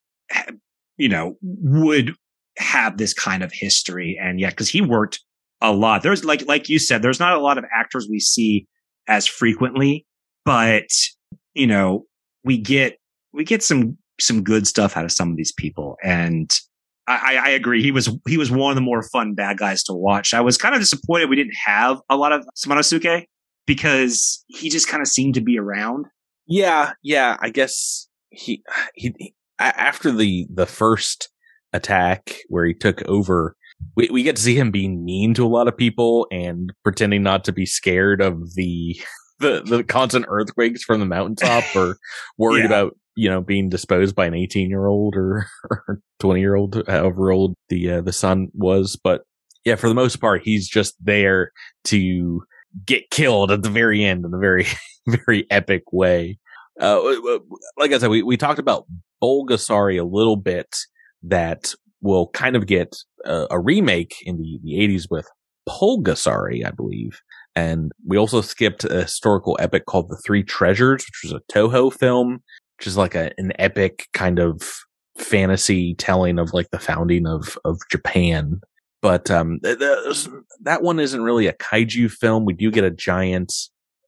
you 0.97 1.09
know, 1.09 1.35
would 1.41 2.13
have 2.57 2.97
this 2.97 3.13
kind 3.13 3.43
of 3.43 3.51
history, 3.51 4.19
and 4.21 4.39
yeah, 4.39 4.49
because 4.49 4.69
he 4.69 4.81
worked 4.81 5.19
a 5.61 5.71
lot. 5.71 6.03
There's 6.03 6.23
like 6.23 6.45
like 6.47 6.69
you 6.69 6.77
said, 6.77 7.01
there's 7.01 7.19
not 7.19 7.33
a 7.33 7.41
lot 7.41 7.57
of 7.57 7.65
actors 7.75 8.07
we 8.09 8.19
see 8.19 8.67
as 9.07 9.25
frequently, 9.25 10.05
but 10.45 10.87
you 11.53 11.67
know, 11.67 12.05
we 12.43 12.57
get 12.57 12.99
we 13.33 13.43
get 13.43 13.63
some 13.63 13.97
some 14.23 14.43
good 14.43 14.67
stuff 14.67 14.95
out 14.97 15.05
of 15.05 15.11
some 15.11 15.31
of 15.31 15.37
these 15.37 15.51
people, 15.51 15.97
and 16.03 16.51
I, 17.07 17.39
I 17.43 17.49
agree. 17.49 17.81
He 17.83 17.91
was 17.91 18.09
he 18.27 18.37
was 18.37 18.49
one 18.49 18.71
of 18.71 18.75
the 18.75 18.81
more 18.81 19.03
fun 19.03 19.33
bad 19.33 19.57
guys 19.57 19.83
to 19.83 19.93
watch. 19.93 20.33
I 20.33 20.41
was 20.41 20.57
kind 20.57 20.73
of 20.73 20.81
disappointed 20.81 21.29
we 21.29 21.35
didn't 21.35 21.55
have 21.65 21.99
a 22.09 22.15
lot 22.15 22.31
of 22.31 22.45
Samanosuke 22.55 23.25
because 23.65 24.43
he 24.47 24.69
just 24.69 24.87
kind 24.87 25.01
of 25.01 25.07
seemed 25.07 25.33
to 25.35 25.41
be 25.41 25.57
around. 25.59 26.05
Yeah, 26.47 26.93
yeah. 27.03 27.37
I 27.41 27.49
guess 27.49 28.07
he 28.29 28.63
he, 28.95 29.13
he 29.17 29.35
after 29.59 30.11
the 30.11 30.47
the 30.53 30.65
first 30.65 31.29
attack 31.73 32.37
where 32.47 32.65
he 32.65 32.73
took 32.73 33.01
over. 33.03 33.55
We, 33.97 34.07
we 34.09 34.23
get 34.23 34.37
to 34.37 34.41
see 34.41 34.57
him 34.57 34.71
being 34.71 35.03
mean 35.03 35.33
to 35.33 35.45
a 35.45 35.49
lot 35.49 35.67
of 35.67 35.75
people 35.75 36.25
and 36.31 36.71
pretending 36.83 37.21
not 37.21 37.43
to 37.45 37.51
be 37.51 37.65
scared 37.65 38.21
of 38.21 38.53
the 38.55 38.95
the, 39.39 39.61
the 39.65 39.83
constant 39.83 40.25
earthquakes 40.29 40.83
from 40.83 41.01
the 41.01 41.05
mountaintop 41.05 41.63
or 41.75 41.97
worried 42.37 42.59
Yeah. 42.61 42.67
about 42.67 42.97
you 43.15 43.29
know 43.29 43.41
being 43.41 43.69
disposed 43.69 44.15
by 44.15 44.25
an 44.25 44.33
18 44.33 44.69
year 44.69 44.87
old 44.87 45.15
or 45.15 45.47
20 46.19 46.39
year 46.39 46.55
old 46.55 46.83
however 46.87 47.31
old 47.31 47.55
the 47.69 47.91
uh, 47.91 48.01
the 48.01 48.13
son 48.13 48.49
was. 48.53 48.99
But 49.01 49.21
yeah 49.65 49.75
for 49.75 49.87
the 49.87 49.95
most 49.95 50.17
part 50.17 50.43
he's 50.43 50.67
just 50.67 50.95
there 51.03 51.51
to 51.85 52.43
get 52.85 53.09
killed 53.11 53.51
at 53.51 53.63
the 53.63 53.69
very 53.69 54.03
end 54.03 54.25
in 54.25 54.33
a 54.33 54.39
very 54.39 54.65
very 55.07 55.45
epic 55.49 55.83
way. 55.91 56.39
Uh, 56.79 56.99
like 57.77 57.91
I 57.91 57.99
said, 57.99 58.09
we, 58.09 58.23
we 58.23 58.35
talked 58.35 58.59
about 58.59 58.87
Bulgasari 59.23 59.99
a 59.99 60.03
little 60.03 60.37
bit 60.37 60.75
that 61.21 61.73
will 62.01 62.29
kind 62.29 62.55
of 62.55 62.65
get 62.65 62.95
a, 63.25 63.47
a 63.51 63.59
remake 63.59 64.15
in 64.23 64.37
the, 64.37 64.59
the 64.63 64.73
80s 64.73 65.05
with 65.09 65.27
Pulgasari, 65.69 66.65
I 66.65 66.71
believe. 66.71 67.21
And 67.55 67.91
we 68.05 68.17
also 68.17 68.41
skipped 68.41 68.83
a 68.83 69.03
historical 69.03 69.55
epic 69.59 69.85
called 69.85 70.09
The 70.09 70.21
Three 70.25 70.43
Treasures, 70.43 71.05
which 71.05 71.31
was 71.31 71.33
a 71.33 71.53
Toho 71.53 71.93
film, 71.93 72.39
which 72.77 72.87
is 72.87 72.97
like 72.97 73.15
a, 73.15 73.31
an 73.37 73.51
epic 73.59 74.07
kind 74.13 74.39
of 74.39 74.61
fantasy 75.17 75.95
telling 75.95 76.39
of 76.39 76.53
like 76.53 76.69
the 76.71 76.79
founding 76.79 77.27
of, 77.27 77.57
of 77.65 77.79
Japan. 77.91 78.59
But, 79.01 79.29
um, 79.29 79.59
th- 79.63 79.79
th- 79.79 80.27
that 80.61 80.81
one 80.81 80.99
isn't 80.99 81.21
really 81.21 81.47
a 81.47 81.53
kaiju 81.53 82.09
film. 82.11 82.45
We 82.45 82.53
do 82.53 82.71
get 82.71 82.83
a 82.83 82.91
giant 82.91 83.53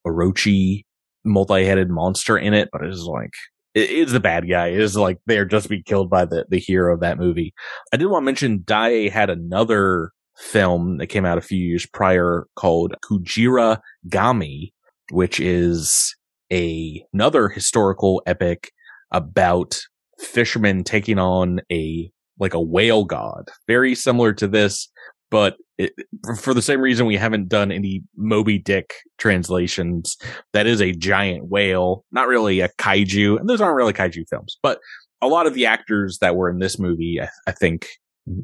Orochi 0.08 0.84
multi-headed 1.24 1.90
monster 1.90 2.38
in 2.38 2.54
it, 2.54 2.70
but 2.72 2.84
it's 2.84 3.02
like, 3.02 3.34
it 3.74 3.90
is 3.90 4.14
the 4.14 4.22
bad 4.22 4.48
guy. 4.48 4.68
It 4.68 4.80
is 4.80 4.96
like 4.96 5.18
they're 5.26 5.44
just 5.44 5.68
being 5.68 5.84
killed 5.84 6.10
by 6.10 6.24
the, 6.24 6.46
the 6.50 6.60
hero 6.60 6.94
of 6.94 7.02
that 7.02 7.18
movie. 7.18 7.54
I 7.92 7.98
did 7.98 8.06
want 8.06 8.22
to 8.22 8.26
mention 8.26 8.60
Daiei 8.60 9.12
had 9.12 9.30
another 9.30 10.12
film 10.38 10.98
that 10.98 11.08
came 11.08 11.26
out 11.26 11.38
a 11.38 11.42
few 11.42 11.60
years 11.60 11.86
prior 11.86 12.48
called 12.56 12.96
Kujira 13.04 13.80
Gami, 14.08 14.72
which 15.12 15.42
is 15.42 16.16
a, 16.56 17.06
another 17.14 17.50
historical 17.50 18.24
epic 18.26 18.72
about 19.12 19.80
fishermen 20.20 20.84
taking 20.84 21.20
on 21.20 21.60
a, 21.72 22.10
like 22.40 22.54
a 22.54 22.62
whale 22.62 23.04
god, 23.04 23.50
very 23.68 23.94
similar 23.94 24.34
to 24.34 24.48
this, 24.48 24.90
but 25.30 25.58
it, 25.78 25.92
for 26.40 26.54
the 26.54 26.62
same 26.62 26.80
reason 26.80 27.06
we 27.06 27.18
haven't 27.18 27.50
done 27.50 27.72
any 27.72 28.02
Moby 28.16 28.58
Dick 28.58 28.94
translations, 29.18 30.18
that 30.54 30.66
is 30.66 30.82
a 30.82 30.94
giant 30.94 31.50
whale, 31.50 32.06
not 32.12 32.28
really 32.28 32.62
a 32.62 32.70
kaiju, 32.80 33.38
and 33.40 33.50
those 33.50 33.60
aren't 33.60 33.76
really 33.76 33.94
kaiju 33.94 34.24
films, 34.30 34.58
but 34.64 34.80
a 35.22 35.28
lot 35.28 35.48
of 35.48 35.54
the 35.54 35.66
actors 35.66 36.20
that 36.20 36.36
were 36.36 36.50
in 36.50 36.60
this 36.60 36.80
movie, 36.80 37.20
I, 37.22 37.28
I 37.48 37.52
think 37.52 37.90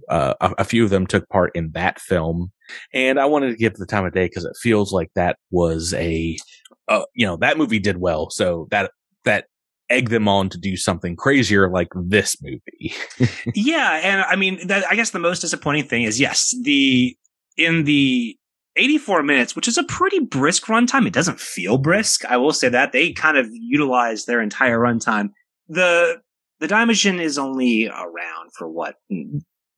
uh, 0.10 0.34
a, 0.42 0.52
a, 0.60 0.64
few 0.64 0.84
of 0.84 0.90
them 0.90 1.08
took 1.08 1.28
part 1.30 1.52
in 1.56 1.72
that 1.72 2.00
film. 2.00 2.52
And 2.94 3.20
I 3.20 3.26
wanted 3.26 3.50
to 3.50 3.58
give 3.58 3.76
the 3.76 3.86
time 3.86 4.06
of 4.06 4.14
day 4.14 4.26
because 4.26 4.46
it 4.46 4.56
feels 4.62 4.94
like 4.94 5.10
that 5.16 5.38
was 5.50 5.94
a, 5.96 6.38
uh, 6.92 7.06
you 7.14 7.26
know, 7.26 7.38
that 7.38 7.58
movie 7.58 7.80
did 7.80 7.98
well. 7.98 8.30
So 8.30 8.68
that, 8.72 8.92
that 9.26 9.46
egg 9.90 10.10
them 10.10 10.28
on 10.28 10.50
to 10.50 10.58
do 10.58 10.76
something 10.76 11.16
crazier 11.16 11.70
like 11.70 11.90
this 11.96 12.38
movie. 12.42 12.94
yeah. 13.56 14.00
And 14.04 14.22
I 14.22 14.36
mean, 14.36 14.68
that, 14.68 14.86
I 14.90 14.96
guess 14.96 15.12
the 15.12 15.20
most 15.20 15.40
disappointing 15.40 15.86
thing 15.86 16.04
is 16.04 16.20
yes, 16.20 16.56
the, 16.64 17.16
in 17.58 17.84
the 17.86 18.38
84 18.76 19.24
minutes, 19.24 19.56
which 19.56 19.68
is 19.68 19.78
a 19.78 19.84
pretty 19.84 20.20
brisk 20.20 20.66
runtime. 20.66 21.06
It 21.06 21.14
doesn't 21.14 21.40
feel 21.40 21.78
brisk. 21.78 22.26
I 22.26 22.38
will 22.38 22.54
say 22.54 22.70
that 22.70 22.92
they 22.92 23.12
kind 23.12 23.38
of 23.38 23.48
utilize 23.52 24.26
their 24.26 24.42
entire 24.42 24.80
runtime. 24.80 25.30
The, 25.68 26.22
the 26.60 26.68
Daimajin 26.68 27.22
is 27.22 27.38
only 27.38 27.88
around 27.88 28.52
for 28.58 28.70
what 28.70 28.96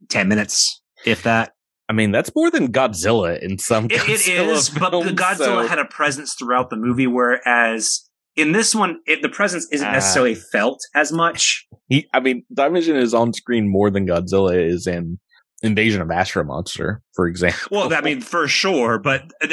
10 0.09 0.27
minutes, 0.27 0.81
if 1.05 1.23
that. 1.23 1.53
I 1.93 1.95
mean, 1.95 2.11
that's 2.11 2.33
more 2.35 2.49
than 2.49 2.71
Godzilla 2.71 3.39
in 3.39 3.59
some 3.59 3.85
it, 3.85 4.01
it 4.09 4.27
is, 4.27 4.69
but 4.71 4.89
the 4.89 5.11
Godzilla 5.11 5.37
so. 5.37 5.67
had 5.67 5.77
a 5.77 5.85
presence 5.85 6.33
throughout 6.33 6.71
the 6.71 6.75
movie, 6.75 7.05
whereas 7.05 8.09
in 8.35 8.51
this 8.51 8.73
one, 8.73 8.99
it, 9.05 9.21
the 9.21 9.29
presence 9.29 9.67
isn't 9.71 9.87
uh, 9.87 9.91
necessarily 9.91 10.33
felt 10.33 10.79
as 10.95 11.11
much. 11.11 11.67
He, 11.89 12.07
I 12.11 12.19
mean, 12.19 12.45
Daimajin 12.51 12.95
is 12.95 13.13
on 13.13 13.31
screen 13.31 13.69
more 13.69 13.91
than 13.91 14.07
Godzilla 14.07 14.59
is 14.59 14.87
in 14.87 15.19
Invasion 15.61 16.01
of 16.01 16.09
Astro 16.09 16.43
Monster, 16.43 17.03
for 17.13 17.27
example. 17.27 17.59
Well, 17.69 17.93
I 17.93 18.01
mean, 18.01 18.21
for 18.21 18.47
sure, 18.47 18.97
but 18.97 19.31
you 19.43 19.51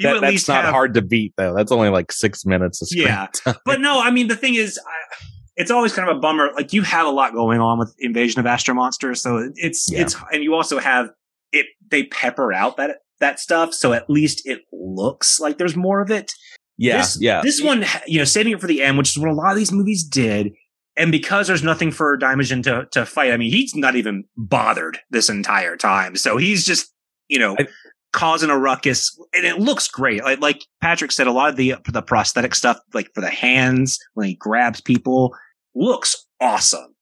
that, 0.00 0.16
at 0.16 0.20
least 0.20 0.48
that's 0.48 0.66
not 0.66 0.70
hard 0.70 0.92
to 0.92 1.02
beat, 1.02 1.32
though. 1.38 1.54
That's 1.56 1.72
only 1.72 1.88
like 1.88 2.12
six 2.12 2.44
minutes 2.44 2.82
of 2.82 2.88
screen 2.88 3.06
Yeah, 3.06 3.28
time. 3.34 3.56
but 3.64 3.80
no, 3.80 4.02
I 4.02 4.10
mean, 4.10 4.28
the 4.28 4.36
thing 4.36 4.54
is. 4.54 4.78
I, 4.78 5.24
it's 5.56 5.72
always 5.72 5.92
kind 5.92 6.08
of 6.08 6.16
a 6.16 6.20
bummer. 6.20 6.50
Like 6.54 6.72
you 6.72 6.82
have 6.82 7.04
a 7.04 7.10
lot 7.10 7.34
going 7.34 7.60
on 7.60 7.80
with 7.80 7.92
Invasion 7.98 8.38
of 8.38 8.46
Astro 8.46 8.76
Monster, 8.76 9.16
so 9.16 9.50
it's 9.56 9.90
yeah. 9.90 10.02
it's 10.02 10.14
and 10.32 10.44
you 10.44 10.54
also 10.54 10.78
have 10.78 11.10
it. 11.52 11.66
They 11.90 12.04
pepper 12.04 12.52
out 12.52 12.76
that 12.76 12.98
that 13.20 13.40
stuff, 13.40 13.74
so 13.74 13.92
at 13.92 14.08
least 14.08 14.46
it 14.46 14.62
looks 14.72 15.40
like 15.40 15.58
there's 15.58 15.76
more 15.76 16.00
of 16.00 16.10
it. 16.10 16.32
Yeah, 16.76 16.98
this, 16.98 17.20
yeah. 17.20 17.40
This 17.42 17.60
one, 17.60 17.84
you 18.06 18.18
know, 18.18 18.24
saving 18.24 18.52
it 18.52 18.60
for 18.60 18.68
the 18.68 18.82
end, 18.82 18.98
which 18.98 19.10
is 19.10 19.18
what 19.18 19.28
a 19.28 19.34
lot 19.34 19.50
of 19.50 19.56
these 19.56 19.72
movies 19.72 20.04
did. 20.04 20.52
And 20.96 21.12
because 21.12 21.46
there's 21.46 21.62
nothing 21.62 21.90
for 21.90 22.18
Daimajin 22.18 22.62
to 22.64 22.88
to 22.92 23.04
fight, 23.06 23.32
I 23.32 23.36
mean, 23.36 23.50
he's 23.50 23.74
not 23.74 23.96
even 23.96 24.24
bothered 24.36 24.98
this 25.10 25.28
entire 25.28 25.76
time. 25.76 26.16
So 26.16 26.36
he's 26.36 26.64
just, 26.64 26.92
you 27.28 27.38
know, 27.38 27.56
I, 27.58 27.66
causing 28.12 28.50
a 28.50 28.58
ruckus, 28.58 29.16
and 29.34 29.44
it 29.44 29.58
looks 29.58 29.88
great. 29.88 30.24
Like 30.24 30.40
like 30.40 30.64
Patrick 30.80 31.12
said, 31.12 31.26
a 31.26 31.32
lot 31.32 31.50
of 31.50 31.56
the 31.56 31.74
the 31.88 32.02
prosthetic 32.02 32.54
stuff, 32.54 32.78
like 32.94 33.10
for 33.14 33.20
the 33.20 33.30
hands 33.30 33.98
when 34.14 34.26
he 34.26 34.34
grabs 34.34 34.80
people, 34.80 35.34
looks 35.74 36.26
awesome. 36.40 36.94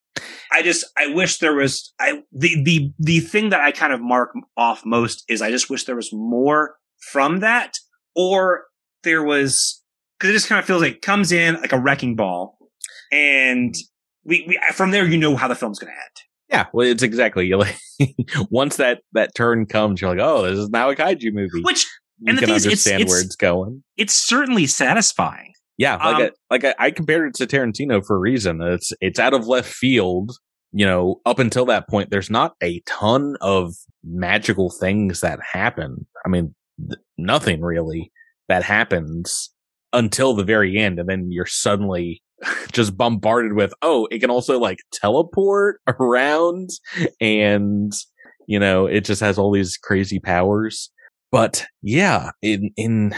I 0.52 0.62
just 0.62 0.84
I 0.96 1.08
wish 1.08 1.38
there 1.38 1.54
was 1.54 1.92
I 2.00 2.22
the 2.32 2.62
the 2.62 2.92
the 2.98 3.20
thing 3.20 3.50
that 3.50 3.60
I 3.60 3.72
kind 3.72 3.92
of 3.92 4.00
mark 4.00 4.32
off 4.56 4.84
most 4.84 5.24
is 5.28 5.42
I 5.42 5.50
just 5.50 5.68
wish 5.70 5.84
there 5.84 5.96
was 5.96 6.12
more 6.12 6.76
from 7.10 7.40
that 7.40 7.78
or 8.14 8.64
there 9.02 9.22
was 9.22 9.82
because 10.18 10.30
it 10.30 10.34
just 10.34 10.48
kind 10.48 10.58
of 10.58 10.64
feels 10.64 10.82
like 10.82 10.94
it 10.94 11.02
comes 11.02 11.32
in 11.32 11.54
like 11.56 11.72
a 11.72 11.78
wrecking 11.78 12.16
ball 12.16 12.58
and 13.12 13.74
we, 14.24 14.44
we 14.48 14.58
from 14.72 14.90
there 14.90 15.06
you 15.06 15.18
know 15.18 15.36
how 15.36 15.48
the 15.48 15.54
film's 15.54 15.78
going 15.78 15.92
to 15.92 15.98
end. 15.98 16.16
Yeah, 16.48 16.66
well, 16.72 16.86
it's 16.86 17.02
exactly 17.02 17.46
you 17.46 17.56
like 17.56 17.76
once 18.50 18.76
that 18.76 19.02
that 19.12 19.34
turn 19.34 19.66
comes, 19.66 20.00
you're 20.00 20.10
like, 20.10 20.20
oh, 20.20 20.42
this 20.42 20.58
is 20.58 20.68
now 20.68 20.90
a 20.90 20.94
kaiju 20.94 21.32
movie. 21.32 21.62
Which 21.62 21.86
you 22.18 22.30
and 22.30 22.38
can 22.38 22.50
understand 22.50 22.74
is, 22.74 23.04
it's, 23.04 23.10
where 23.10 23.20
it's 23.20 23.36
going. 23.36 23.82
It's 23.96 24.14
certainly 24.14 24.66
satisfying. 24.66 25.52
Yeah, 25.78 25.96
like 25.96 26.16
um, 26.16 26.22
I, 26.22 26.30
like 26.50 26.64
I, 26.64 26.74
I 26.78 26.90
compared 26.90 27.28
it 27.28 27.34
to 27.34 27.46
Tarantino 27.46 28.04
for 28.04 28.16
a 28.16 28.20
reason. 28.20 28.60
It's 28.62 28.92
it's 29.00 29.18
out 29.18 29.34
of 29.34 29.46
left 29.46 29.72
field. 29.72 30.32
You 30.72 30.86
know, 30.86 31.20
up 31.24 31.38
until 31.38 31.64
that 31.66 31.88
point, 31.88 32.10
there's 32.10 32.30
not 32.30 32.54
a 32.62 32.80
ton 32.86 33.36
of 33.40 33.74
magical 34.04 34.70
things 34.70 35.20
that 35.20 35.38
happen. 35.52 36.06
I 36.24 36.28
mean, 36.28 36.54
th- 36.78 37.00
nothing 37.16 37.62
really 37.62 38.12
that 38.48 38.62
happens 38.62 39.50
until 39.92 40.34
the 40.34 40.44
very 40.44 40.78
end, 40.78 40.98
and 40.98 41.08
then 41.08 41.30
you're 41.30 41.46
suddenly 41.46 42.22
just 42.72 42.96
bombarded 42.96 43.52
with, 43.54 43.72
oh, 43.82 44.06
it 44.10 44.20
can 44.20 44.30
also 44.30 44.58
like 44.58 44.78
teleport 44.92 45.80
around, 46.00 46.70
and 47.20 47.92
you 48.46 48.58
know, 48.58 48.86
it 48.86 49.04
just 49.04 49.20
has 49.20 49.38
all 49.38 49.52
these 49.52 49.76
crazy 49.76 50.20
powers. 50.20 50.90
But 51.30 51.66
yeah, 51.82 52.30
in 52.42 52.70
in 52.76 53.14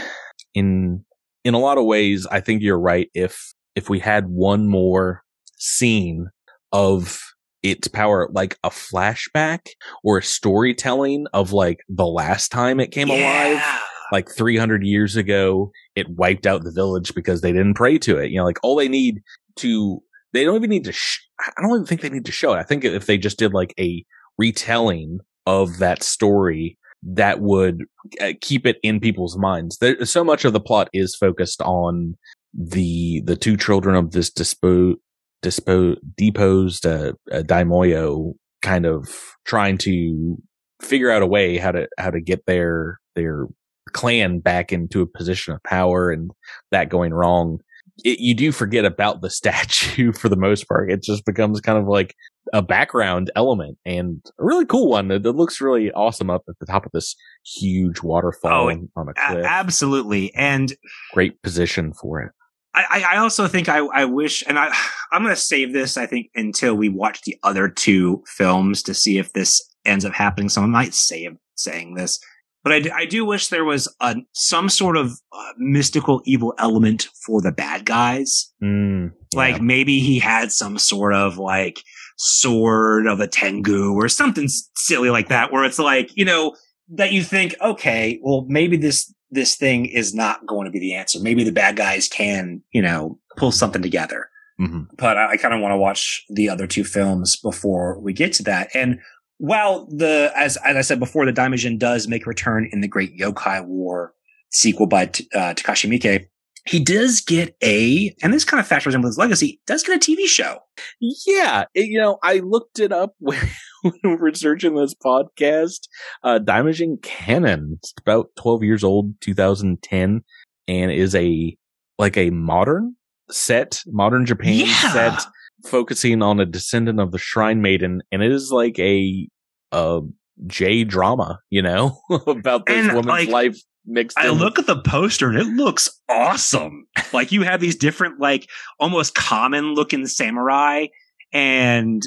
in 0.53 1.05
in 1.43 1.53
a 1.53 1.59
lot 1.59 1.77
of 1.77 1.85
ways, 1.85 2.27
I 2.27 2.39
think 2.39 2.61
you're 2.61 2.79
right. 2.79 3.09
If, 3.13 3.53
if 3.75 3.89
we 3.89 3.99
had 3.99 4.27
one 4.27 4.67
more 4.67 5.23
scene 5.57 6.29
of 6.71 7.21
its 7.63 7.87
power, 7.87 8.29
like 8.31 8.57
a 8.63 8.69
flashback 8.69 9.69
or 10.03 10.17
a 10.17 10.23
storytelling 10.23 11.27
of 11.33 11.51
like 11.51 11.79
the 11.89 12.07
last 12.07 12.51
time 12.51 12.79
it 12.79 12.91
came 12.91 13.07
yeah. 13.07 13.47
alive, 13.47 13.81
like 14.11 14.29
300 14.29 14.83
years 14.83 15.15
ago, 15.15 15.71
it 15.95 16.09
wiped 16.09 16.47
out 16.47 16.63
the 16.63 16.71
village 16.71 17.13
because 17.13 17.41
they 17.41 17.51
didn't 17.51 17.75
pray 17.75 17.97
to 17.99 18.17
it. 18.17 18.31
You 18.31 18.37
know, 18.37 18.45
like 18.45 18.59
all 18.63 18.75
they 18.75 18.87
need 18.87 19.21
to, 19.57 20.01
they 20.33 20.43
don't 20.43 20.55
even 20.55 20.69
need 20.69 20.85
to, 20.85 20.91
sh- 20.91 21.27
I 21.39 21.61
don't 21.61 21.71
even 21.71 21.85
think 21.85 22.01
they 22.01 22.09
need 22.09 22.25
to 22.25 22.31
show 22.31 22.53
it. 22.53 22.57
I 22.57 22.63
think 22.63 22.83
if 22.83 23.05
they 23.05 23.17
just 23.17 23.37
did 23.37 23.53
like 23.53 23.73
a 23.79 24.03
retelling 24.37 25.19
of 25.45 25.79
that 25.79 26.03
story 26.03 26.77
that 27.03 27.39
would 27.39 27.85
uh, 28.21 28.33
keep 28.41 28.65
it 28.65 28.77
in 28.83 28.99
people's 28.99 29.37
minds. 29.37 29.77
There, 29.77 30.03
so 30.05 30.23
much 30.23 30.45
of 30.45 30.53
the 30.53 30.59
plot 30.59 30.89
is 30.93 31.15
focused 31.15 31.61
on 31.61 32.17
the 32.53 33.21
the 33.21 33.35
two 33.35 33.57
children 33.57 33.95
of 33.95 34.11
this 34.11 34.29
dispo, 34.31 34.95
dispo 35.43 35.95
deposed 36.17 36.85
uh, 36.85 37.13
uh, 37.31 37.41
daimoyo 37.41 38.33
kind 38.61 38.85
of 38.85 39.07
trying 39.45 39.77
to 39.79 40.37
figure 40.81 41.11
out 41.11 41.21
a 41.21 41.27
way 41.27 41.57
how 41.57 41.71
to 41.71 41.87
how 41.97 42.09
to 42.09 42.21
get 42.21 42.45
their 42.45 42.99
their 43.15 43.47
clan 43.91 44.39
back 44.39 44.71
into 44.71 45.01
a 45.01 45.07
position 45.07 45.53
of 45.53 45.63
power 45.63 46.11
and 46.11 46.31
that 46.71 46.89
going 46.89 47.13
wrong 47.13 47.59
it, 48.03 48.19
you 48.19 48.33
do 48.33 48.51
forget 48.51 48.85
about 48.85 49.21
the 49.21 49.29
statue 49.29 50.11
for 50.11 50.29
the 50.29 50.35
most 50.35 50.67
part. 50.67 50.91
It 50.91 51.03
just 51.03 51.25
becomes 51.25 51.61
kind 51.61 51.77
of 51.77 51.87
like 51.87 52.15
a 52.53 52.61
background 52.61 53.31
element 53.35 53.77
and 53.85 54.21
a 54.39 54.43
really 54.43 54.65
cool 54.65 54.89
one. 54.89 55.11
It 55.11 55.23
looks 55.23 55.61
really 55.61 55.91
awesome 55.91 56.29
up 56.29 56.43
at 56.47 56.57
the 56.59 56.65
top 56.65 56.85
of 56.85 56.91
this 56.91 57.15
huge 57.45 58.01
waterfall 58.01 58.69
oh, 58.69 58.87
on, 58.95 59.09
a 59.09 59.13
cliff. 59.13 59.45
A- 59.45 59.47
absolutely. 59.47 60.33
And 60.33 60.73
great 61.13 61.41
position 61.41 61.93
for 61.93 62.21
it. 62.21 62.31
I, 62.75 63.03
I 63.09 63.17
also 63.17 63.47
think 63.47 63.67
I, 63.67 63.79
I 63.79 64.05
wish, 64.05 64.43
and 64.47 64.57
I, 64.57 64.73
I'm 65.11 65.23
going 65.23 65.35
to 65.35 65.41
save 65.41 65.73
this, 65.73 65.97
I 65.97 66.05
think, 66.05 66.27
until 66.35 66.75
we 66.75 66.89
watch 66.89 67.21
the 67.23 67.37
other 67.43 67.67
two 67.67 68.23
films 68.27 68.83
to 68.83 68.93
see 68.93 69.17
if 69.17 69.33
this 69.33 69.61
ends 69.85 70.05
up 70.05 70.13
happening. 70.13 70.49
Someone 70.49 70.71
might 70.71 70.93
say 70.93 71.27
saying 71.55 71.95
this. 71.95 72.19
But 72.63 72.73
I, 72.73 72.81
I 72.93 73.05
do 73.05 73.23
wish 73.23 73.47
there 73.47 73.63
was 73.63 73.93
a, 74.01 74.17
some 74.33 74.67
sort 74.67 74.97
of 74.97 75.11
uh, 75.31 75.51
mystical 75.57 76.21
evil 76.25 76.53
element 76.57 77.07
for 77.25 77.41
the 77.41 77.51
bad 77.53 77.85
guys. 77.85 78.51
Mm, 78.61 79.13
yeah. 79.31 79.37
Like 79.37 79.61
maybe 79.61 79.99
he 79.99 80.19
had 80.19 80.51
some 80.51 80.77
sort 80.77 81.13
of 81.13 81.37
like 81.37 81.81
sword 82.17 83.07
of 83.07 83.21
a 83.21 83.27
Tengu 83.27 83.93
or 83.93 84.09
something 84.09 84.49
silly 84.75 85.09
like 85.09 85.29
that, 85.29 85.53
where 85.53 85.63
it's 85.63 85.79
like, 85.79 86.11
you 86.15 86.25
know, 86.25 86.55
that 86.89 87.13
you 87.13 87.23
think, 87.23 87.55
okay, 87.61 88.19
well, 88.21 88.45
maybe 88.49 88.75
this, 88.75 89.13
this 89.31 89.55
thing 89.55 89.85
is 89.85 90.13
not 90.13 90.45
going 90.45 90.65
to 90.65 90.71
be 90.71 90.79
the 90.79 90.95
answer. 90.95 91.19
Maybe 91.21 91.43
the 91.43 91.51
bad 91.51 91.77
guys 91.77 92.09
can, 92.09 92.61
you 92.71 92.81
know, 92.81 93.19
pull 93.37 93.53
something 93.53 93.81
together. 93.81 94.29
Mm-hmm. 94.59 94.95
But 94.97 95.17
I, 95.17 95.31
I 95.31 95.37
kind 95.37 95.53
of 95.53 95.61
want 95.61 95.71
to 95.71 95.77
watch 95.77 96.25
the 96.29 96.49
other 96.49 96.67
two 96.67 96.83
films 96.83 97.37
before 97.37 97.97
we 98.01 98.11
get 98.11 98.33
to 98.33 98.43
that. 98.43 98.69
And 98.73 98.99
while 99.39 99.87
the 99.87 100.31
as 100.35 100.57
as 100.57 100.75
I 100.75 100.81
said 100.81 100.99
before, 100.99 101.25
the 101.25 101.33
Daimajin 101.33 101.79
does 101.79 102.07
make 102.07 102.25
a 102.25 102.29
return 102.29 102.69
in 102.71 102.81
the 102.81 102.87
Great 102.87 103.17
Yokai 103.17 103.65
War 103.65 104.13
sequel 104.51 104.87
by 104.87 105.03
uh, 105.03 105.53
Takashi 105.53 105.89
Miike, 105.89 106.27
he 106.65 106.83
does 106.83 107.21
get 107.21 107.55
a, 107.63 108.13
and 108.21 108.33
this 108.33 108.45
kind 108.45 108.59
of 108.59 108.67
factors 108.67 108.93
in 108.93 109.01
with 109.01 109.09
his 109.09 109.17
legacy, 109.17 109.59
does 109.65 109.83
get 109.83 109.95
a 109.95 109.99
TV 109.99 110.27
show. 110.27 110.59
Yeah, 110.99 111.65
it, 111.73 111.87
you 111.87 111.97
know, 111.97 112.19
I 112.21 112.39
looked 112.39 112.79
it 112.79 112.91
up 112.91 113.15
when, 113.19 113.39
when 113.81 114.19
researching 114.19 114.75
this 114.75 114.93
podcast. 114.93 115.87
Uh, 116.23 116.39
Daimajin 116.39 116.99
Kanon, 116.99 117.77
it's 117.77 117.93
about 117.99 118.29
twelve 118.35 118.63
years 118.63 118.83
old, 118.83 119.19
2010, 119.21 120.23
and 120.67 120.91
is 120.91 121.15
a 121.15 121.55
like 121.97 122.17
a 122.17 122.29
modern 122.29 122.95
set, 123.29 123.83
modern 123.87 124.25
Japan 124.25 124.65
yeah. 124.67 124.93
set 124.93 125.25
focusing 125.65 126.21
on 126.21 126.39
a 126.39 126.45
descendant 126.45 126.99
of 126.99 127.11
the 127.11 127.17
Shrine 127.17 127.61
Maiden, 127.61 128.01
and 128.11 128.23
it 128.23 128.31
is 128.31 128.51
like 128.51 128.77
a 128.79 129.27
a 129.71 130.01
J 130.47 130.83
drama, 130.83 131.39
you 131.49 131.61
know, 131.61 131.99
about 132.27 132.65
this 132.65 132.85
and, 132.85 132.95
woman's 132.95 133.07
like, 133.07 133.29
life 133.29 133.57
mixed. 133.85 134.17
I 134.17 134.29
in. 134.29 134.35
look 134.35 134.59
at 134.59 134.67
the 134.67 134.81
poster 134.81 135.29
and 135.29 135.37
it 135.37 135.47
looks 135.47 135.89
awesome. 136.09 136.87
like 137.13 137.31
you 137.31 137.43
have 137.43 137.59
these 137.61 137.75
different, 137.75 138.19
like 138.19 138.49
almost 138.79 139.15
common 139.15 139.73
looking 139.73 140.05
samurai, 140.07 140.87
and 141.31 142.01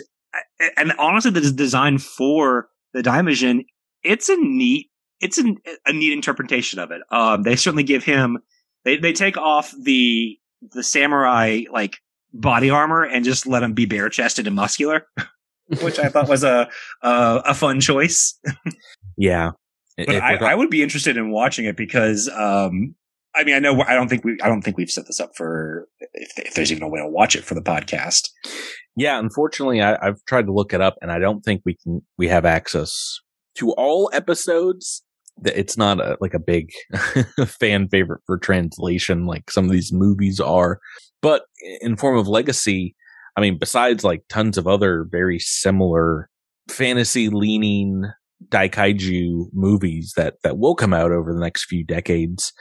and 0.76 0.92
honestly, 0.98 1.30
the 1.30 1.50
design 1.52 1.98
for 1.98 2.68
the 2.94 3.02
Daimajin 3.02 3.64
it's 4.02 4.28
a 4.28 4.36
neat 4.36 4.88
it's 5.20 5.38
a, 5.38 5.44
a 5.86 5.92
neat 5.92 6.12
interpretation 6.12 6.80
of 6.80 6.90
it. 6.90 7.00
Um, 7.10 7.44
they 7.44 7.56
certainly 7.56 7.84
give 7.84 8.04
him 8.04 8.38
they 8.84 8.96
they 8.96 9.12
take 9.12 9.36
off 9.36 9.72
the 9.80 10.38
the 10.72 10.82
samurai 10.82 11.62
like 11.72 11.98
body 12.32 12.70
armor 12.70 13.04
and 13.04 13.24
just 13.24 13.46
let 13.46 13.62
him 13.62 13.74
be 13.74 13.86
bare 13.86 14.08
chested 14.08 14.46
and 14.46 14.56
muscular, 14.56 15.06
which 15.82 15.98
I 15.98 16.08
thought 16.08 16.28
was 16.28 16.44
a 16.44 16.68
a, 17.02 17.42
a 17.46 17.54
fun 17.54 17.80
choice. 17.80 18.38
yeah, 19.16 19.52
but 19.96 20.16
I, 20.16 20.36
I, 20.36 20.54
would 20.54 20.70
be 20.70 20.82
interested 20.82 21.16
in 21.16 21.30
watching 21.30 21.64
it 21.64 21.76
because 21.76 22.28
um, 22.28 22.94
I 23.34 23.44
mean 23.44 23.54
I 23.54 23.58
know 23.58 23.82
I 23.82 23.94
don't 23.94 24.08
think 24.08 24.24
we 24.24 24.38
I 24.42 24.48
don't 24.48 24.62
think 24.62 24.76
we've 24.76 24.90
set 24.90 25.06
this 25.06 25.20
up 25.20 25.36
for 25.36 25.88
if, 26.12 26.38
if 26.38 26.54
there's 26.54 26.72
even 26.72 26.82
a 26.82 26.88
way 26.88 27.00
to 27.00 27.08
watch 27.08 27.36
it 27.36 27.44
for 27.44 27.54
the 27.54 27.62
podcast. 27.62 28.28
Yeah, 28.96 29.18
unfortunately, 29.18 29.80
I, 29.80 29.96
I've 30.06 30.22
tried 30.26 30.46
to 30.46 30.52
look 30.52 30.74
it 30.74 30.80
up, 30.80 30.96
and 31.00 31.10
I 31.10 31.18
don't 31.18 31.42
think 31.42 31.62
we 31.64 31.74
can. 31.74 32.02
We 32.18 32.28
have 32.28 32.44
access 32.44 33.20
to 33.56 33.72
all 33.72 34.10
episodes. 34.12 35.02
It's 35.44 35.76
not 35.76 36.00
a, 36.00 36.16
like 36.20 36.34
a 36.34 36.38
big 36.38 36.70
fan 37.46 37.88
favorite 37.88 38.20
for 38.26 38.38
translation, 38.38 39.26
like 39.26 39.50
some 39.50 39.64
of 39.64 39.70
these 39.70 39.92
movies 39.92 40.40
are. 40.40 40.78
But 41.20 41.44
in 41.80 41.96
form 41.96 42.18
of 42.18 42.28
legacy, 42.28 42.94
I 43.36 43.40
mean, 43.40 43.58
besides 43.58 44.04
like 44.04 44.22
tons 44.28 44.58
of 44.58 44.66
other 44.66 45.06
very 45.10 45.38
similar 45.38 46.28
fantasy 46.68 47.28
leaning 47.28 48.04
daikaiju 48.48 49.46
movies 49.52 50.14
that 50.16 50.34
that 50.42 50.58
will 50.58 50.74
come 50.74 50.92
out 50.92 51.12
over 51.12 51.32
the 51.32 51.40
next 51.40 51.64
few 51.64 51.84
decades. 51.84 52.52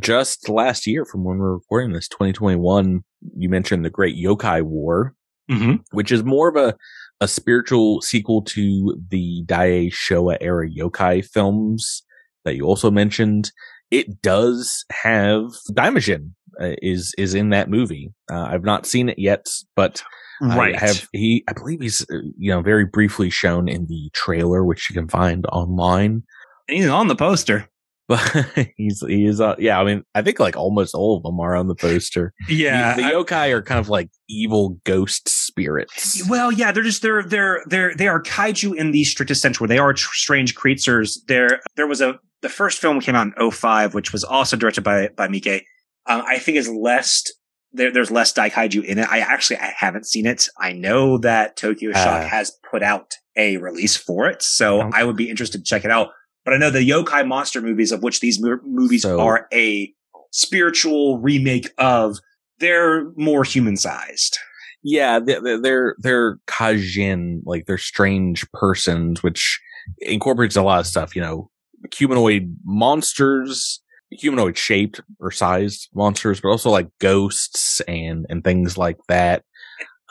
Just 0.00 0.48
last 0.48 0.86
year, 0.86 1.04
from 1.04 1.24
when 1.24 1.38
we're 1.38 1.54
recording 1.54 1.92
this, 1.92 2.06
2021, 2.08 3.02
you 3.36 3.48
mentioned 3.48 3.84
the 3.84 3.90
Great 3.90 4.16
Yokai 4.16 4.62
War, 4.62 5.14
mm-hmm. 5.50 5.76
which 5.90 6.12
is 6.12 6.22
more 6.22 6.48
of 6.48 6.56
a, 6.56 6.76
a 7.20 7.26
spiritual 7.26 8.00
sequel 8.00 8.42
to 8.42 8.96
the 9.08 9.42
Dai 9.46 9.90
Showa 9.90 10.36
era 10.40 10.68
yokai 10.68 11.24
films 11.24 12.04
that 12.44 12.56
you 12.56 12.64
also 12.64 12.90
mentioned. 12.90 13.52
It 13.90 14.22
does 14.22 14.84
have 14.90 15.50
Daimajin 15.72 16.30
uh, 16.60 16.74
is 16.82 17.14
is 17.18 17.34
in 17.34 17.50
that 17.50 17.68
movie. 17.68 18.12
Uh, 18.30 18.42
I've 18.42 18.64
not 18.64 18.86
seen 18.86 19.08
it 19.08 19.18
yet, 19.18 19.46
but 19.74 20.02
right. 20.40 20.74
I 20.74 20.78
have 20.78 21.08
he. 21.12 21.44
I 21.48 21.52
believe 21.52 21.80
he's 21.80 22.02
uh, 22.02 22.18
you 22.38 22.50
know 22.50 22.62
very 22.62 22.84
briefly 22.84 23.30
shown 23.30 23.68
in 23.68 23.86
the 23.86 24.10
trailer, 24.12 24.64
which 24.64 24.88
you 24.88 24.94
can 24.94 25.08
find 25.08 25.46
online. 25.46 26.22
He's 26.68 26.88
on 26.88 27.08
the 27.08 27.16
poster. 27.16 27.68
But 28.10 28.68
he's 28.76 29.04
he 29.06 29.24
is 29.24 29.40
uh, 29.40 29.54
yeah. 29.58 29.80
I 29.80 29.84
mean, 29.84 30.02
I 30.16 30.22
think 30.22 30.40
like 30.40 30.56
almost 30.56 30.96
all 30.96 31.16
of 31.16 31.22
them 31.22 31.38
are 31.38 31.54
on 31.54 31.68
the 31.68 31.76
poster. 31.76 32.34
yeah, 32.48 32.96
the, 32.96 33.02
the 33.02 33.08
yokai 33.08 33.52
are 33.52 33.62
kind 33.62 33.78
of 33.78 33.88
like 33.88 34.10
evil 34.28 34.80
ghost 34.82 35.28
spirits. 35.28 36.28
Well, 36.28 36.50
yeah, 36.50 36.72
they're 36.72 36.82
just 36.82 37.02
they're 37.02 37.22
they're 37.22 37.62
they're 37.66 37.94
they 37.94 38.08
are 38.08 38.20
kaiju 38.20 38.74
in 38.74 38.90
the 38.90 39.04
strictest 39.04 39.40
sense, 39.40 39.60
where 39.60 39.68
they 39.68 39.78
are 39.78 39.92
tr- 39.92 40.12
strange 40.12 40.56
creatures. 40.56 41.22
There 41.28 41.60
there 41.76 41.86
was 41.86 42.00
a 42.00 42.18
the 42.42 42.48
first 42.48 42.78
film 42.78 43.00
came 43.00 43.14
out 43.14 43.28
in 43.38 43.50
05, 43.50 43.94
which 43.94 44.12
was 44.12 44.24
also 44.24 44.56
directed 44.56 44.82
by 44.82 45.08
by 45.08 45.28
Miike. 45.28 45.64
Um, 46.06 46.22
I 46.26 46.38
think 46.38 46.56
is 46.56 46.68
less 46.68 47.24
there, 47.72 47.92
there's 47.92 48.10
less 48.10 48.32
Daikaiju 48.32 48.84
in 48.84 48.98
it. 48.98 49.08
I 49.08 49.20
actually 49.20 49.58
I 49.58 49.72
haven't 49.76 50.06
seen 50.06 50.26
it. 50.26 50.48
I 50.58 50.72
know 50.72 51.18
that 51.18 51.56
Tokyo 51.56 51.92
Shock 51.92 52.22
uh, 52.22 52.28
has 52.28 52.52
put 52.70 52.82
out 52.82 53.14
a 53.36 53.58
release 53.58 53.96
for 53.96 54.28
it, 54.28 54.42
so 54.42 54.82
okay. 54.82 54.90
I 54.94 55.04
would 55.04 55.16
be 55.16 55.30
interested 55.30 55.58
to 55.58 55.64
check 55.64 55.84
it 55.84 55.90
out. 55.90 56.08
But 56.44 56.54
I 56.54 56.56
know 56.56 56.70
the 56.70 56.88
yokai 56.88 57.26
monster 57.26 57.60
movies, 57.60 57.92
of 57.92 58.02
which 58.02 58.20
these 58.20 58.40
mo- 58.40 58.60
movies 58.64 59.02
so, 59.02 59.20
are 59.20 59.46
a 59.52 59.92
spiritual 60.32 61.18
remake 61.18 61.68
of, 61.78 62.18
they're 62.58 63.10
more 63.16 63.44
human 63.44 63.76
sized. 63.76 64.38
Yeah, 64.82 65.18
they're, 65.18 65.60
they're 65.60 65.94
they're 65.98 66.38
kaijin, 66.46 67.42
like 67.44 67.66
they're 67.66 67.78
strange 67.78 68.50
persons, 68.52 69.22
which 69.22 69.60
incorporates 69.98 70.56
a 70.56 70.62
lot 70.62 70.80
of 70.80 70.86
stuff. 70.86 71.14
You 71.14 71.22
know, 71.22 71.49
humanoid 71.92 72.56
monsters 72.64 73.80
humanoid 74.10 74.58
shaped 74.58 75.00
or 75.18 75.30
sized 75.30 75.88
monsters, 75.94 76.40
but 76.40 76.48
also 76.48 76.70
like 76.70 76.88
ghosts 76.98 77.80
and 77.82 78.26
and 78.28 78.44
things 78.44 78.76
like 78.76 78.98
that. 79.08 79.44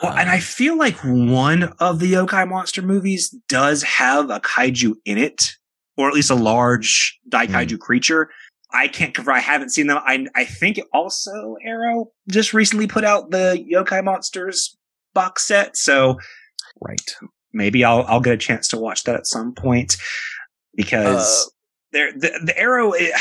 Well, 0.02 0.12
and 0.12 0.30
I 0.30 0.36
um, 0.36 0.40
feel 0.40 0.78
like 0.78 0.96
one 1.02 1.74
of 1.78 2.00
the 2.00 2.12
yokai 2.12 2.48
monster 2.48 2.82
movies 2.82 3.34
does 3.48 3.82
have 3.82 4.30
a 4.30 4.40
kaiju 4.40 4.94
in 5.04 5.18
it, 5.18 5.56
or 5.96 6.08
at 6.08 6.14
least 6.14 6.30
a 6.30 6.34
large 6.34 7.18
daikaiju 7.28 7.72
mm. 7.72 7.80
creature. 7.80 8.30
I 8.72 8.88
can't 8.88 9.12
confirm. 9.12 9.34
I 9.34 9.40
haven't 9.40 9.70
seen 9.70 9.88
them. 9.88 9.98
I 10.04 10.26
I 10.34 10.44
think 10.44 10.80
also 10.92 11.56
Arrow 11.64 12.12
just 12.28 12.54
recently 12.54 12.86
put 12.86 13.04
out 13.04 13.30
the 13.30 13.62
yokai 13.70 14.02
monsters 14.02 14.76
box 15.12 15.46
set, 15.46 15.76
so 15.76 16.18
right. 16.80 17.00
Maybe 17.52 17.84
I'll 17.84 18.04
I'll 18.06 18.20
get 18.20 18.34
a 18.34 18.38
chance 18.38 18.68
to 18.68 18.78
watch 18.78 19.04
that 19.04 19.16
at 19.16 19.26
some 19.26 19.52
point 19.52 19.96
because 20.76 21.46
uh, 21.46 21.50
there 21.92 22.12
the, 22.12 22.40
the 22.44 22.58
Arrow. 22.58 22.92
It, 22.92 23.12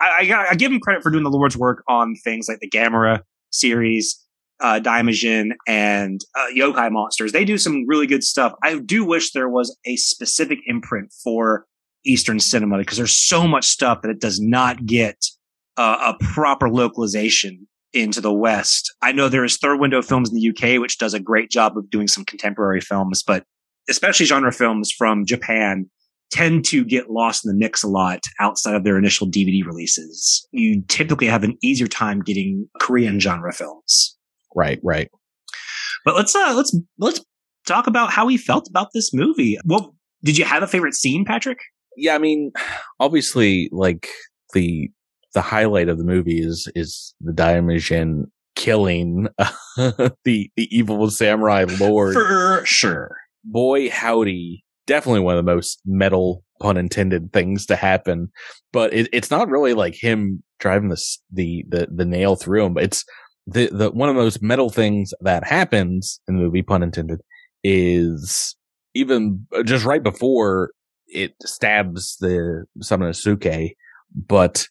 I, 0.00 0.28
I, 0.30 0.46
I 0.50 0.54
give 0.54 0.72
him 0.72 0.80
credit 0.80 1.02
for 1.02 1.10
doing 1.10 1.24
the 1.24 1.30
Lord's 1.30 1.56
work 1.56 1.82
on 1.88 2.14
things 2.16 2.48
like 2.48 2.58
the 2.60 2.68
Gamera 2.68 3.20
series, 3.50 4.20
uh, 4.60 4.80
Daimajin, 4.82 5.52
and 5.66 6.20
uh, 6.36 6.46
Yokai 6.54 6.90
Monsters. 6.90 7.32
They 7.32 7.44
do 7.44 7.58
some 7.58 7.86
really 7.86 8.06
good 8.06 8.24
stuff. 8.24 8.52
I 8.62 8.78
do 8.78 9.04
wish 9.04 9.32
there 9.32 9.48
was 9.48 9.76
a 9.86 9.96
specific 9.96 10.58
imprint 10.66 11.12
for 11.22 11.66
Eastern 12.04 12.40
cinema 12.40 12.78
because 12.78 12.98
there's 12.98 13.16
so 13.16 13.46
much 13.46 13.64
stuff 13.66 14.02
that 14.02 14.10
it 14.10 14.20
does 14.20 14.40
not 14.40 14.84
get 14.84 15.24
uh, 15.76 16.12
a 16.14 16.24
proper 16.24 16.68
localization 16.68 17.66
into 17.92 18.20
the 18.20 18.32
West. 18.32 18.92
I 19.00 19.12
know 19.12 19.28
there 19.28 19.44
is 19.44 19.56
Third 19.56 19.78
Window 19.78 20.02
Films 20.02 20.30
in 20.30 20.36
the 20.36 20.48
UK, 20.50 20.80
which 20.80 20.98
does 20.98 21.14
a 21.14 21.20
great 21.20 21.50
job 21.50 21.78
of 21.78 21.88
doing 21.90 22.08
some 22.08 22.24
contemporary 22.24 22.80
films, 22.80 23.22
but 23.22 23.44
especially 23.88 24.26
genre 24.26 24.52
films 24.52 24.90
from 24.90 25.24
Japan 25.24 25.88
tend 26.34 26.64
to 26.64 26.84
get 26.84 27.10
lost 27.10 27.44
in 27.44 27.48
the 27.48 27.56
mix 27.56 27.84
a 27.84 27.88
lot 27.88 28.20
outside 28.40 28.74
of 28.74 28.82
their 28.82 28.98
initial 28.98 29.26
DVD 29.26 29.64
releases. 29.64 30.46
You 30.50 30.82
typically 30.88 31.28
have 31.28 31.44
an 31.44 31.56
easier 31.62 31.86
time 31.86 32.22
getting 32.22 32.68
Korean 32.80 33.20
genre 33.20 33.52
films. 33.52 34.16
Right, 34.54 34.80
right. 34.82 35.08
But 36.04 36.16
let's 36.16 36.34
uh 36.34 36.52
let's 36.56 36.76
let's 36.98 37.20
talk 37.66 37.86
about 37.86 38.10
how 38.10 38.26
we 38.26 38.36
felt 38.36 38.68
about 38.68 38.88
this 38.92 39.14
movie. 39.14 39.58
Well, 39.64 39.94
did 40.24 40.36
you 40.36 40.44
have 40.44 40.62
a 40.62 40.66
favorite 40.66 40.94
scene, 40.94 41.24
Patrick? 41.24 41.58
Yeah, 41.96 42.16
I 42.16 42.18
mean, 42.18 42.50
obviously 42.98 43.68
like 43.70 44.08
the 44.54 44.90
the 45.34 45.40
highlight 45.40 45.88
of 45.88 45.98
the 45.98 46.04
movie 46.04 46.40
is 46.40 46.68
is 46.74 47.14
the 47.20 47.32
Daimajin 47.32 48.24
killing 48.56 49.28
uh, 49.38 49.50
the 50.24 50.50
the 50.56 50.76
evil 50.76 51.08
samurai 51.10 51.64
lord. 51.78 52.14
For 52.14 52.62
sure. 52.64 53.16
Boy 53.44 53.88
howdy 53.88 54.63
definitely 54.86 55.20
one 55.20 55.36
of 55.36 55.44
the 55.44 55.52
most 55.52 55.80
metal 55.84 56.44
pun 56.60 56.76
intended 56.76 57.32
things 57.32 57.66
to 57.66 57.76
happen. 57.76 58.30
But 58.72 58.92
it, 58.92 59.08
it's 59.12 59.30
not 59.30 59.48
really 59.48 59.74
like 59.74 59.94
him 59.94 60.42
driving 60.58 60.88
the, 60.88 61.02
the, 61.32 61.64
the, 61.68 61.88
the 61.94 62.04
nail 62.04 62.36
through 62.36 62.64
him. 62.64 62.78
It's 62.78 63.04
the, 63.46 63.68
the, 63.70 63.90
one 63.90 64.08
of 64.08 64.14
the 64.14 64.22
most 64.22 64.42
metal 64.42 64.70
things 64.70 65.12
that 65.20 65.46
happens 65.46 66.20
in 66.28 66.36
the 66.36 66.42
movie, 66.42 66.62
pun 66.62 66.82
intended, 66.82 67.20
is 67.62 68.56
even 68.94 69.46
uh, 69.56 69.62
just 69.62 69.84
right 69.84 70.02
before 70.02 70.70
it 71.08 71.34
stabs 71.44 72.16
the 72.20 72.64
Samanosuke, 72.82 73.74
but 74.14 74.66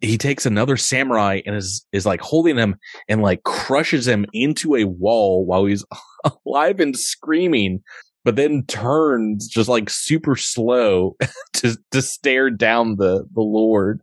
he 0.00 0.16
takes 0.16 0.46
another 0.46 0.76
samurai 0.76 1.40
and 1.44 1.56
is 1.56 1.84
is 1.92 2.06
like 2.06 2.20
holding 2.20 2.56
him 2.56 2.76
and 3.08 3.20
like 3.20 3.42
crushes 3.42 4.06
him 4.06 4.24
into 4.32 4.76
a 4.76 4.84
wall 4.84 5.44
while 5.44 5.64
he's 5.64 5.84
alive 6.46 6.78
and 6.78 6.96
screaming 6.96 7.82
but 8.26 8.34
then 8.34 8.64
turns 8.66 9.46
just 9.46 9.68
like 9.68 9.88
super 9.88 10.34
slow 10.34 11.16
to 11.54 11.78
to 11.92 12.02
stare 12.02 12.50
down 12.50 12.96
the 12.96 13.24
the 13.32 13.40
Lord. 13.40 14.02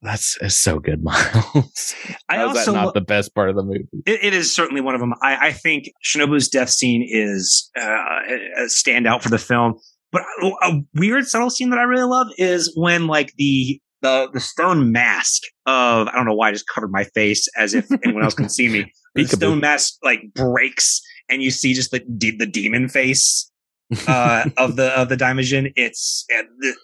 That's, 0.00 0.38
that's 0.40 0.56
so 0.56 0.78
good, 0.78 1.02
Miles. 1.02 1.96
I 2.28 2.42
also 2.42 2.70
that 2.70 2.84
not 2.84 2.94
the 2.94 3.00
best 3.00 3.34
part 3.34 3.50
of 3.50 3.56
the 3.56 3.64
movie. 3.64 3.88
it, 4.06 4.20
it 4.22 4.32
is 4.32 4.54
certainly 4.54 4.80
one 4.80 4.94
of 4.94 5.00
them. 5.00 5.12
I, 5.24 5.48
I 5.48 5.52
think 5.52 5.90
Shinobu's 6.04 6.48
death 6.48 6.70
scene 6.70 7.04
is 7.04 7.68
uh, 7.76 7.82
a 7.82 8.66
standout 8.66 9.22
for 9.22 9.28
the 9.28 9.38
film. 9.38 9.74
But 10.12 10.22
a 10.62 10.78
weird 10.94 11.26
subtle 11.26 11.50
scene 11.50 11.70
that 11.70 11.80
I 11.80 11.82
really 11.82 12.08
love 12.08 12.28
is 12.38 12.72
when 12.76 13.08
like 13.08 13.34
the 13.38 13.80
the 14.02 14.30
the 14.32 14.40
stone 14.40 14.92
mask 14.92 15.42
of 15.66 16.06
I 16.06 16.12
don't 16.12 16.26
know 16.26 16.34
why 16.34 16.50
I 16.50 16.52
just 16.52 16.68
covered 16.68 16.92
my 16.92 17.02
face 17.02 17.48
as 17.58 17.74
if 17.74 17.90
anyone 18.04 18.22
else 18.22 18.34
can 18.34 18.48
see 18.48 18.68
me. 18.68 18.92
The 19.14 19.26
stone 19.26 19.58
mask 19.58 19.94
like 20.04 20.20
breaks 20.32 21.00
and 21.28 21.42
you 21.42 21.50
see 21.50 21.74
just 21.74 21.90
the 21.90 22.00
the 22.18 22.46
demon 22.46 22.88
face 22.88 23.50
uh, 24.06 24.48
of 24.56 24.76
the 24.76 24.88
of 24.98 25.08
the 25.08 25.16
Daimajin. 25.16 25.72
It's 25.76 26.26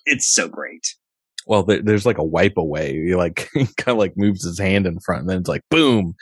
it's 0.07 0.27
so 0.27 0.49
great. 0.49 0.95
Well, 1.47 1.63
there's 1.63 2.07
like 2.07 2.19
a 2.19 2.25
wipe 2.25 2.57
away. 2.57 2.95
He 2.95 3.15
like 3.15 3.51
kind 3.55 3.89
of 3.89 3.99
like 3.99 4.15
moves 4.17 4.45
his 4.45 4.59
hand 4.59 4.87
in 4.87 4.99
front, 5.01 5.23
and 5.23 5.31
then 5.31 5.39
it's 5.39 5.49
like 5.49 5.63
boom, 5.71 6.15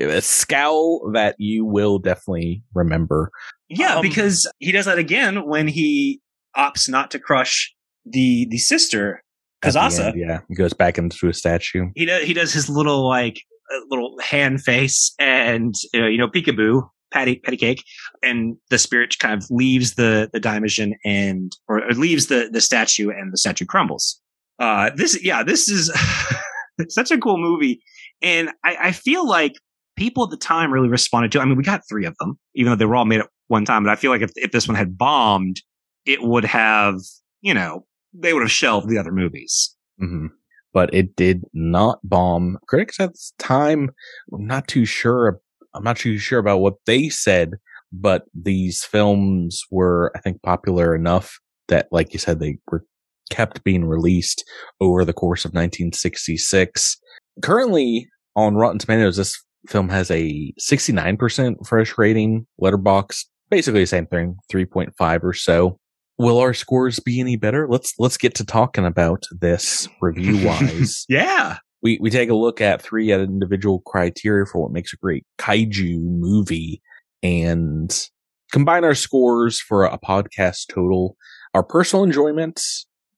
a 0.00 0.20
scowl 0.20 1.10
that 1.14 1.36
you 1.38 1.64
will 1.64 1.98
definitely 1.98 2.62
remember. 2.74 3.30
Yeah, 3.68 3.96
um, 3.96 4.02
because 4.02 4.50
he 4.58 4.72
does 4.72 4.86
that 4.86 4.98
again 4.98 5.46
when 5.46 5.68
he 5.68 6.20
opts 6.56 6.88
not 6.88 7.10
to 7.12 7.18
crush 7.18 7.74
the 8.04 8.46
the 8.50 8.58
sister 8.58 9.22
Kozasa. 9.62 10.14
yeah, 10.14 10.40
he 10.48 10.54
goes 10.54 10.72
back 10.72 10.98
into 10.98 11.28
a 11.28 11.34
statue. 11.34 11.86
He 11.94 12.04
does 12.04 12.24
he 12.24 12.34
does 12.34 12.52
his 12.52 12.68
little 12.68 13.08
like 13.08 13.40
little 13.90 14.16
hand 14.20 14.62
face 14.62 15.14
and 15.18 15.74
you 15.92 16.00
know, 16.00 16.06
you 16.06 16.18
know 16.18 16.28
peekaboo 16.28 16.88
patty 17.10 17.36
patty 17.36 17.56
cake, 17.56 17.84
and 18.22 18.56
the 18.70 18.78
spirit 18.78 19.18
kind 19.18 19.34
of 19.34 19.50
leaves 19.50 19.94
the 19.94 20.30
the 20.32 20.40
Daimajin 20.40 20.92
and 21.04 21.56
or, 21.68 21.84
or 21.84 21.92
leaves 21.92 22.26
the 22.26 22.48
the 22.52 22.60
statue, 22.60 23.10
and 23.10 23.32
the 23.32 23.38
statue 23.38 23.64
crumbles. 23.64 24.20
Uh, 24.58 24.90
this 24.96 25.22
yeah, 25.22 25.42
this 25.42 25.68
is 25.68 25.92
such 26.88 27.10
a 27.10 27.18
cool 27.18 27.38
movie, 27.38 27.82
and 28.22 28.50
I, 28.64 28.76
I 28.80 28.92
feel 28.92 29.26
like 29.26 29.52
people 29.96 30.24
at 30.24 30.30
the 30.30 30.36
time 30.36 30.72
really 30.72 30.88
responded 30.88 31.32
to. 31.32 31.40
I 31.40 31.44
mean, 31.44 31.56
we 31.56 31.64
got 31.64 31.82
three 31.88 32.06
of 32.06 32.16
them, 32.18 32.38
even 32.54 32.72
though 32.72 32.76
they 32.76 32.86
were 32.86 32.96
all 32.96 33.04
made 33.04 33.20
at 33.20 33.28
one 33.48 33.64
time. 33.64 33.84
But 33.84 33.90
I 33.90 33.96
feel 33.96 34.10
like 34.10 34.22
if 34.22 34.32
if 34.36 34.52
this 34.52 34.68
one 34.68 34.76
had 34.76 34.96
bombed, 34.98 35.60
it 36.06 36.22
would 36.22 36.44
have 36.44 37.00
you 37.40 37.54
know 37.54 37.86
they 38.12 38.32
would 38.32 38.42
have 38.42 38.50
shelved 38.50 38.88
the 38.88 38.98
other 38.98 39.12
movies. 39.12 39.74
Mm-hmm. 40.00 40.26
But 40.72 40.92
it 40.92 41.16
did 41.16 41.44
not 41.52 41.98
bomb. 42.04 42.58
Critics 42.68 43.00
at 43.00 43.14
the 43.14 43.30
time, 43.38 43.90
I'm 44.32 44.46
not 44.46 44.68
too 44.68 44.84
sure. 44.84 45.40
I'm 45.78 45.84
not 45.84 45.96
too 45.96 46.18
sure 46.18 46.38
about 46.38 46.58
what 46.58 46.74
they 46.86 47.08
said, 47.08 47.52
but 47.92 48.24
these 48.34 48.84
films 48.84 49.62
were, 49.70 50.12
I 50.16 50.20
think, 50.20 50.42
popular 50.42 50.94
enough 50.94 51.38
that, 51.68 51.86
like 51.92 52.12
you 52.12 52.18
said, 52.18 52.40
they 52.40 52.58
were 52.70 52.84
kept 53.30 53.62
being 53.64 53.84
released 53.84 54.44
over 54.80 55.04
the 55.04 55.12
course 55.12 55.44
of 55.44 55.50
1966. 55.50 56.96
Currently 57.42 58.08
on 58.34 58.56
Rotten 58.56 58.78
Tomatoes, 58.78 59.16
this 59.16 59.40
film 59.68 59.88
has 59.88 60.10
a 60.10 60.52
69% 60.60 61.66
fresh 61.66 61.96
rating. 61.96 62.46
Letterboxd, 62.60 63.26
basically 63.50 63.80
the 63.80 63.86
same 63.86 64.06
thing, 64.06 64.36
3.5 64.52 65.24
or 65.24 65.32
so. 65.32 65.78
Will 66.18 66.38
our 66.38 66.54
scores 66.54 66.98
be 66.98 67.20
any 67.20 67.36
better? 67.36 67.68
Let's 67.68 67.94
let's 67.96 68.16
get 68.16 68.34
to 68.36 68.44
talking 68.44 68.84
about 68.84 69.22
this 69.40 69.88
review 70.00 70.44
wise. 70.44 71.06
yeah. 71.08 71.58
We 71.82 71.98
we 72.00 72.10
take 72.10 72.30
a 72.30 72.34
look 72.34 72.60
at 72.60 72.82
three 72.82 73.12
individual 73.12 73.80
criteria 73.80 74.46
for 74.46 74.62
what 74.62 74.72
makes 74.72 74.92
a 74.92 74.96
great 74.96 75.24
kaiju 75.38 75.98
movie 76.00 76.82
and 77.22 77.94
combine 78.52 78.84
our 78.84 78.94
scores 78.94 79.60
for 79.60 79.84
a 79.84 79.98
podcast 79.98 80.68
total, 80.68 81.16
our 81.54 81.62
personal 81.62 82.04
enjoyment, 82.04 82.60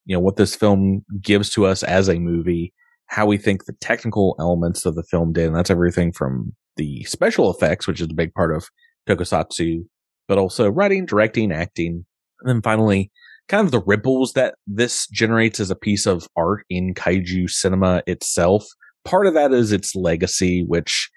you 0.04 0.14
know, 0.14 0.20
what 0.20 0.36
this 0.36 0.54
film 0.54 1.04
gives 1.20 1.50
to 1.50 1.66
us 1.66 1.82
as 1.82 2.08
a 2.08 2.18
movie, 2.18 2.72
how 3.06 3.26
we 3.26 3.38
think 3.38 3.64
the 3.64 3.74
technical 3.80 4.36
elements 4.38 4.84
of 4.84 4.94
the 4.94 5.04
film 5.04 5.32
did. 5.32 5.46
And 5.46 5.56
that's 5.56 5.70
everything 5.70 6.12
from 6.12 6.52
the 6.76 7.04
special 7.04 7.50
effects, 7.50 7.86
which 7.86 8.00
is 8.00 8.08
a 8.10 8.14
big 8.14 8.34
part 8.34 8.54
of 8.54 8.68
tokusatsu, 9.08 9.84
but 10.28 10.38
also 10.38 10.68
writing, 10.68 11.06
directing, 11.06 11.52
acting. 11.52 12.04
And 12.40 12.48
then 12.48 12.62
finally, 12.62 13.10
kind 13.50 13.64
of 13.64 13.72
the 13.72 13.82
ripples 13.82 14.32
that 14.34 14.54
this 14.66 15.08
generates 15.08 15.58
as 15.58 15.70
a 15.70 15.76
piece 15.76 16.06
of 16.06 16.28
art 16.36 16.64
in 16.70 16.94
kaiju 16.94 17.50
cinema 17.50 18.00
itself. 18.06 18.64
Part 19.04 19.26
of 19.26 19.34
that 19.34 19.52
is 19.52 19.72
its 19.72 19.96
legacy, 19.96 20.62
which 20.62 21.10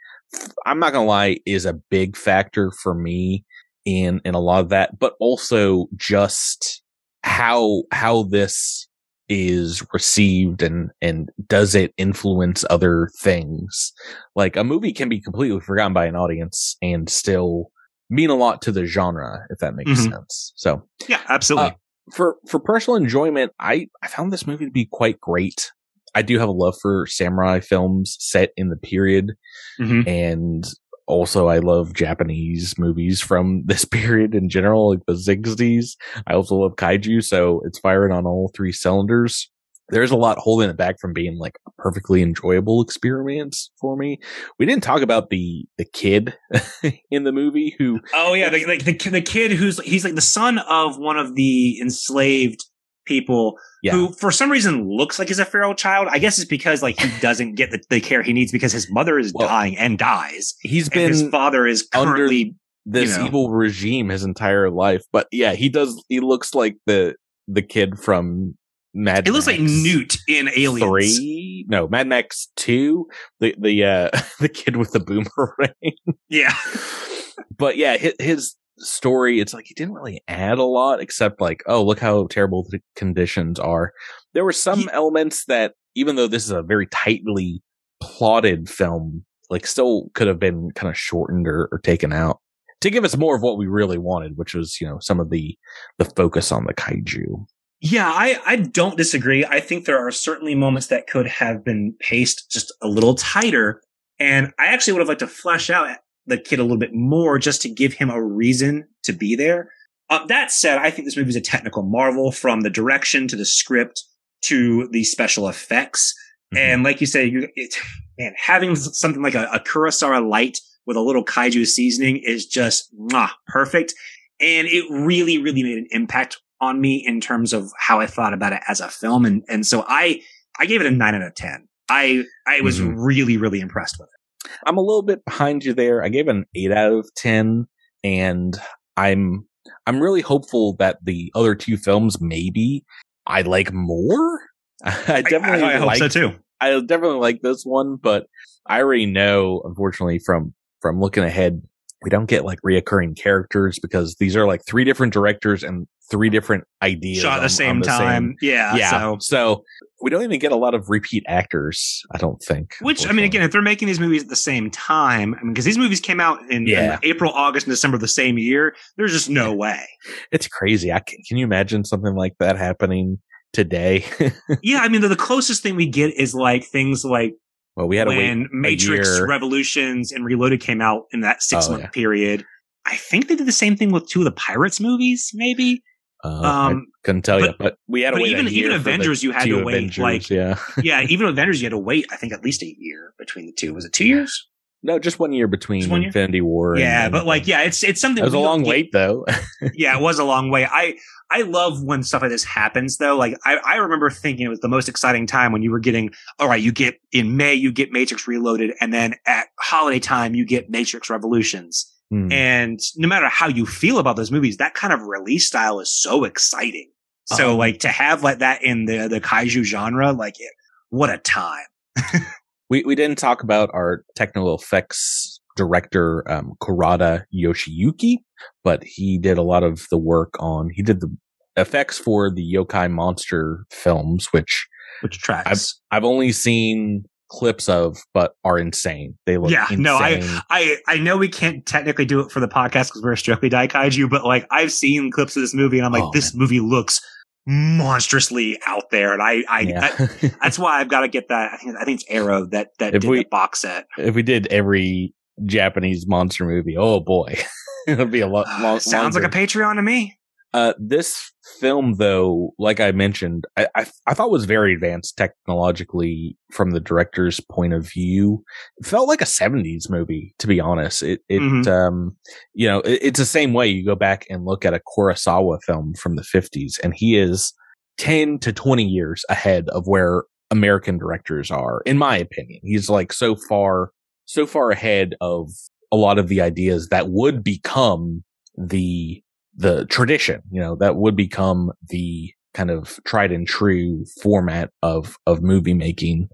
I'm 0.65 0.79
not 0.79 0.93
going 0.93 1.05
to 1.05 1.09
lie 1.09 1.37
is 1.45 1.65
a 1.65 1.79
big 1.91 2.17
factor 2.17 2.71
for 2.81 2.95
me 2.95 3.45
in, 3.85 4.19
in 4.25 4.33
a 4.33 4.39
lot 4.39 4.61
of 4.61 4.69
that, 4.69 4.97
but 4.97 5.13
also 5.19 5.85
just 5.95 6.81
how, 7.23 7.83
how 7.91 8.23
this 8.23 8.87
is 9.29 9.85
received 9.93 10.61
and 10.61 10.91
and 11.01 11.29
does 11.47 11.75
it 11.75 11.93
influence 11.95 12.65
other 12.69 13.09
things 13.21 13.93
like 14.35 14.57
a 14.57 14.65
movie 14.65 14.91
can 14.91 15.07
be 15.07 15.21
completely 15.21 15.61
forgotten 15.61 15.93
by 15.93 16.05
an 16.05 16.15
audience 16.15 16.75
and 16.81 17.09
still 17.09 17.71
mean 18.09 18.29
a 18.29 18.35
lot 18.35 18.61
to 18.61 18.69
the 18.69 18.85
genre 18.85 19.39
if 19.49 19.59
that 19.59 19.75
makes 19.75 19.91
mm-hmm. 19.91 20.11
sense 20.11 20.51
so 20.57 20.83
yeah 21.07 21.21
absolutely 21.29 21.69
uh, 21.69 21.75
for 22.11 22.37
for 22.47 22.59
personal 22.59 22.95
enjoyment 22.95 23.51
i 23.59 23.87
i 24.01 24.07
found 24.07 24.31
this 24.31 24.47
movie 24.47 24.65
to 24.65 24.71
be 24.71 24.87
quite 24.91 25.19
great 25.21 25.71
i 26.15 26.21
do 26.21 26.37
have 26.39 26.49
a 26.49 26.53
love 26.53 26.75
for 26.81 27.05
samurai 27.07 27.59
films 27.59 28.17
set 28.19 28.51
in 28.57 28.69
the 28.69 28.75
period 28.75 29.33
mm-hmm. 29.79 30.07
and 30.07 30.65
also 31.05 31.47
I 31.47 31.59
love 31.59 31.93
Japanese 31.93 32.77
movies 32.77 33.21
from 33.21 33.63
this 33.65 33.85
period 33.85 34.33
in 34.33 34.49
general, 34.49 34.91
like 34.91 35.05
the 35.05 35.13
60s. 35.13 35.95
I 36.27 36.33
also 36.33 36.55
love 36.55 36.75
kaiju, 36.75 37.23
so 37.23 37.61
it's 37.65 37.79
firing 37.79 38.13
on 38.13 38.25
all 38.25 38.51
three 38.55 38.71
cylinders. 38.71 39.49
There's 39.89 40.11
a 40.11 40.15
lot 40.15 40.37
holding 40.37 40.69
it 40.69 40.77
back 40.77 40.99
from 40.99 41.13
being 41.13 41.37
like 41.37 41.57
a 41.67 41.71
perfectly 41.77 42.21
enjoyable 42.21 42.81
experience 42.81 43.69
for 43.79 43.97
me. 43.97 44.19
We 44.57 44.65
didn't 44.65 44.83
talk 44.83 45.01
about 45.01 45.29
the 45.29 45.65
the 45.77 45.85
kid 45.85 46.35
in 47.11 47.23
the 47.23 47.31
movie 47.31 47.75
who. 47.77 47.99
Oh 48.13 48.33
yeah, 48.33 48.49
the, 48.49 48.65
the 48.65 49.09
the 49.09 49.21
kid 49.21 49.51
who's 49.51 49.79
he's 49.81 50.03
like 50.03 50.15
the 50.15 50.21
son 50.21 50.59
of 50.59 50.97
one 50.97 51.17
of 51.17 51.35
the 51.35 51.79
enslaved 51.81 52.65
people 53.05 53.57
yeah. 53.81 53.91
who 53.91 54.13
for 54.13 54.31
some 54.31 54.49
reason 54.49 54.89
looks 54.89 55.19
like 55.19 55.27
he's 55.27 55.39
a 55.39 55.45
feral 55.45 55.75
child. 55.75 56.07
I 56.09 56.19
guess 56.19 56.37
it's 56.37 56.47
because 56.47 56.81
like 56.81 56.99
he 56.99 57.11
doesn't 57.19 57.55
get 57.55 57.71
the, 57.71 57.83
the 57.89 57.99
care 57.99 58.23
he 58.23 58.33
needs 58.33 58.51
because 58.51 58.71
his 58.71 58.91
mother 58.91 59.19
is 59.19 59.33
well, 59.33 59.47
dying 59.47 59.77
and 59.77 59.97
dies. 59.97 60.55
He's 60.61 60.89
been 60.89 61.09
his 61.09 61.27
father 61.29 61.67
is 61.67 61.87
currently 61.91 62.55
this 62.85 63.11
you 63.11 63.17
know, 63.17 63.25
evil 63.25 63.51
regime 63.51 64.09
his 64.09 64.23
entire 64.23 64.69
life. 64.69 65.03
But 65.11 65.27
yeah, 65.31 65.53
he 65.53 65.69
does 65.69 66.03
he 66.09 66.19
looks 66.19 66.55
like 66.55 66.77
the 66.85 67.15
the 67.47 67.61
kid 67.61 67.99
from 67.99 68.57
Mad 68.93 69.27
It 69.27 69.31
looks 69.31 69.47
like 69.47 69.59
Newt 69.59 70.17
in 70.27 70.49
Aliens. 70.55 70.89
Three? 70.89 71.65
No, 71.67 71.87
Mad 71.87 72.07
Max 72.07 72.49
two. 72.55 73.07
The 73.39 73.55
the 73.57 73.83
uh 73.83 74.09
the 74.39 74.49
kid 74.49 74.75
with 74.75 74.91
the 74.91 74.99
boomerang. 74.99 76.15
Yeah. 76.29 76.55
but 77.57 77.77
yeah, 77.77 77.97
his, 77.97 78.13
his 78.19 78.55
story, 78.77 79.39
it's 79.39 79.53
like 79.53 79.65
he 79.65 79.73
didn't 79.73 79.93
really 79.93 80.21
add 80.27 80.57
a 80.57 80.63
lot 80.63 80.99
except 80.99 81.41
like, 81.41 81.63
oh, 81.67 81.83
look 81.83 81.99
how 81.99 82.27
terrible 82.27 82.65
the 82.69 82.79
conditions 82.95 83.59
are. 83.59 83.93
There 84.33 84.45
were 84.45 84.51
some 84.51 84.81
he, 84.81 84.89
elements 84.91 85.45
that, 85.45 85.73
even 85.95 86.15
though 86.15 86.27
this 86.27 86.43
is 86.43 86.51
a 86.51 86.63
very 86.63 86.87
tightly 86.87 87.61
plotted 88.01 88.69
film, 88.69 89.25
like 89.49 89.67
still 89.67 90.09
could 90.13 90.27
have 90.27 90.39
been 90.39 90.71
kind 90.71 90.89
of 90.89 90.97
shortened 90.97 91.47
or, 91.47 91.69
or 91.71 91.79
taken 91.79 92.11
out 92.13 92.39
to 92.81 92.89
give 92.89 93.05
us 93.05 93.15
more 93.15 93.35
of 93.35 93.41
what 93.41 93.57
we 93.57 93.67
really 93.67 93.97
wanted, 93.97 94.37
which 94.37 94.53
was, 94.53 94.81
you 94.81 94.87
know, 94.87 94.97
some 94.99 95.19
of 95.19 95.29
the, 95.29 95.57
the 95.99 96.05
focus 96.05 96.51
on 96.51 96.65
the 96.65 96.73
kaiju. 96.73 97.45
Yeah, 97.85 98.07
I, 98.07 98.39
I 98.45 98.55
don't 98.55 98.95
disagree. 98.95 99.43
I 99.43 99.59
think 99.59 99.83
there 99.83 99.99
are 99.99 100.09
certainly 100.09 100.55
moments 100.55 100.87
that 100.87 101.05
could 101.05 101.27
have 101.27 101.65
been 101.65 101.93
paced 101.99 102.49
just 102.49 102.73
a 102.81 102.87
little 102.87 103.13
tighter. 103.13 103.81
And 104.17 104.53
I 104.57 104.67
actually 104.67 104.93
would 104.93 104.99
have 104.99 105.09
liked 105.09 105.19
to 105.19 105.27
flesh 105.27 105.69
out 105.69 105.97
the 106.25 106.37
kid 106.37 106.59
a 106.59 106.61
little 106.63 106.77
bit 106.77 106.93
more 106.93 107.37
just 107.37 107.61
to 107.63 107.69
give 107.69 107.91
him 107.91 108.09
a 108.09 108.23
reason 108.23 108.87
to 109.03 109.11
be 109.11 109.35
there. 109.35 109.69
Uh, 110.09 110.25
that 110.27 110.49
said, 110.49 110.77
I 110.77 110.91
think 110.91 111.05
this 111.05 111.17
movie 111.17 111.31
is 111.31 111.35
a 111.35 111.41
technical 111.41 111.83
marvel 111.83 112.31
from 112.31 112.61
the 112.61 112.69
direction 112.69 113.27
to 113.27 113.35
the 113.35 113.43
script 113.43 114.01
to 114.43 114.87
the 114.93 115.03
special 115.03 115.49
effects. 115.49 116.13
Mm-hmm. 116.53 116.63
And 116.63 116.83
like 116.83 117.01
you 117.01 117.07
say, 117.07 117.25
you, 117.25 117.49
it, 117.55 117.75
man, 118.17 118.33
having 118.37 118.77
something 118.77 119.21
like 119.21 119.35
a, 119.35 119.49
a 119.51 119.59
Kurosawa 119.59 120.25
light 120.25 120.57
with 120.85 120.95
a 120.95 121.01
little 121.01 121.25
kaiju 121.25 121.67
seasoning 121.67 122.21
is 122.23 122.45
just 122.45 122.95
mwah, 122.97 123.31
perfect. 123.47 123.93
And 124.39 124.69
it 124.69 124.85
really, 124.89 125.37
really 125.37 125.63
made 125.63 125.77
an 125.77 125.87
impact 125.91 126.37
on 126.63 126.81
me 126.81 127.03
in 127.05 127.21
terms 127.21 127.53
of 127.53 127.71
how 127.77 127.99
I 127.99 128.07
thought 128.07 128.33
about 128.33 128.53
it 128.53 128.61
as 128.67 128.79
a 128.79 128.87
film. 128.87 129.25
And, 129.25 129.43
and 129.47 129.65
so 129.65 129.83
I, 129.87 130.21
I 130.59 130.65
gave 130.65 130.81
it 130.81 130.87
a 130.87 130.91
nine 130.91 131.15
out 131.15 131.21
of 131.21 131.35
10. 131.35 131.67
I, 131.89 132.23
I 132.47 132.61
was 132.61 132.79
mm-hmm. 132.79 132.99
really, 132.99 133.37
really 133.37 133.59
impressed 133.59 133.97
with 133.99 134.09
it. 134.09 134.51
I'm 134.65 134.77
a 134.77 134.81
little 134.81 135.01
bit 135.01 135.23
behind 135.25 135.63
you 135.63 135.73
there. 135.73 136.03
I 136.03 136.09
gave 136.09 136.27
an 136.27 136.45
eight 136.55 136.71
out 136.71 136.91
of 136.91 137.09
10 137.15 137.67
and 138.03 138.57
I'm, 138.97 139.47
I'm 139.85 140.01
really 140.01 140.21
hopeful 140.21 140.75
that 140.77 140.97
the 141.03 141.31
other 141.35 141.55
two 141.55 141.77
films 141.77 142.19
maybe 142.21 142.85
I 143.25 143.41
like 143.41 143.71
more. 143.73 144.39
I 144.83 145.21
definitely 145.21 145.63
I, 145.63 145.73
I, 145.73 145.75
I 145.75 145.79
like, 145.79 146.01
hope 146.01 146.11
so 146.11 146.29
too. 146.29 146.35
I 146.59 146.79
definitely 146.79 147.19
like 147.19 147.41
this 147.41 147.63
one, 147.63 147.97
but 147.97 148.27
I 148.65 148.79
already 148.79 149.05
know, 149.05 149.61
unfortunately, 149.65 150.19
from, 150.19 150.53
from 150.81 150.99
looking 150.99 151.23
ahead, 151.23 151.61
we 152.03 152.09
don't 152.09 152.25
get 152.25 152.45
like 152.45 152.59
reoccurring 152.61 153.17
characters 153.17 153.79
because 153.81 154.15
these 154.15 154.35
are 154.35 154.45
like 154.45 154.65
three 154.65 154.83
different 154.83 155.13
directors 155.13 155.63
and 155.63 155.87
three 156.13 156.29
different 156.29 156.63
ideas 156.83 157.23
shot 157.23 157.39
at 157.39 157.41
the 157.41 157.49
same 157.49 157.79
the 157.79 157.87
time. 157.87 158.35
Same, 158.41 158.51
yeah, 158.51 158.75
yeah. 158.75 158.91
So. 158.91 159.17
so. 159.19 159.63
we 159.99 160.11
don't 160.11 160.21
even 160.21 160.37
get 160.37 160.51
a 160.51 160.55
lot 160.55 160.75
of 160.75 160.91
repeat 160.91 161.23
actors. 161.27 162.03
I 162.13 162.19
don't 162.19 162.39
think. 162.43 162.75
Which 162.81 163.07
I 163.07 163.13
mean, 163.13 163.25
again, 163.25 163.41
if 163.41 163.51
they're 163.51 163.63
making 163.63 163.87
these 163.87 163.99
movies 163.99 164.21
at 164.21 164.29
the 164.29 164.35
same 164.35 164.69
time, 164.69 165.33
I 165.33 165.43
mean, 165.43 165.53
because 165.53 165.65
these 165.65 165.77
movies 165.77 165.99
came 165.99 166.19
out 166.19 166.39
in, 166.51 166.67
yeah. 166.67 166.95
in, 166.95 166.99
April, 167.09 167.31
August, 167.33 167.65
and 167.65 167.71
December 167.71 167.95
of 167.95 168.01
the 168.01 168.07
same 168.07 168.37
year, 168.37 168.75
there's 168.95 169.11
just 169.11 169.29
no 169.29 169.51
way. 169.53 169.83
It's 170.31 170.47
crazy. 170.47 170.91
I 170.91 170.99
can, 170.99 171.17
can 171.27 171.37
you 171.37 171.45
imagine 171.45 171.83
something 171.83 172.13
like 172.13 172.35
that 172.39 172.57
happening 172.57 173.17
today? 173.53 174.05
yeah, 174.61 174.81
I 174.81 174.87
mean, 174.87 175.01
the, 175.01 175.07
the 175.07 175.15
closest 175.15 175.63
thing 175.63 175.75
we 175.75 175.87
get 175.87 176.13
is 176.13 176.35
like 176.35 176.63
things 176.63 177.03
like 177.03 177.33
well, 177.75 177.87
we 177.87 177.97
had 177.97 178.07
when 178.07 178.49
Matrix 178.51 179.19
Revolutions 179.19 180.11
and 180.11 180.23
Reloaded 180.23 180.61
came 180.61 180.79
out 180.79 181.05
in 181.11 181.21
that 181.21 181.41
six 181.41 181.67
oh, 181.67 181.71
month 181.71 181.83
yeah. 181.83 181.89
period. 181.89 182.45
I 182.85 182.97
think 182.97 183.29
they 183.29 183.35
did 183.35 183.47
the 183.47 183.51
same 183.51 183.75
thing 183.75 183.91
with 183.91 184.07
two 184.07 184.19
of 184.19 184.25
the 184.25 184.31
Pirates 184.31 184.79
movies, 184.79 185.31
maybe. 185.33 185.81
Uh, 186.23 186.29
um, 186.29 186.87
I 186.87 186.99
couldn't 187.03 187.23
tell 187.23 187.39
but, 187.39 187.49
you, 187.49 187.55
but 187.59 187.77
we 187.87 188.01
had 188.01 188.11
to 188.11 188.21
wait. 188.21 188.31
Even 188.31 188.47
even 188.47 188.71
Avengers, 188.71 189.23
you 189.23 189.31
had 189.31 189.45
to 189.45 189.63
wait. 189.63 189.75
Avengers, 189.75 189.97
like, 189.97 190.29
yeah, 190.29 190.57
yeah. 190.83 191.01
Even 191.01 191.27
Avengers, 191.27 191.61
you 191.61 191.65
had 191.65 191.71
to 191.71 191.77
wait. 191.77 192.07
I 192.11 192.15
think 192.15 192.31
at 192.31 192.43
least 192.43 192.63
a 192.63 192.75
year 192.77 193.13
between 193.17 193.45
the 193.45 193.51
two. 193.51 193.73
Was 193.73 193.85
it 193.85 193.91
two 193.91 194.05
years? 194.05 194.47
No, 194.85 194.99
just 194.99 195.17
one 195.17 195.31
year 195.31 195.47
between 195.47 195.89
one 195.89 196.03
Infinity 196.03 196.39
year? 196.39 196.45
War. 196.45 196.77
Yeah, 196.77 197.09
but 197.09 197.25
like, 197.25 197.47
yeah, 197.47 197.61
it's 197.61 197.83
it's 197.83 197.99
something. 197.99 198.21
It 198.21 198.25
was 198.25 198.33
a 198.33 198.39
long 198.39 198.63
wait, 198.63 198.91
though. 198.91 199.25
yeah, 199.73 199.97
it 199.97 200.01
was 200.01 200.19
a 200.19 200.23
long 200.23 200.49
way. 200.49 200.65
I 200.65 200.95
I 201.29 201.41
love 201.41 201.83
when 201.83 202.03
stuff 202.03 202.21
like 202.21 202.31
this 202.31 202.43
happens, 202.43 202.97
though. 202.97 203.17
Like, 203.17 203.37
I 203.45 203.57
I 203.57 203.75
remember 203.77 204.09
thinking 204.09 204.45
it 204.45 204.49
was 204.49 204.59
the 204.59 204.69
most 204.69 204.87
exciting 204.87 205.27
time 205.27 205.51
when 205.51 205.61
you 205.61 205.71
were 205.71 205.79
getting. 205.79 206.11
All 206.39 206.47
right, 206.47 206.61
you 206.61 206.71
get 206.71 206.99
in 207.11 207.37
May, 207.37 207.53
you 207.53 207.71
get 207.71 207.91
Matrix 207.91 208.27
Reloaded, 208.27 208.73
and 208.79 208.93
then 208.93 209.15
at 209.25 209.47
holiday 209.59 209.99
time, 209.99 210.35
you 210.35 210.45
get 210.45 210.69
Matrix 210.69 211.09
Revolutions 211.09 211.92
Hmm. 212.13 212.31
And 212.31 212.79
no 212.95 213.07
matter 213.07 213.27
how 213.27 213.47
you 213.47 213.65
feel 213.65 213.97
about 213.97 214.17
those 214.17 214.29
movies, 214.29 214.57
that 214.57 214.75
kind 214.75 214.93
of 214.93 215.01
release 215.01 215.47
style 215.47 215.79
is 215.79 215.91
so 215.91 216.25
exciting. 216.25 216.91
So 217.25 217.53
Um, 217.53 217.57
like 217.57 217.79
to 217.79 217.87
have 217.87 218.21
like 218.21 218.37
that 218.37 218.61
in 218.63 218.85
the 218.85 219.07
the 219.07 219.19
kaiju 219.19 219.63
genre, 219.63 220.11
like 220.11 220.35
it, 220.39 220.51
what 220.89 221.09
a 221.09 221.17
time. 221.17 221.65
We 222.69 222.83
we 222.85 222.95
didn't 222.95 223.19
talk 223.19 223.43
about 223.43 223.69
our 223.73 224.03
technical 224.15 224.55
effects 224.55 225.39
director 225.55 226.23
um, 226.31 226.53
Kuroda 226.59 227.23
Yoshiyuki, 227.31 228.17
but 228.63 228.83
he 228.83 229.19
did 229.19 229.37
a 229.37 229.43
lot 229.43 229.63
of 229.63 229.85
the 229.91 229.97
work 229.97 230.33
on. 230.39 230.69
He 230.73 230.81
did 230.81 230.99
the 230.99 231.15
effects 231.55 231.99
for 231.99 232.31
the 232.31 232.41
yokai 232.41 232.89
monster 232.89 233.65
films, 233.69 234.27
which 234.31 234.65
Which 235.01 235.19
tracks. 235.19 235.79
I've 235.91 236.03
only 236.03 236.31
seen 236.31 237.05
clips 237.33 237.67
of, 237.67 237.97
but 238.13 238.35
are 238.45 238.59
insane. 238.59 239.17
They 239.25 239.37
look 239.37 239.49
Yeah, 239.51 239.65
no, 239.71 239.95
I, 239.97 240.21
I 240.51 240.77
I 240.87 240.97
know 240.99 241.17
we 241.17 241.27
can't 241.27 241.65
technically 241.65 242.05
do 242.05 242.19
it 242.19 242.31
for 242.31 242.39
the 242.39 242.47
podcast 242.47 242.89
because 242.89 243.01
we're 243.03 243.15
strictly 243.15 243.49
Daikaiju, 243.49 244.09
but 244.09 244.23
like 244.23 244.45
I've 244.51 244.71
seen 244.71 245.11
clips 245.11 245.35
of 245.35 245.41
this 245.41 245.53
movie 245.53 245.77
and 245.79 245.85
I'm 245.85 245.91
like, 245.91 246.03
Oh, 246.03 246.11
this 246.13 246.35
movie 246.35 246.59
looks 246.59 247.01
monstrously 247.45 248.59
out 248.65 248.89
there, 248.91 249.13
and 249.13 249.21
I 249.21 249.43
I, 249.49 249.59
yeah. 249.61 249.95
I 249.99 250.31
that's 250.41 250.57
why 250.59 250.79
I've 250.79 250.89
got 250.89 251.01
to 251.01 251.07
get 251.07 251.29
that. 251.29 251.53
I 251.53 251.57
think 251.57 251.75
I 251.77 251.83
think 251.85 252.01
it's 252.01 252.09
Arrow 252.09 252.45
that 252.47 252.69
that 252.79 252.95
If 252.95 253.01
did 253.01 253.09
we- 253.09 253.17
the 253.19 253.25
box 253.29 253.61
set. 253.61 253.85
if 253.97 254.15
we 254.15 254.23
did 254.23 254.47
every 254.47 255.13
Japanese 255.45 256.05
monster 256.07 256.45
movie, 256.45 256.77
oh 256.77 256.99
boy, 256.99 257.35
it 257.87 257.97
would 257.97 258.11
be 258.11 258.21
a 258.21 258.27
lot. 258.27 258.45
Uh, 258.47 258.79
sounds 258.79 259.15
longer. 259.15 259.27
like 259.27 259.35
a 259.35 259.37
Patreon 259.37 259.75
to 259.75 259.81
me. 259.81 260.17
Uh, 260.53 260.73
this 260.77 261.31
film, 261.59 261.95
though, 261.95 262.53
like 262.59 262.79
I 262.79 262.91
mentioned, 262.91 263.45
I, 263.57 263.67
I 263.75 263.85
I 264.05 264.13
thought 264.13 264.29
was 264.29 264.45
very 264.45 264.73
advanced 264.73 265.17
technologically 265.17 266.37
from 266.51 266.71
the 266.71 266.79
director's 266.79 267.39
point 267.51 267.73
of 267.73 267.89
view. 267.89 268.43
It 268.77 268.85
felt 268.85 269.07
like 269.07 269.21
a 269.21 269.25
'70s 269.25 269.89
movie, 269.89 270.35
to 270.39 270.47
be 270.47 270.59
honest. 270.59 271.01
It 271.01 271.21
it 271.29 271.41
Mhm. 271.41 271.67
um 271.67 272.15
you 272.53 272.67
know 272.67 272.81
it, 272.81 272.99
it's 273.01 273.19
the 273.19 273.25
same 273.25 273.53
way. 273.53 273.67
You 273.67 273.83
go 273.85 273.95
back 273.95 274.25
and 274.29 274.45
look 274.45 274.63
at 274.65 274.73
a 274.75 274.81
Kurosawa 274.95 275.59
film 275.63 275.95
from 275.95 276.15
the 276.17 276.23
'50s, 276.23 276.79
and 276.83 276.93
he 276.93 277.17
is 277.17 277.51
ten 277.97 278.37
to 278.39 278.53
twenty 278.53 278.85
years 278.85 279.25
ahead 279.29 279.69
of 279.69 279.87
where 279.87 280.23
American 280.51 280.99
directors 280.99 281.49
are, 281.49 281.81
in 281.85 281.97
my 281.97 282.15
opinion. 282.17 282.59
He's 282.63 282.89
like 282.89 283.11
so 283.11 283.35
far 283.35 283.89
so 284.25 284.45
far 284.45 284.69
ahead 284.71 285.15
of 285.19 285.49
a 285.91 285.97
lot 285.97 286.17
of 286.19 286.27
the 286.27 286.41
ideas 286.41 286.89
that 286.89 287.09
would 287.09 287.43
become 287.43 288.23
the 288.57 289.21
the 289.55 289.85
tradition, 289.85 290.41
you 290.51 290.59
know, 290.59 290.75
that 290.75 290.95
would 290.95 291.15
become 291.15 291.71
the 291.89 292.33
kind 292.53 292.69
of 292.69 292.99
tried 293.03 293.31
and 293.31 293.47
true 293.47 294.05
format 294.21 294.69
of 294.81 295.17
of 295.25 295.41
movie 295.41 295.73
making. 295.73 296.29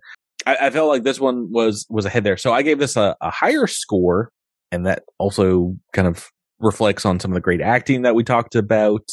I, 0.46 0.58
I 0.64 0.70
felt 0.70 0.90
like 0.90 1.04
this 1.04 1.20
one 1.20 1.52
was 1.52 1.86
was 1.90 2.06
ahead 2.06 2.24
there, 2.24 2.38
so 2.38 2.54
I 2.54 2.62
gave 2.62 2.80
this 2.80 2.96
a, 2.96 3.16
a 3.22 3.30
higher 3.30 3.68
score, 3.68 4.32
and 4.72 4.86
that 4.86 5.04
also 5.18 5.76
kind 5.94 6.08
of 6.08 6.30
reflects 6.60 7.06
on 7.06 7.20
some 7.20 7.32
of 7.32 7.36
the 7.36 7.42
great 7.42 7.62
acting 7.62 8.02
that 8.02 8.16
we 8.16 8.24
talked 8.24 8.56
about 8.56 9.10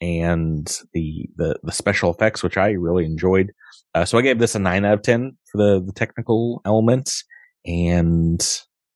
and 0.00 0.80
the 0.92 1.28
the 1.36 1.56
the 1.62 1.72
special 1.72 2.10
effects, 2.12 2.42
which 2.42 2.56
I 2.56 2.70
really 2.70 3.04
enjoyed. 3.04 3.52
Uh, 3.94 4.04
so 4.04 4.18
I 4.18 4.22
gave 4.22 4.38
this 4.38 4.54
a 4.54 4.58
nine 4.58 4.84
out 4.84 4.94
of 4.94 5.02
ten 5.02 5.36
for 5.50 5.58
the 5.58 5.82
the 5.84 5.92
technical 5.92 6.60
elements, 6.64 7.24
and 7.64 8.40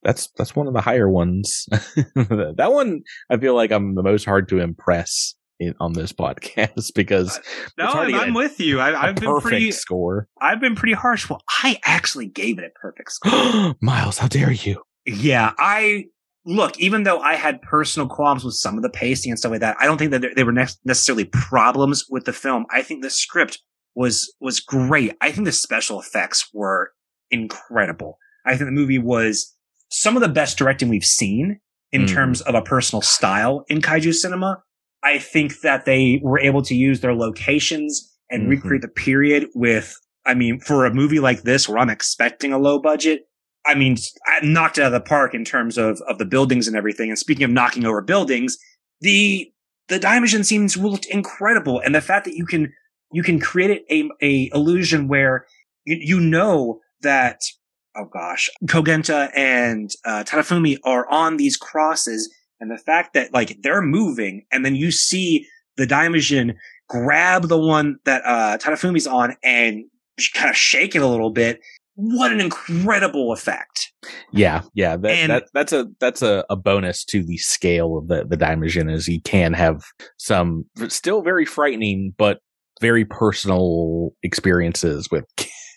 that's 0.03 0.28
that's 0.36 0.55
one 0.57 0.66
of 0.66 0.72
the 0.74 0.80
higher 0.80 1.09
ones. 1.09 1.66
that 2.14 2.70
one 2.72 3.03
I 3.30 3.36
feel 3.36 3.55
like 3.55 3.72
I'm 3.72 3.94
the 3.94 4.03
most 4.03 4.24
hard 4.24 4.48
to 4.51 4.59
impress 4.59 5.34
in, 5.59 5.74
on 5.80 5.92
this 5.92 6.12
podcast 6.14 6.94
because 6.94 7.36
uh, 7.38 7.42
No, 7.78 7.84
It's 7.86 7.94
I'm, 7.94 8.14
I'm 8.14 8.30
a- 8.30 8.38
with 8.38 8.61
you. 8.61 8.80
I, 8.80 8.90
a 8.90 8.96
I've 8.96 9.14
been 9.16 9.24
perfect 9.28 9.42
pretty. 9.51 9.72
score. 9.72 10.28
I've 10.40 10.61
been 10.61 10.74
pretty 10.74 10.94
harsh. 10.94 11.28
Well, 11.28 11.42
I 11.62 11.78
actually 11.84 12.26
gave 12.26 12.59
it 12.59 12.64
a 12.64 12.70
perfect 12.78 13.12
score. 13.12 13.74
Miles, 13.80 14.18
how 14.18 14.28
dare 14.28 14.53
you? 14.53 14.82
Yeah, 15.07 15.53
I 15.59 16.05
look. 16.46 16.78
Even 16.78 17.03
though 17.03 17.18
I 17.20 17.34
had 17.34 17.61
personal 17.62 18.09
qualms 18.09 18.44
with 18.44 18.55
some 18.55 18.76
of 18.76 18.82
the 18.82 18.90
pacing 18.90 19.32
and 19.32 19.38
stuff 19.38 19.51
like 19.53 19.61
that, 19.61 19.76
I 19.80 19.86
don't 19.86 19.98
think 19.98 20.11
that 20.12 20.24
they 20.36 20.44
were 20.44 20.53
ne- 20.53 20.66
necessarily 20.84 21.24
problems 21.24 22.05
with 22.11 22.24
the 22.24 22.32
film. 22.32 22.64
I 22.70 22.82
think 22.82 23.03
the 23.03 23.11
script 23.11 23.61
was 23.94 24.32
was 24.40 24.61
great. 24.61 25.14
I 25.20 25.32
think 25.32 25.44
the 25.46 25.53
special 25.53 26.01
effects 26.01 26.48
were 26.55 26.92
incredible. 27.30 28.18
I 28.46 28.51
think 28.57 28.66
the 28.68 28.72
movie 28.72 28.98
was 28.98 29.55
some 29.91 30.16
of 30.16 30.22
the 30.22 30.28
best 30.28 30.57
directing 30.57 30.88
we've 30.88 31.05
seen 31.05 31.61
in 31.93 32.03
Mm. 32.03 32.09
terms 32.09 32.41
of 32.43 32.55
a 32.55 32.62
personal 32.62 33.03
style 33.03 33.64
in 33.68 33.80
kaiju 33.80 34.14
cinema. 34.14 34.62
I 35.03 35.18
think 35.18 35.61
that 35.61 35.84
they 35.84 36.20
were 36.22 36.38
able 36.38 36.62
to 36.62 36.74
use 36.74 37.01
their 37.01 37.14
locations 37.14 38.16
and 38.30 38.45
Mhm. 38.47 38.51
recreate 38.51 38.82
the 38.82 38.88
period 38.88 39.49
with, 39.55 39.95
I 40.24 40.34
mean, 40.34 40.61
for 40.61 40.86
a 40.86 40.95
movie 40.95 41.18
like 41.20 41.43
this 41.43 41.68
where 41.68 41.78
I'm 41.78 41.91
expecting 41.91 42.53
a 42.53 42.59
low 42.59 42.78
budget, 42.80 43.22
I 43.66 43.74
mean, 43.74 43.97
I 44.26 44.45
knocked 44.45 44.78
out 44.78 44.86
of 44.86 44.93
the 44.93 45.01
park 45.01 45.34
in 45.34 45.45
terms 45.45 45.76
of, 45.76 46.01
of 46.09 46.18
the 46.18 46.24
buildings 46.24 46.68
and 46.68 46.76
everything. 46.76 47.09
And 47.11 47.18
speaking 47.18 47.45
of 47.45 47.51
knocking 47.51 47.84
over 47.84 48.01
buildings, 48.03 48.57
the, 49.01 49.51
the 49.88 49.99
Daimajin 49.99 50.45
scenes 50.45 50.76
looked 50.76 51.07
incredible. 51.07 51.80
And 51.80 51.95
the 51.95 52.01
fact 52.01 52.24
that 52.26 52.36
you 52.36 52.47
can, 52.47 52.72
you 53.12 53.22
can 53.22 53.41
create 53.41 53.82
a, 53.91 54.09
a 54.22 54.51
illusion 54.55 55.09
where 55.09 55.47
you, 55.84 55.99
you 56.01 56.20
know 56.20 56.80
that, 57.03 57.41
oh 57.97 58.07
gosh, 58.12 58.51
Kogenta 58.66 59.30
and, 59.36 59.91
uh, 60.05 60.24
Tadafumi 60.24 60.78
are 60.84 61.09
on 61.09 61.36
these 61.36 61.57
crosses. 61.57 62.32
And 62.61 62.70
the 62.70 62.78
fact 62.78 63.14
that 63.14 63.32
like 63.32 63.57
they're 63.62 63.82
moving 63.82 64.45
and 64.53 64.64
then 64.64 64.74
you 64.76 64.91
see 64.91 65.47
the 65.76 65.86
Daimajin 65.86 66.55
grab 66.88 67.49
the 67.49 67.59
one 67.59 67.97
that, 68.05 68.22
uh, 68.24 68.59
Tadafumi's 68.59 69.07
on 69.07 69.36
and 69.43 69.84
kind 70.34 70.51
of 70.51 70.57
shake 70.57 70.95
it 70.95 71.03
a 71.03 71.07
little 71.07 71.30
bit. 71.30 71.61
What 71.95 72.32
an 72.32 72.41
incredible 72.41 73.32
effect. 73.32 73.93
Yeah, 74.32 74.62
yeah. 74.74 74.97
That, 74.97 75.11
And- 75.11 75.30
that 75.30 75.45
that's 75.53 75.72
a 75.72 75.86
that's 76.01 76.22
a, 76.22 76.45
a 76.49 76.57
bonus 76.57 77.05
to 77.07 77.22
the 77.22 77.36
scale 77.36 77.99
of 77.99 78.09
the 78.09 78.24
the 78.24 78.36
Daimajin 78.36 78.91
is 78.91 79.05
he 79.07 79.20
can 79.20 79.53
have 79.53 79.82
some 80.16 80.64
still 80.88 81.20
very 81.22 81.45
frightening 81.45 82.14
but 82.16 82.38
very 82.80 83.05
personal 83.05 84.11
experiences 84.22 85.11
with 85.11 85.24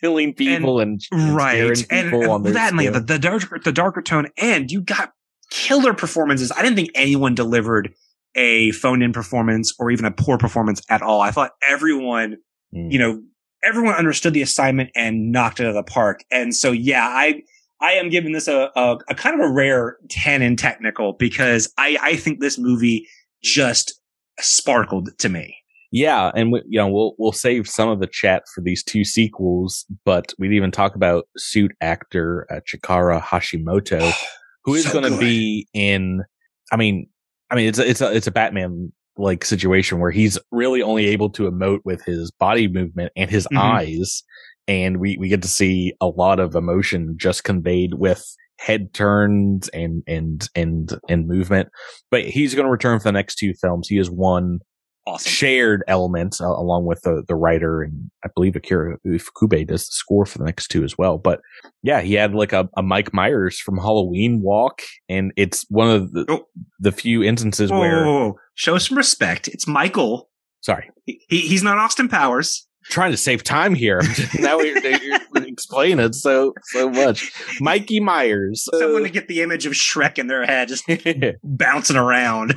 killing 0.04 0.34
people 0.34 0.80
and, 0.80 1.02
and 1.12 1.36
right. 1.36 1.58
And, 1.90 2.14
and 2.14 2.46
that, 2.56 2.76
like, 2.76 2.94
the, 2.94 3.00
the 3.00 3.20
darker, 3.20 3.60
the 3.64 3.72
darker 3.72 4.02
tone 4.02 4.28
and 4.38 4.72
you 4.72 4.82
got 4.82 5.14
killer 5.50 5.94
performances. 5.94 6.52
I 6.52 6.62
didn't 6.62 6.76
think 6.76 6.90
anyone 6.96 7.36
delivered 7.36 7.94
a 8.36 8.72
phoned 8.72 9.04
in 9.04 9.14
performance 9.14 9.74
or 9.80 9.92
even 9.92 10.06
a 10.06 10.12
poor 10.12 10.38
performance 10.38 10.82
at 10.90 11.02
all. 11.02 11.22
I 11.22 11.32
thought 11.32 11.52
everyone 11.68 12.38
Mm. 12.74 12.92
you 12.92 13.00
know, 13.00 13.22
everyone 13.64 13.94
understood 13.94 14.34
the 14.34 14.42
assignment 14.42 14.90
and 14.96 15.32
knocked 15.32 15.60
it 15.60 15.64
out 15.64 15.70
of 15.70 15.76
the 15.76 15.84
park. 15.84 16.24
And 16.32 16.56
so, 16.56 16.72
yeah, 16.72 17.08
I, 17.08 17.44
I 17.80 17.94
am 17.94 18.10
giving 18.10 18.32
this 18.32 18.48
a, 18.48 18.72
a, 18.76 18.98
a 19.10 19.16
kind 19.16 19.40
of 19.40 19.46
a 19.46 19.52
rare 19.52 19.98
10 20.10 20.42
in 20.42 20.56
technical 20.56 21.14
because 21.14 21.72
I, 21.78 21.98
I 22.02 22.16
think 22.16 22.40
this 22.40 22.58
movie 22.58 23.08
just 23.44 24.00
sparkled 24.40 25.18
to 25.20 25.30
me. 25.30 25.58
Yeah, 25.96 26.32
and 26.36 26.52
we, 26.52 26.64
you 26.68 26.80
know 26.80 26.88
we'll 26.88 27.14
we'll 27.20 27.32
save 27.32 27.68
some 27.70 27.88
of 27.88 28.00
the 28.00 28.08
chat 28.08 28.46
for 28.54 28.62
these 28.62 28.84
two 28.84 29.06
sequels, 29.06 29.86
but 30.06 30.34
we'd 30.40 30.52
even 30.52 30.72
talk 30.72 30.96
about 30.96 31.26
suit 31.38 31.72
actor 31.82 32.48
uh, 32.50 32.62
Chikara 32.68 33.22
Hashimoto, 33.22 34.12
who 34.66 34.74
is 34.74 34.86
So 34.86 34.92
going 35.00 35.14
to 35.14 35.20
be 35.20 35.68
in. 35.72 36.24
I 36.72 36.78
mean, 36.78 37.08
I 37.52 37.56
mean 37.56 37.68
it's 37.68 37.78
a, 37.78 37.88
it's 37.88 38.02
a 38.02 38.12
it's 38.12 38.26
a 38.26 38.32
Batman 38.32 38.92
like 39.18 39.46
situation 39.46 40.00
where 40.00 40.10
he's 40.10 40.40
really 40.52 40.82
only 40.82 41.06
able 41.06 41.30
to 41.30 41.44
emote 41.44 41.82
with 41.86 42.04
his 42.04 42.32
body 42.32 42.68
movement 42.68 43.12
and 43.16 43.30
his 43.30 43.48
Mhm. 43.54 43.60
eyes, 43.60 44.24
and 44.68 44.98
we 44.98 45.16
we 45.20 45.30
get 45.30 45.44
to 45.44 45.48
see 45.48 45.94
a 46.02 46.08
lot 46.08 46.40
of 46.40 46.56
emotion 46.56 47.14
just 47.18 47.44
conveyed 47.44 47.94
with 47.94 48.26
head 48.58 48.96
turns 48.96 49.70
and 49.70 50.02
and 50.08 50.50
and 50.56 51.00
and 51.08 51.28
movement. 51.28 51.70
But 52.10 52.26
he's 52.26 52.56
going 52.56 52.66
to 52.66 52.72
return 52.72 52.98
for 52.98 53.04
the 53.04 53.12
next 53.12 53.36
two 53.36 53.54
films. 53.62 53.88
He 53.88 54.00
is 54.00 54.10
one 54.10 54.58
Awesome. 55.06 55.30
shared 55.30 55.84
elements 55.90 56.40
uh, 56.40 56.46
along 56.48 56.86
with 56.86 57.02
the 57.02 57.24
the 57.28 57.36
writer 57.36 57.82
and 57.82 58.10
I 58.24 58.30
believe 58.34 58.56
Akira 58.56 58.98
Ifukube 59.06 59.68
does 59.68 59.82
the 59.86 59.92
score 59.92 60.26
for 60.26 60.38
the 60.38 60.46
next 60.46 60.70
two 60.70 60.84
as 60.86 60.98
well. 60.98 61.18
But 61.18 61.42
yeah, 61.82 62.00
he 62.02 62.14
had 62.14 62.34
like 62.34 62.54
a, 62.54 62.70
a 62.78 62.82
Mike 62.84 63.14
Myers 63.14 63.60
from 63.60 63.78
Halloween 63.78 64.42
walk, 64.42 64.82
and 65.10 65.34
it's 65.36 65.66
one 65.70 65.90
of 65.90 66.14
the 66.14 66.26
Oh. 66.30 66.46
the 66.80 66.94
few 66.94 67.22
instances 67.22 67.70
Whoa, 67.70 67.80
where 67.80 68.06
whoa, 68.06 68.28
whoa. 68.30 68.36
show 68.56 68.78
some 68.78 68.96
respect. 68.98 69.50
It's 69.50 69.68
Michael. 69.68 70.30
sorry, 70.62 70.90
He, 71.06 71.20
he- 71.28 71.48
he's 71.50 71.64
not 71.64 71.78
Austin 71.78 72.08
Powers. 72.08 72.66
trying 72.86 73.12
to 73.12 73.18
save 73.18 73.44
time 73.44 73.76
here. 73.76 74.02
now 74.40 74.58
you're, 74.60 74.78
you're 74.78 75.20
explaining 75.48 76.00
it 76.00 76.16
so 76.16 76.54
so 76.72 76.90
much. 76.90 77.30
Mikey 77.60 78.00
Myers, 78.00 78.66
Someone 78.74 79.04
to 79.04 79.10
get 79.10 79.28
the 79.28 79.42
image 79.42 79.66
of 79.66 79.74
Shrek 79.74 80.18
in 80.18 80.28
their 80.28 80.46
head 80.46 80.70
just 80.70 80.86
bouncing 81.44 81.98
around. 81.98 82.56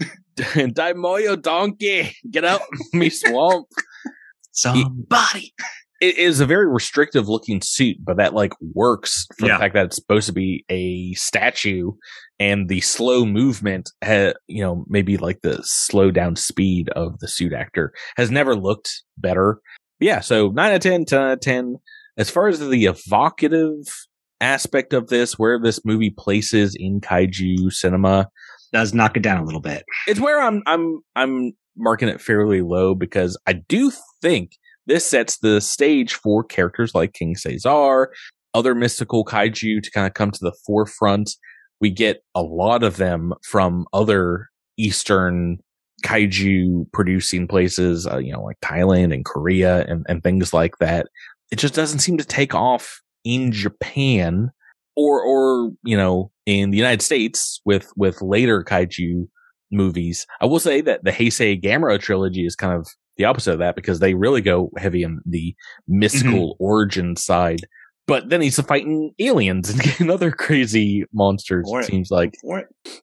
Daimoyo 0.36 1.40
Donkey, 1.40 2.14
get 2.30 2.44
out 2.44 2.62
me 2.92 3.10
swamp. 3.10 3.66
Somebody. 4.52 5.54
it 6.00 6.16
is 6.18 6.40
a 6.40 6.46
very 6.46 6.66
restrictive 6.66 7.28
looking 7.28 7.60
suit, 7.62 7.96
but 8.02 8.16
that 8.16 8.34
like 8.34 8.52
works 8.74 9.26
for 9.38 9.46
Yeah. 9.46 9.54
the 9.54 9.58
fact 9.60 9.74
that 9.74 9.86
it's 9.86 9.96
supposed 9.96 10.26
to 10.26 10.32
be 10.32 10.64
a 10.70 11.12
statue 11.14 11.92
and 12.38 12.68
the 12.68 12.80
slow 12.80 13.24
movement, 13.26 13.90
ha- 14.02 14.32
you 14.48 14.62
know, 14.62 14.84
maybe 14.88 15.16
like 15.18 15.40
the 15.42 15.60
slow 15.62 16.10
down 16.10 16.36
speed 16.36 16.88
of 16.90 17.18
the 17.20 17.28
suit 17.28 17.52
actor 17.52 17.92
has 18.16 18.30
never 18.30 18.56
looked 18.56 19.02
better. 19.18 19.60
Yeah. 20.00 20.20
So 20.20 20.48
nine 20.48 20.70
out 20.72 20.76
of 20.76 20.80
10, 20.80 21.04
10 21.04 21.20
out 21.20 21.32
of 21.32 21.40
10. 21.40 21.76
As 22.16 22.28
far 22.30 22.48
as 22.48 22.58
the 22.58 22.86
evocative 22.86 23.82
aspect 24.40 24.92
of 24.94 25.08
this, 25.08 25.38
where 25.38 25.60
this 25.62 25.84
movie 25.84 26.10
places 26.16 26.74
in 26.78 27.00
kaiju 27.00 27.70
cinema, 27.72 28.28
does 28.72 28.94
knock 28.94 29.16
it 29.16 29.22
down 29.22 29.38
a 29.38 29.44
little 29.44 29.60
bit. 29.60 29.84
It's 30.06 30.20
where 30.20 30.40
I'm 30.40 30.62
I'm 30.66 31.00
I'm 31.16 31.52
marking 31.76 32.08
it 32.08 32.20
fairly 32.20 32.62
low 32.62 32.94
because 32.94 33.38
I 33.46 33.54
do 33.54 33.92
think 34.20 34.52
this 34.86 35.06
sets 35.06 35.38
the 35.38 35.60
stage 35.60 36.14
for 36.14 36.42
characters 36.42 36.94
like 36.94 37.12
King 37.12 37.36
Caesar, 37.36 38.12
other 38.54 38.74
mystical 38.74 39.24
kaiju 39.24 39.82
to 39.82 39.90
kind 39.90 40.06
of 40.06 40.14
come 40.14 40.30
to 40.30 40.40
the 40.40 40.54
forefront. 40.66 41.30
We 41.80 41.90
get 41.90 42.22
a 42.34 42.42
lot 42.42 42.82
of 42.82 42.96
them 42.96 43.32
from 43.42 43.86
other 43.92 44.48
Eastern 44.76 45.58
kaiju 46.04 46.90
producing 46.92 47.46
places, 47.46 48.06
uh, 48.06 48.18
you 48.18 48.32
know, 48.32 48.42
like 48.42 48.60
Thailand 48.60 49.14
and 49.14 49.24
Korea 49.24 49.84
and, 49.86 50.04
and 50.08 50.22
things 50.22 50.52
like 50.52 50.78
that. 50.78 51.06
It 51.50 51.58
just 51.58 51.74
doesn't 51.74 51.98
seem 52.00 52.16
to 52.18 52.24
take 52.24 52.54
off 52.54 53.00
in 53.24 53.52
Japan 53.52 54.50
or, 54.96 55.22
or, 55.22 55.70
you 55.84 55.96
know, 55.96 56.30
in 56.46 56.70
the 56.70 56.76
United 56.76 57.02
States 57.02 57.60
with, 57.64 57.90
with 57.96 58.20
later 58.20 58.64
kaiju 58.64 59.26
movies. 59.70 60.26
I 60.40 60.46
will 60.46 60.60
say 60.60 60.80
that 60.82 61.04
the 61.04 61.12
Heisei 61.12 61.62
Gamera 61.62 62.00
trilogy 62.00 62.44
is 62.44 62.56
kind 62.56 62.74
of 62.74 62.88
the 63.16 63.24
opposite 63.24 63.52
of 63.52 63.58
that 63.58 63.76
because 63.76 64.00
they 64.00 64.14
really 64.14 64.40
go 64.40 64.70
heavy 64.76 65.04
on 65.04 65.20
the 65.26 65.54
mystical 65.86 66.54
mm-hmm. 66.54 66.64
origin 66.64 67.16
side. 67.16 67.60
But 68.06 68.28
then 68.28 68.40
he's 68.40 68.58
fighting 68.60 69.12
aliens 69.20 69.70
and 70.00 70.10
other 70.10 70.32
crazy 70.32 71.04
monsters. 71.12 71.70
It 71.72 71.84
seems 71.84 72.10
like. 72.10 72.34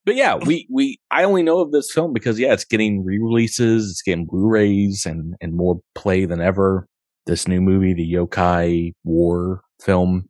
But 0.06 0.16
yeah, 0.16 0.36
we 0.36 0.68
we 0.70 1.00
I 1.12 1.24
only 1.24 1.44
know 1.44 1.60
of 1.60 1.72
this 1.72 1.92
film 1.94 2.12
because 2.12 2.38
yeah, 2.38 2.52
it's 2.52 2.66
getting 2.66 3.06
re-releases, 3.06 3.90
it's 3.90 4.02
getting 4.02 4.26
Blu-rays 4.26 5.06
and 5.06 5.36
and 5.40 5.56
more 5.56 5.80
play 5.96 6.26
than 6.26 6.42
ever. 6.42 6.88
This 7.26 7.48
new 7.48 7.62
movie, 7.62 7.94
the 7.94 8.14
Yokai 8.14 8.94
War 9.06 9.62
film. 9.82 10.28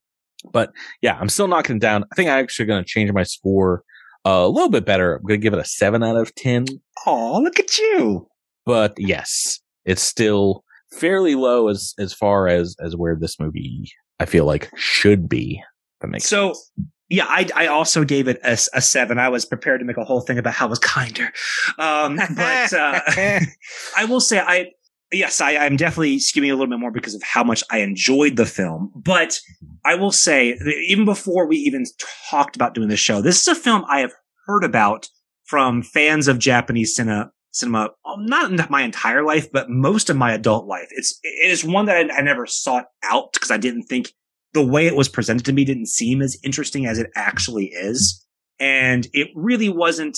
But 0.51 0.71
yeah, 1.01 1.17
I'm 1.19 1.29
still 1.29 1.47
knocking 1.47 1.77
it 1.77 1.81
down. 1.81 2.03
I 2.11 2.15
think 2.15 2.29
I'm 2.29 2.39
actually 2.39 2.65
going 2.65 2.83
to 2.83 2.89
change 2.89 3.11
my 3.11 3.23
score 3.23 3.83
a 4.25 4.47
little 4.47 4.69
bit 4.69 4.85
better. 4.85 5.15
I'm 5.15 5.23
going 5.23 5.39
to 5.39 5.43
give 5.43 5.53
it 5.53 5.59
a 5.59 5.65
seven 5.65 6.03
out 6.03 6.17
of 6.17 6.33
10. 6.35 6.65
Oh, 7.05 7.39
look 7.41 7.59
at 7.59 7.77
you. 7.77 8.27
But 8.65 8.93
yes, 8.97 9.59
it's 9.85 10.01
still 10.01 10.63
fairly 10.91 11.35
low 11.35 11.69
as, 11.69 11.93
as 11.97 12.13
far 12.13 12.47
as, 12.47 12.75
as 12.81 12.95
where 12.95 13.15
this 13.15 13.39
movie 13.39 13.89
I 14.19 14.25
feel 14.25 14.45
like 14.45 14.69
should 14.75 15.29
be. 15.29 15.61
That 16.01 16.07
makes 16.07 16.25
so, 16.25 16.53
sense. 16.53 16.71
Yeah, 17.09 17.25
I, 17.25 17.47
I 17.55 17.67
also 17.67 18.03
gave 18.03 18.27
it 18.27 18.37
a, 18.43 18.57
a, 18.73 18.81
seven. 18.81 19.17
I 19.17 19.29
was 19.29 19.45
prepared 19.45 19.79
to 19.79 19.85
make 19.85 19.95
a 19.95 20.03
whole 20.03 20.19
thing 20.19 20.37
about 20.37 20.53
how 20.53 20.65
it 20.65 20.69
was 20.69 20.79
kinder. 20.79 21.31
Um, 21.79 22.17
but, 22.35 22.73
uh, 22.73 22.99
I 23.97 24.05
will 24.09 24.19
say 24.19 24.39
I, 24.39 24.71
yes, 25.11 25.41
I, 25.41 25.57
I'm 25.57 25.77
definitely 25.77 26.17
skewing 26.17 26.49
a 26.49 26.53
little 26.53 26.67
bit 26.67 26.79
more 26.79 26.91
because 26.91 27.15
of 27.15 27.23
how 27.23 27.43
much 27.43 27.63
I 27.71 27.79
enjoyed 27.79 28.35
the 28.35 28.45
film. 28.45 28.91
But 28.95 29.39
I 29.85 29.95
will 29.95 30.11
say, 30.11 30.57
even 30.87 31.05
before 31.05 31.47
we 31.47 31.57
even 31.57 31.85
talked 32.29 32.55
about 32.55 32.73
doing 32.73 32.89
this 32.89 32.99
show, 32.99 33.21
this 33.21 33.41
is 33.41 33.47
a 33.47 33.55
film 33.55 33.85
I 33.89 33.99
have 33.99 34.13
heard 34.45 34.63
about 34.63 35.07
from 35.45 35.81
fans 35.81 36.27
of 36.27 36.39
Japanese 36.39 36.95
cinema, 36.95 37.31
cinema, 37.51 37.89
um, 38.05 38.25
not 38.25 38.69
my 38.69 38.81
entire 38.81 39.23
life, 39.23 39.51
but 39.51 39.69
most 39.69 40.09
of 40.09 40.17
my 40.17 40.33
adult 40.33 40.67
life. 40.67 40.87
It's, 40.91 41.17
it 41.23 41.51
is 41.51 41.63
one 41.63 41.85
that 41.85 41.97
I, 41.97 42.17
I 42.17 42.21
never 42.21 42.45
sought 42.45 42.85
out 43.03 43.33
because 43.33 43.51
I 43.51 43.57
didn't 43.57 43.83
think 43.83 44.11
the 44.53 44.65
way 44.65 44.87
it 44.87 44.95
was 44.95 45.09
presented 45.09 45.45
to 45.45 45.53
me 45.53 45.65
didn't 45.65 45.87
seem 45.87 46.21
as 46.21 46.37
interesting 46.43 46.85
as 46.85 46.99
it 46.99 47.09
actually 47.15 47.67
is. 47.67 48.25
And 48.59 49.07
it 49.13 49.29
really 49.35 49.69
wasn't 49.69 50.17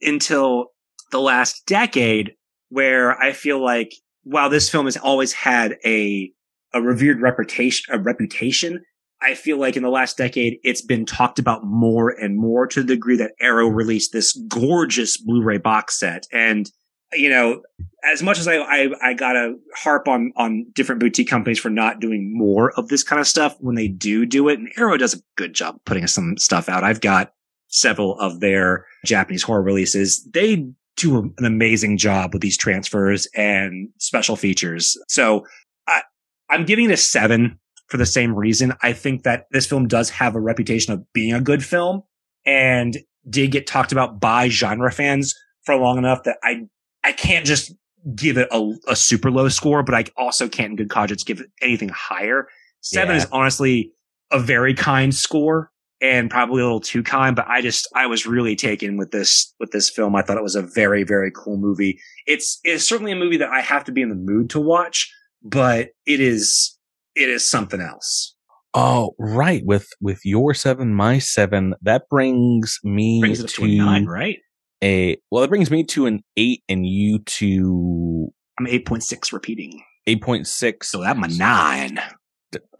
until 0.00 0.66
the 1.10 1.20
last 1.20 1.66
decade 1.66 2.32
where 2.68 3.18
I 3.18 3.32
feel 3.32 3.62
like 3.62 3.92
while 4.24 4.50
this 4.50 4.70
film 4.70 4.86
has 4.86 4.96
always 4.96 5.32
had 5.32 5.76
a 5.84 6.32
a 6.72 6.80
revered 6.80 7.20
reputation, 7.20 7.92
a 7.92 7.98
reputation, 7.98 8.80
I 9.20 9.34
feel 9.34 9.58
like 9.58 9.76
in 9.76 9.82
the 9.82 9.90
last 9.90 10.16
decade 10.16 10.58
it's 10.62 10.82
been 10.82 11.04
talked 11.04 11.38
about 11.38 11.64
more 11.64 12.10
and 12.10 12.38
more 12.38 12.66
to 12.68 12.82
the 12.82 12.94
degree 12.94 13.16
that 13.16 13.32
Arrow 13.40 13.68
released 13.68 14.12
this 14.12 14.32
gorgeous 14.48 15.16
Blu-ray 15.16 15.58
box 15.58 15.98
set. 15.98 16.26
And 16.32 16.70
you 17.12 17.28
know, 17.28 17.60
as 18.04 18.22
much 18.22 18.38
as 18.38 18.46
I 18.46 18.56
I, 18.58 18.88
I 19.02 19.14
gotta 19.14 19.54
harp 19.74 20.06
on 20.06 20.32
on 20.36 20.66
different 20.74 21.00
boutique 21.00 21.28
companies 21.28 21.58
for 21.58 21.70
not 21.70 22.00
doing 22.00 22.36
more 22.36 22.72
of 22.78 22.88
this 22.88 23.02
kind 23.02 23.20
of 23.20 23.26
stuff 23.26 23.56
when 23.58 23.74
they 23.74 23.88
do 23.88 24.24
do 24.24 24.48
it, 24.48 24.58
and 24.58 24.72
Arrow 24.76 24.96
does 24.96 25.14
a 25.14 25.22
good 25.36 25.54
job 25.54 25.80
putting 25.84 26.06
some 26.06 26.36
stuff 26.38 26.68
out. 26.68 26.84
I've 26.84 27.00
got 27.00 27.32
several 27.68 28.18
of 28.18 28.40
their 28.40 28.86
Japanese 29.04 29.42
horror 29.42 29.62
releases. 29.62 30.24
They 30.32 30.68
do 31.00 31.32
an 31.38 31.44
amazing 31.44 31.96
job 31.96 32.32
with 32.32 32.42
these 32.42 32.56
transfers 32.56 33.26
and 33.34 33.88
special 33.98 34.36
features. 34.36 34.96
So 35.08 35.46
I, 35.86 36.02
I'm 36.48 36.64
giving 36.64 36.86
it 36.86 36.92
a 36.92 36.96
seven 36.96 37.58
for 37.86 37.96
the 37.96 38.06
same 38.06 38.34
reason. 38.34 38.74
I 38.82 38.92
think 38.92 39.22
that 39.22 39.46
this 39.50 39.66
film 39.66 39.88
does 39.88 40.10
have 40.10 40.34
a 40.34 40.40
reputation 40.40 40.92
of 40.92 41.04
being 41.12 41.32
a 41.32 41.40
good 41.40 41.64
film 41.64 42.02
and 42.44 42.98
did 43.28 43.50
get 43.50 43.66
talked 43.66 43.92
about 43.92 44.20
by 44.20 44.48
genre 44.48 44.92
fans 44.92 45.34
for 45.64 45.76
long 45.76 45.98
enough 45.98 46.22
that 46.24 46.38
I, 46.42 46.66
I 47.02 47.12
can't 47.12 47.46
just 47.46 47.72
give 48.14 48.38
it 48.38 48.48
a, 48.50 48.72
a 48.88 48.96
super 48.96 49.30
low 49.30 49.48
score, 49.48 49.82
but 49.82 49.94
I 49.94 50.04
also 50.16 50.48
can't 50.48 50.70
in 50.70 50.76
good 50.76 50.90
conscience 50.90 51.24
give 51.24 51.40
it 51.40 51.50
anything 51.60 51.90
higher. 51.90 52.46
Seven 52.80 53.16
yeah. 53.16 53.22
is 53.22 53.28
honestly 53.32 53.92
a 54.30 54.38
very 54.38 54.74
kind 54.74 55.14
score 55.14 55.70
and 56.00 56.30
probably 56.30 56.62
a 56.62 56.64
little 56.64 56.80
too 56.80 57.02
kind, 57.02 57.36
but 57.36 57.46
I 57.48 57.60
just, 57.60 57.88
I 57.94 58.06
was 58.06 58.26
really 58.26 58.56
taken 58.56 58.96
with 58.96 59.10
this, 59.10 59.54
with 59.60 59.70
this 59.70 59.90
film. 59.90 60.16
I 60.16 60.22
thought 60.22 60.38
it 60.38 60.42
was 60.42 60.56
a 60.56 60.62
very, 60.62 61.04
very 61.04 61.30
cool 61.30 61.58
movie. 61.58 62.00
It's, 62.26 62.58
it's 62.64 62.88
certainly 62.88 63.12
a 63.12 63.16
movie 63.16 63.36
that 63.36 63.50
I 63.50 63.60
have 63.60 63.84
to 63.84 63.92
be 63.92 64.02
in 64.02 64.08
the 64.08 64.14
mood 64.14 64.50
to 64.50 64.60
watch, 64.60 65.12
but 65.42 65.90
it 66.06 66.20
is, 66.20 66.78
it 67.14 67.28
is 67.28 67.44
something 67.44 67.80
else. 67.80 68.34
Oh, 68.72 69.14
right. 69.18 69.62
With, 69.64 69.88
with 70.00 70.20
your 70.24 70.54
seven, 70.54 70.94
my 70.94 71.18
seven, 71.18 71.74
that 71.82 72.08
brings 72.08 72.78
me 72.84 73.20
brings 73.20 73.40
to, 73.40 73.46
to 73.46 73.66
nine, 73.66 74.06
right? 74.06 74.38
A, 74.82 75.20
well, 75.30 75.44
it 75.44 75.48
brings 75.48 75.70
me 75.70 75.84
to 75.84 76.06
an 76.06 76.22
eight 76.36 76.62
and 76.68 76.86
you 76.86 77.18
to, 77.18 78.32
I'm 78.58 78.66
8.6 78.66 79.32
repeating. 79.32 79.82
8.6. 80.08 80.84
So 80.84 81.02
I'm 81.02 81.20
nine. 81.36 82.00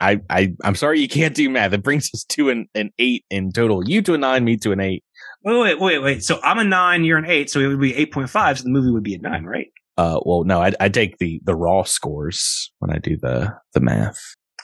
I, 0.01 0.21
I, 0.29 0.55
I'm 0.65 0.75
sorry 0.75 1.01
you 1.01 1.09
can't 1.09 1.35
do 1.35 1.49
math. 1.49 1.73
It 1.73 1.83
brings 1.83 2.11
us 2.15 2.25
to 2.25 2.51
an, 2.51 2.69
an 2.75 2.91
eight 2.99 3.25
in 3.31 3.53
total. 3.53 3.89
You 3.89 4.03
to 4.03 4.15
a 4.15 4.19
nine, 4.19 4.45
me 4.45 4.57
to 4.59 4.73
an 4.73 4.81
eight. 4.81 5.05
Wait, 5.45 5.59
wait, 5.59 5.81
wait, 5.81 5.99
wait. 5.99 6.25
So 6.25 6.41
I'm 6.43 6.59
a 6.59 6.65
nine, 6.65 7.05
you're 7.05 7.19
an 7.19 7.27
eight, 7.27 7.51
so 7.51 7.61
it 7.61 7.69
would 7.69 7.81
be 7.81 7.93
8.5, 7.93 8.59
so 8.59 8.65
the 8.65 8.71
movie 8.71 8.91
would 8.91 9.03
be 9.03 9.15
a 9.15 9.19
nine, 9.19 9.45
right? 9.45 9.69
Uh, 9.97 10.21
well, 10.25 10.45
no, 10.45 10.63
I, 10.63 10.73
I 10.81 10.89
take 10.89 11.19
the, 11.19 11.41
the 11.45 11.55
raw 11.55 11.83
scores 11.83 12.73
when 12.79 12.91
I 12.91 12.99
do 12.99 13.17
the, 13.17 13.55
the 13.75 13.81
math. 13.81 14.19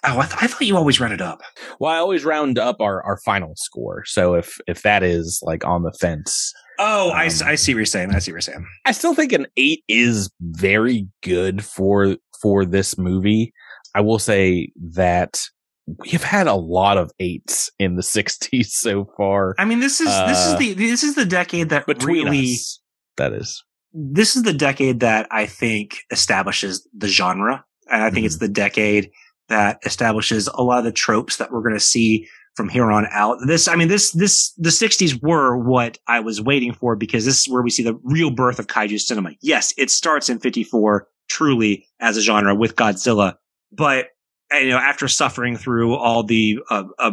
Oh, 0.04 0.18
I, 0.18 0.26
th- 0.26 0.42
I, 0.42 0.46
thought 0.46 0.62
you 0.62 0.76
always 0.76 1.00
rounded 1.00 1.20
up. 1.20 1.40
Well, 1.80 1.90
I 1.90 1.96
always 1.96 2.24
round 2.24 2.58
up 2.58 2.80
our, 2.80 3.02
our 3.02 3.18
final 3.18 3.54
score. 3.56 4.04
So 4.04 4.34
if, 4.34 4.58
if 4.66 4.82
that 4.82 5.02
is 5.02 5.40
like 5.42 5.64
on 5.64 5.82
the 5.82 5.92
fence. 5.92 6.52
Oh, 6.78 7.10
um, 7.10 7.16
I, 7.16 7.24
I 7.24 7.54
see 7.54 7.72
what 7.72 7.78
you're 7.78 7.86
saying. 7.86 8.14
I 8.14 8.18
see 8.18 8.30
what 8.30 8.34
you're 8.34 8.40
saying. 8.42 8.66
I 8.84 8.92
still 8.92 9.14
think 9.14 9.32
an 9.32 9.46
eight 9.56 9.82
is 9.88 10.30
very 10.40 11.08
good 11.22 11.64
for, 11.64 12.16
for 12.40 12.64
this 12.64 12.98
movie. 12.98 13.52
I 13.96 14.00
will 14.00 14.18
say 14.18 14.72
that 14.92 15.40
we've 15.86 16.22
had 16.22 16.46
a 16.46 16.54
lot 16.54 16.98
of 16.98 17.12
eights 17.18 17.70
in 17.78 17.96
the 17.96 18.02
60s 18.02 18.66
so 18.66 19.06
far. 19.16 19.54
I 19.58 19.64
mean, 19.64 19.80
this 19.80 20.00
is 20.00 20.08
uh, 20.08 20.26
this 20.26 20.46
is 20.46 20.52
uh, 20.52 20.58
the 20.58 20.72
this 20.74 21.02
is 21.02 21.14
the 21.14 21.24
decade 21.24 21.70
that 21.70 21.86
between 21.86 22.26
really 22.26 22.52
us, 22.52 22.80
that 23.16 23.32
is. 23.32 23.64
This 23.94 24.36
is 24.36 24.42
the 24.42 24.52
decade 24.52 25.00
that 25.00 25.26
I 25.30 25.46
think 25.46 26.00
establishes 26.10 26.86
the 26.94 27.08
genre. 27.08 27.64
And 27.90 28.02
I 28.02 28.10
think 28.10 28.18
mm-hmm. 28.18 28.26
it's 28.26 28.38
the 28.38 28.48
decade 28.48 29.10
that 29.48 29.78
establishes 29.84 30.48
a 30.48 30.62
lot 30.62 30.80
of 30.80 30.84
the 30.84 30.92
tropes 30.92 31.38
that 31.38 31.50
we're 31.50 31.62
going 31.62 31.72
to 31.72 31.80
see 31.80 32.28
from 32.56 32.68
here 32.68 32.90
on 32.90 33.06
out. 33.10 33.38
This, 33.46 33.68
I 33.68 33.76
mean, 33.76 33.88
this, 33.88 34.10
this, 34.12 34.52
the 34.54 34.70
60s 34.70 35.22
were 35.22 35.56
what 35.56 35.98
I 36.08 36.20
was 36.20 36.42
waiting 36.42 36.72
for 36.72 36.96
because 36.96 37.24
this 37.24 37.42
is 37.42 37.48
where 37.48 37.62
we 37.62 37.70
see 37.70 37.84
the 37.84 37.98
real 38.02 38.30
birth 38.30 38.58
of 38.58 38.66
kaiju 38.66 38.98
cinema. 38.98 39.30
Yes, 39.40 39.72
it 39.78 39.90
starts 39.90 40.28
in 40.28 40.40
54 40.40 41.06
truly 41.28 41.86
as 42.00 42.16
a 42.16 42.22
genre 42.22 42.54
with 42.54 42.76
Godzilla, 42.76 43.36
but 43.72 44.08
you 44.52 44.70
know, 44.70 44.78
after 44.78 45.08
suffering 45.08 45.56
through 45.56 45.94
all 45.94 46.22
the 46.22 46.58
uh, 46.70 46.84
uh, 46.98 47.12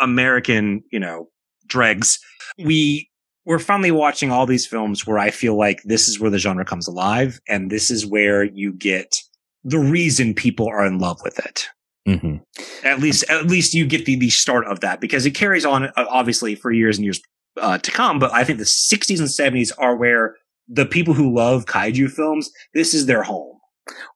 American, 0.00 0.82
you 0.90 0.98
know, 0.98 1.28
dregs, 1.66 2.18
we 2.58 3.08
we're 3.44 3.58
finally 3.58 3.90
watching 3.90 4.30
all 4.30 4.46
these 4.46 4.66
films 4.66 5.06
where 5.06 5.18
I 5.18 5.30
feel 5.30 5.56
like 5.56 5.82
this 5.84 6.08
is 6.08 6.20
where 6.20 6.30
the 6.30 6.38
genre 6.38 6.64
comes 6.64 6.86
alive, 6.86 7.40
and 7.48 7.70
this 7.70 7.90
is 7.90 8.06
where 8.06 8.44
you 8.44 8.72
get 8.72 9.16
the 9.64 9.78
reason 9.78 10.34
people 10.34 10.68
are 10.68 10.84
in 10.84 10.98
love 10.98 11.20
with 11.22 11.38
it. 11.38 11.68
Mm-hmm. 12.06 12.36
At 12.84 12.98
least, 12.98 13.28
at 13.30 13.46
least 13.46 13.74
you 13.74 13.86
get 13.86 14.06
the 14.06 14.16
the 14.16 14.30
start 14.30 14.66
of 14.66 14.80
that 14.80 15.00
because 15.00 15.24
it 15.24 15.32
carries 15.32 15.64
on 15.64 15.84
uh, 15.84 15.92
obviously 15.96 16.54
for 16.54 16.72
years 16.72 16.98
and 16.98 17.04
years 17.04 17.20
uh, 17.60 17.78
to 17.78 17.90
come. 17.90 18.18
But 18.18 18.32
I 18.32 18.44
think 18.44 18.58
the 18.58 18.64
60s 18.64 19.18
and 19.18 19.28
70s 19.28 19.72
are 19.78 19.96
where 19.96 20.36
the 20.68 20.86
people 20.86 21.14
who 21.14 21.34
love 21.34 21.66
kaiju 21.66 22.10
films, 22.10 22.50
this 22.74 22.92
is 22.94 23.06
their 23.06 23.22
home. 23.22 23.51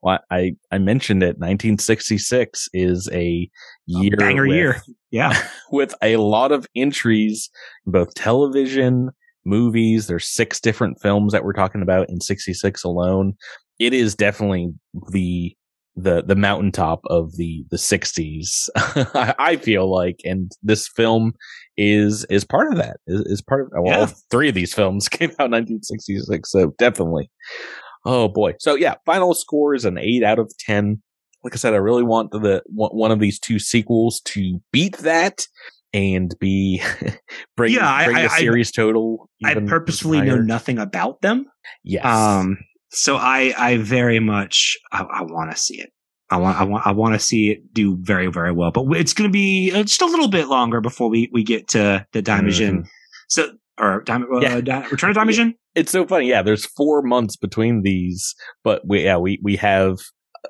Well, 0.02 0.18
I, 0.30 0.52
I 0.70 0.78
mentioned 0.78 1.22
it. 1.22 1.38
1966 1.38 2.68
is 2.72 3.08
a 3.12 3.48
year. 3.86 4.14
A 4.14 4.16
banger 4.16 4.46
with, 4.46 4.54
year. 4.56 4.82
Yeah. 5.10 5.40
with 5.70 5.94
a 6.02 6.16
lot 6.16 6.52
of 6.52 6.66
entries, 6.76 7.50
both 7.86 8.14
television, 8.14 9.10
movies. 9.44 10.06
There's 10.06 10.28
six 10.28 10.60
different 10.60 11.00
films 11.00 11.32
that 11.32 11.44
we're 11.44 11.52
talking 11.52 11.82
about 11.82 12.10
in 12.10 12.20
66 12.20 12.84
alone. 12.84 13.34
It 13.78 13.92
is 13.92 14.14
definitely 14.14 14.72
the 15.10 15.56
the 15.96 16.22
the 16.22 16.36
mountaintop 16.36 17.00
of 17.06 17.36
the 17.36 17.64
the 17.70 17.78
60s 17.78 18.68
i 19.38 19.56
feel 19.56 19.90
like 19.90 20.20
and 20.24 20.52
this 20.62 20.88
film 20.88 21.32
is 21.78 22.26
is 22.26 22.44
part 22.44 22.70
of 22.70 22.76
that 22.76 22.98
is, 23.06 23.20
is 23.22 23.42
part 23.42 23.62
of 23.62 23.68
well 23.72 23.84
yeah. 23.86 24.00
all 24.00 24.12
three 24.30 24.50
of 24.50 24.54
these 24.54 24.74
films 24.74 25.08
came 25.08 25.30
out 25.38 25.46
in 25.46 25.52
1966 25.52 26.50
so 26.50 26.74
definitely 26.78 27.30
oh 28.06 28.28
boy 28.28 28.54
so 28.58 28.74
yeah 28.74 28.94
final 29.04 29.34
score 29.34 29.74
is 29.74 29.84
an 29.84 29.98
8 29.98 30.22
out 30.22 30.38
of 30.38 30.52
10 30.58 31.02
like 31.44 31.54
i 31.54 31.56
said 31.56 31.74
i 31.74 31.78
really 31.78 32.02
want 32.02 32.30
the 32.30 32.62
one 32.68 33.10
of 33.10 33.20
these 33.20 33.38
two 33.38 33.58
sequels 33.58 34.20
to 34.24 34.60
beat 34.72 34.96
that 34.98 35.46
and 35.92 36.34
be 36.40 36.82
bring, 37.56 37.72
yeah, 37.72 38.04
bring 38.04 38.16
I, 38.16 38.22
the 38.22 38.28
series 38.30 38.70
I, 38.70 38.82
total 38.82 39.28
i 39.44 39.54
purposefully 39.54 40.18
higher. 40.18 40.36
know 40.36 40.42
nothing 40.42 40.78
about 40.78 41.20
them 41.20 41.46
yes 41.82 42.04
um 42.04 42.58
so 42.90 43.16
I, 43.16 43.52
I 43.56 43.76
very 43.76 44.20
much, 44.20 44.76
I, 44.92 45.02
I 45.02 45.22
want 45.22 45.50
to 45.50 45.56
see 45.56 45.80
it. 45.80 45.90
I 46.30 46.38
want, 46.38 46.58
I 46.58 46.64
want, 46.64 46.86
I 46.86 46.92
want 46.92 47.14
to 47.14 47.20
see 47.20 47.50
it 47.50 47.72
do 47.72 47.96
very, 48.00 48.26
very 48.28 48.52
well. 48.52 48.70
But 48.72 48.86
it's 48.92 49.12
going 49.12 49.28
to 49.28 49.32
be 49.32 49.70
uh, 49.72 49.82
just 49.82 50.02
a 50.02 50.06
little 50.06 50.28
bit 50.28 50.48
longer 50.48 50.80
before 50.80 51.08
we 51.08 51.30
we 51.32 51.44
get 51.44 51.68
to 51.68 52.04
the 52.12 52.22
Daimajin. 52.22 52.70
Mm-hmm. 52.70 52.88
So, 53.28 53.52
or 53.78 54.02
Diamond, 54.02 54.34
uh, 54.34 54.40
yeah. 54.40 54.60
Di- 54.60 54.88
Return 54.88 55.10
of 55.10 55.16
Daimajin. 55.16 55.54
It's 55.76 55.92
so 55.92 56.06
funny. 56.06 56.28
Yeah, 56.28 56.42
there's 56.42 56.66
four 56.66 57.02
months 57.02 57.36
between 57.36 57.82
these, 57.82 58.34
but 58.64 58.82
we 58.86 59.04
yeah 59.04 59.18
we 59.18 59.38
we 59.42 59.56
have 59.56 59.98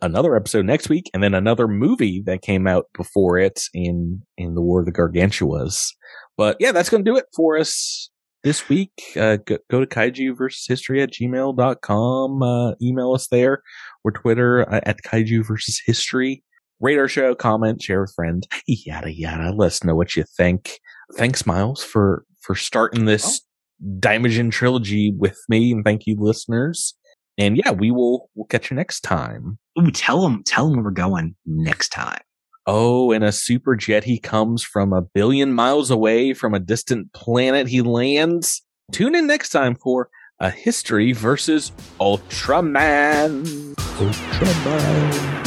another 0.00 0.36
episode 0.36 0.64
next 0.64 0.88
week, 0.88 1.10
and 1.12 1.22
then 1.22 1.34
another 1.34 1.68
movie 1.68 2.22
that 2.26 2.42
came 2.42 2.66
out 2.66 2.86
before 2.96 3.36
it 3.38 3.60
in 3.74 4.22
in 4.38 4.54
the 4.54 4.62
War 4.62 4.80
of 4.80 4.86
the 4.86 4.92
Gargantuas. 4.92 5.88
But 6.36 6.56
yeah, 6.60 6.72
that's 6.72 6.88
going 6.88 7.04
to 7.04 7.10
do 7.10 7.16
it 7.16 7.26
for 7.34 7.58
us 7.58 8.10
this 8.46 8.68
week, 8.68 8.92
uh, 9.16 9.38
go, 9.44 9.58
go, 9.68 9.84
to 9.84 9.86
kaiju 9.86 10.38
versus 10.38 10.64
history 10.68 11.02
at 11.02 11.12
gmail.com. 11.12 12.42
Uh, 12.42 12.74
email 12.80 13.12
us 13.12 13.26
there 13.26 13.60
or 14.04 14.12
Twitter 14.12 14.72
uh, 14.72 14.80
at 14.84 15.02
kaiju 15.02 15.44
versus 15.44 15.82
history. 15.84 16.44
Rate 16.78 16.96
our 16.96 17.08
show, 17.08 17.34
comment, 17.34 17.82
share 17.82 18.02
with 18.02 18.12
friend, 18.14 18.46
yada, 18.68 19.12
yada. 19.12 19.52
Let 19.52 19.66
us 19.66 19.82
know 19.82 19.96
what 19.96 20.14
you 20.14 20.22
think. 20.36 20.78
Thanks, 21.16 21.44
Miles, 21.44 21.82
for, 21.82 22.24
for 22.40 22.54
starting 22.54 23.06
this 23.06 23.40
Daimajin 23.84 24.50
trilogy 24.50 25.12
with 25.12 25.38
me. 25.48 25.72
And 25.72 25.84
thank 25.84 26.06
you, 26.06 26.16
listeners. 26.18 26.94
And 27.38 27.56
yeah, 27.56 27.70
we 27.70 27.90
will, 27.90 28.30
we'll 28.34 28.46
catch 28.46 28.70
you 28.70 28.76
next 28.76 29.00
time. 29.02 29.58
Ooh, 29.78 29.90
tell 29.90 30.22
them, 30.22 30.42
tell 30.44 30.66
them 30.66 30.76
where 30.76 30.84
we're 30.84 30.90
going 30.90 31.36
next 31.44 31.90
time. 31.90 32.20
Oh, 32.66 33.12
in 33.12 33.22
a 33.22 33.30
super 33.30 33.76
jet, 33.76 34.04
he 34.04 34.18
comes 34.18 34.64
from 34.64 34.92
a 34.92 35.02
billion 35.02 35.52
miles 35.52 35.90
away 35.90 36.34
from 36.34 36.54
a 36.54 36.58
distant 36.58 37.12
planet. 37.12 37.68
He 37.68 37.82
lands. 37.82 38.62
Tune 38.90 39.14
in 39.14 39.26
next 39.26 39.50
time 39.50 39.76
for 39.76 40.08
a 40.40 40.50
history 40.50 41.12
versus 41.12 41.70
Ultraman. 42.00 43.74
Ultraman. 43.74 45.45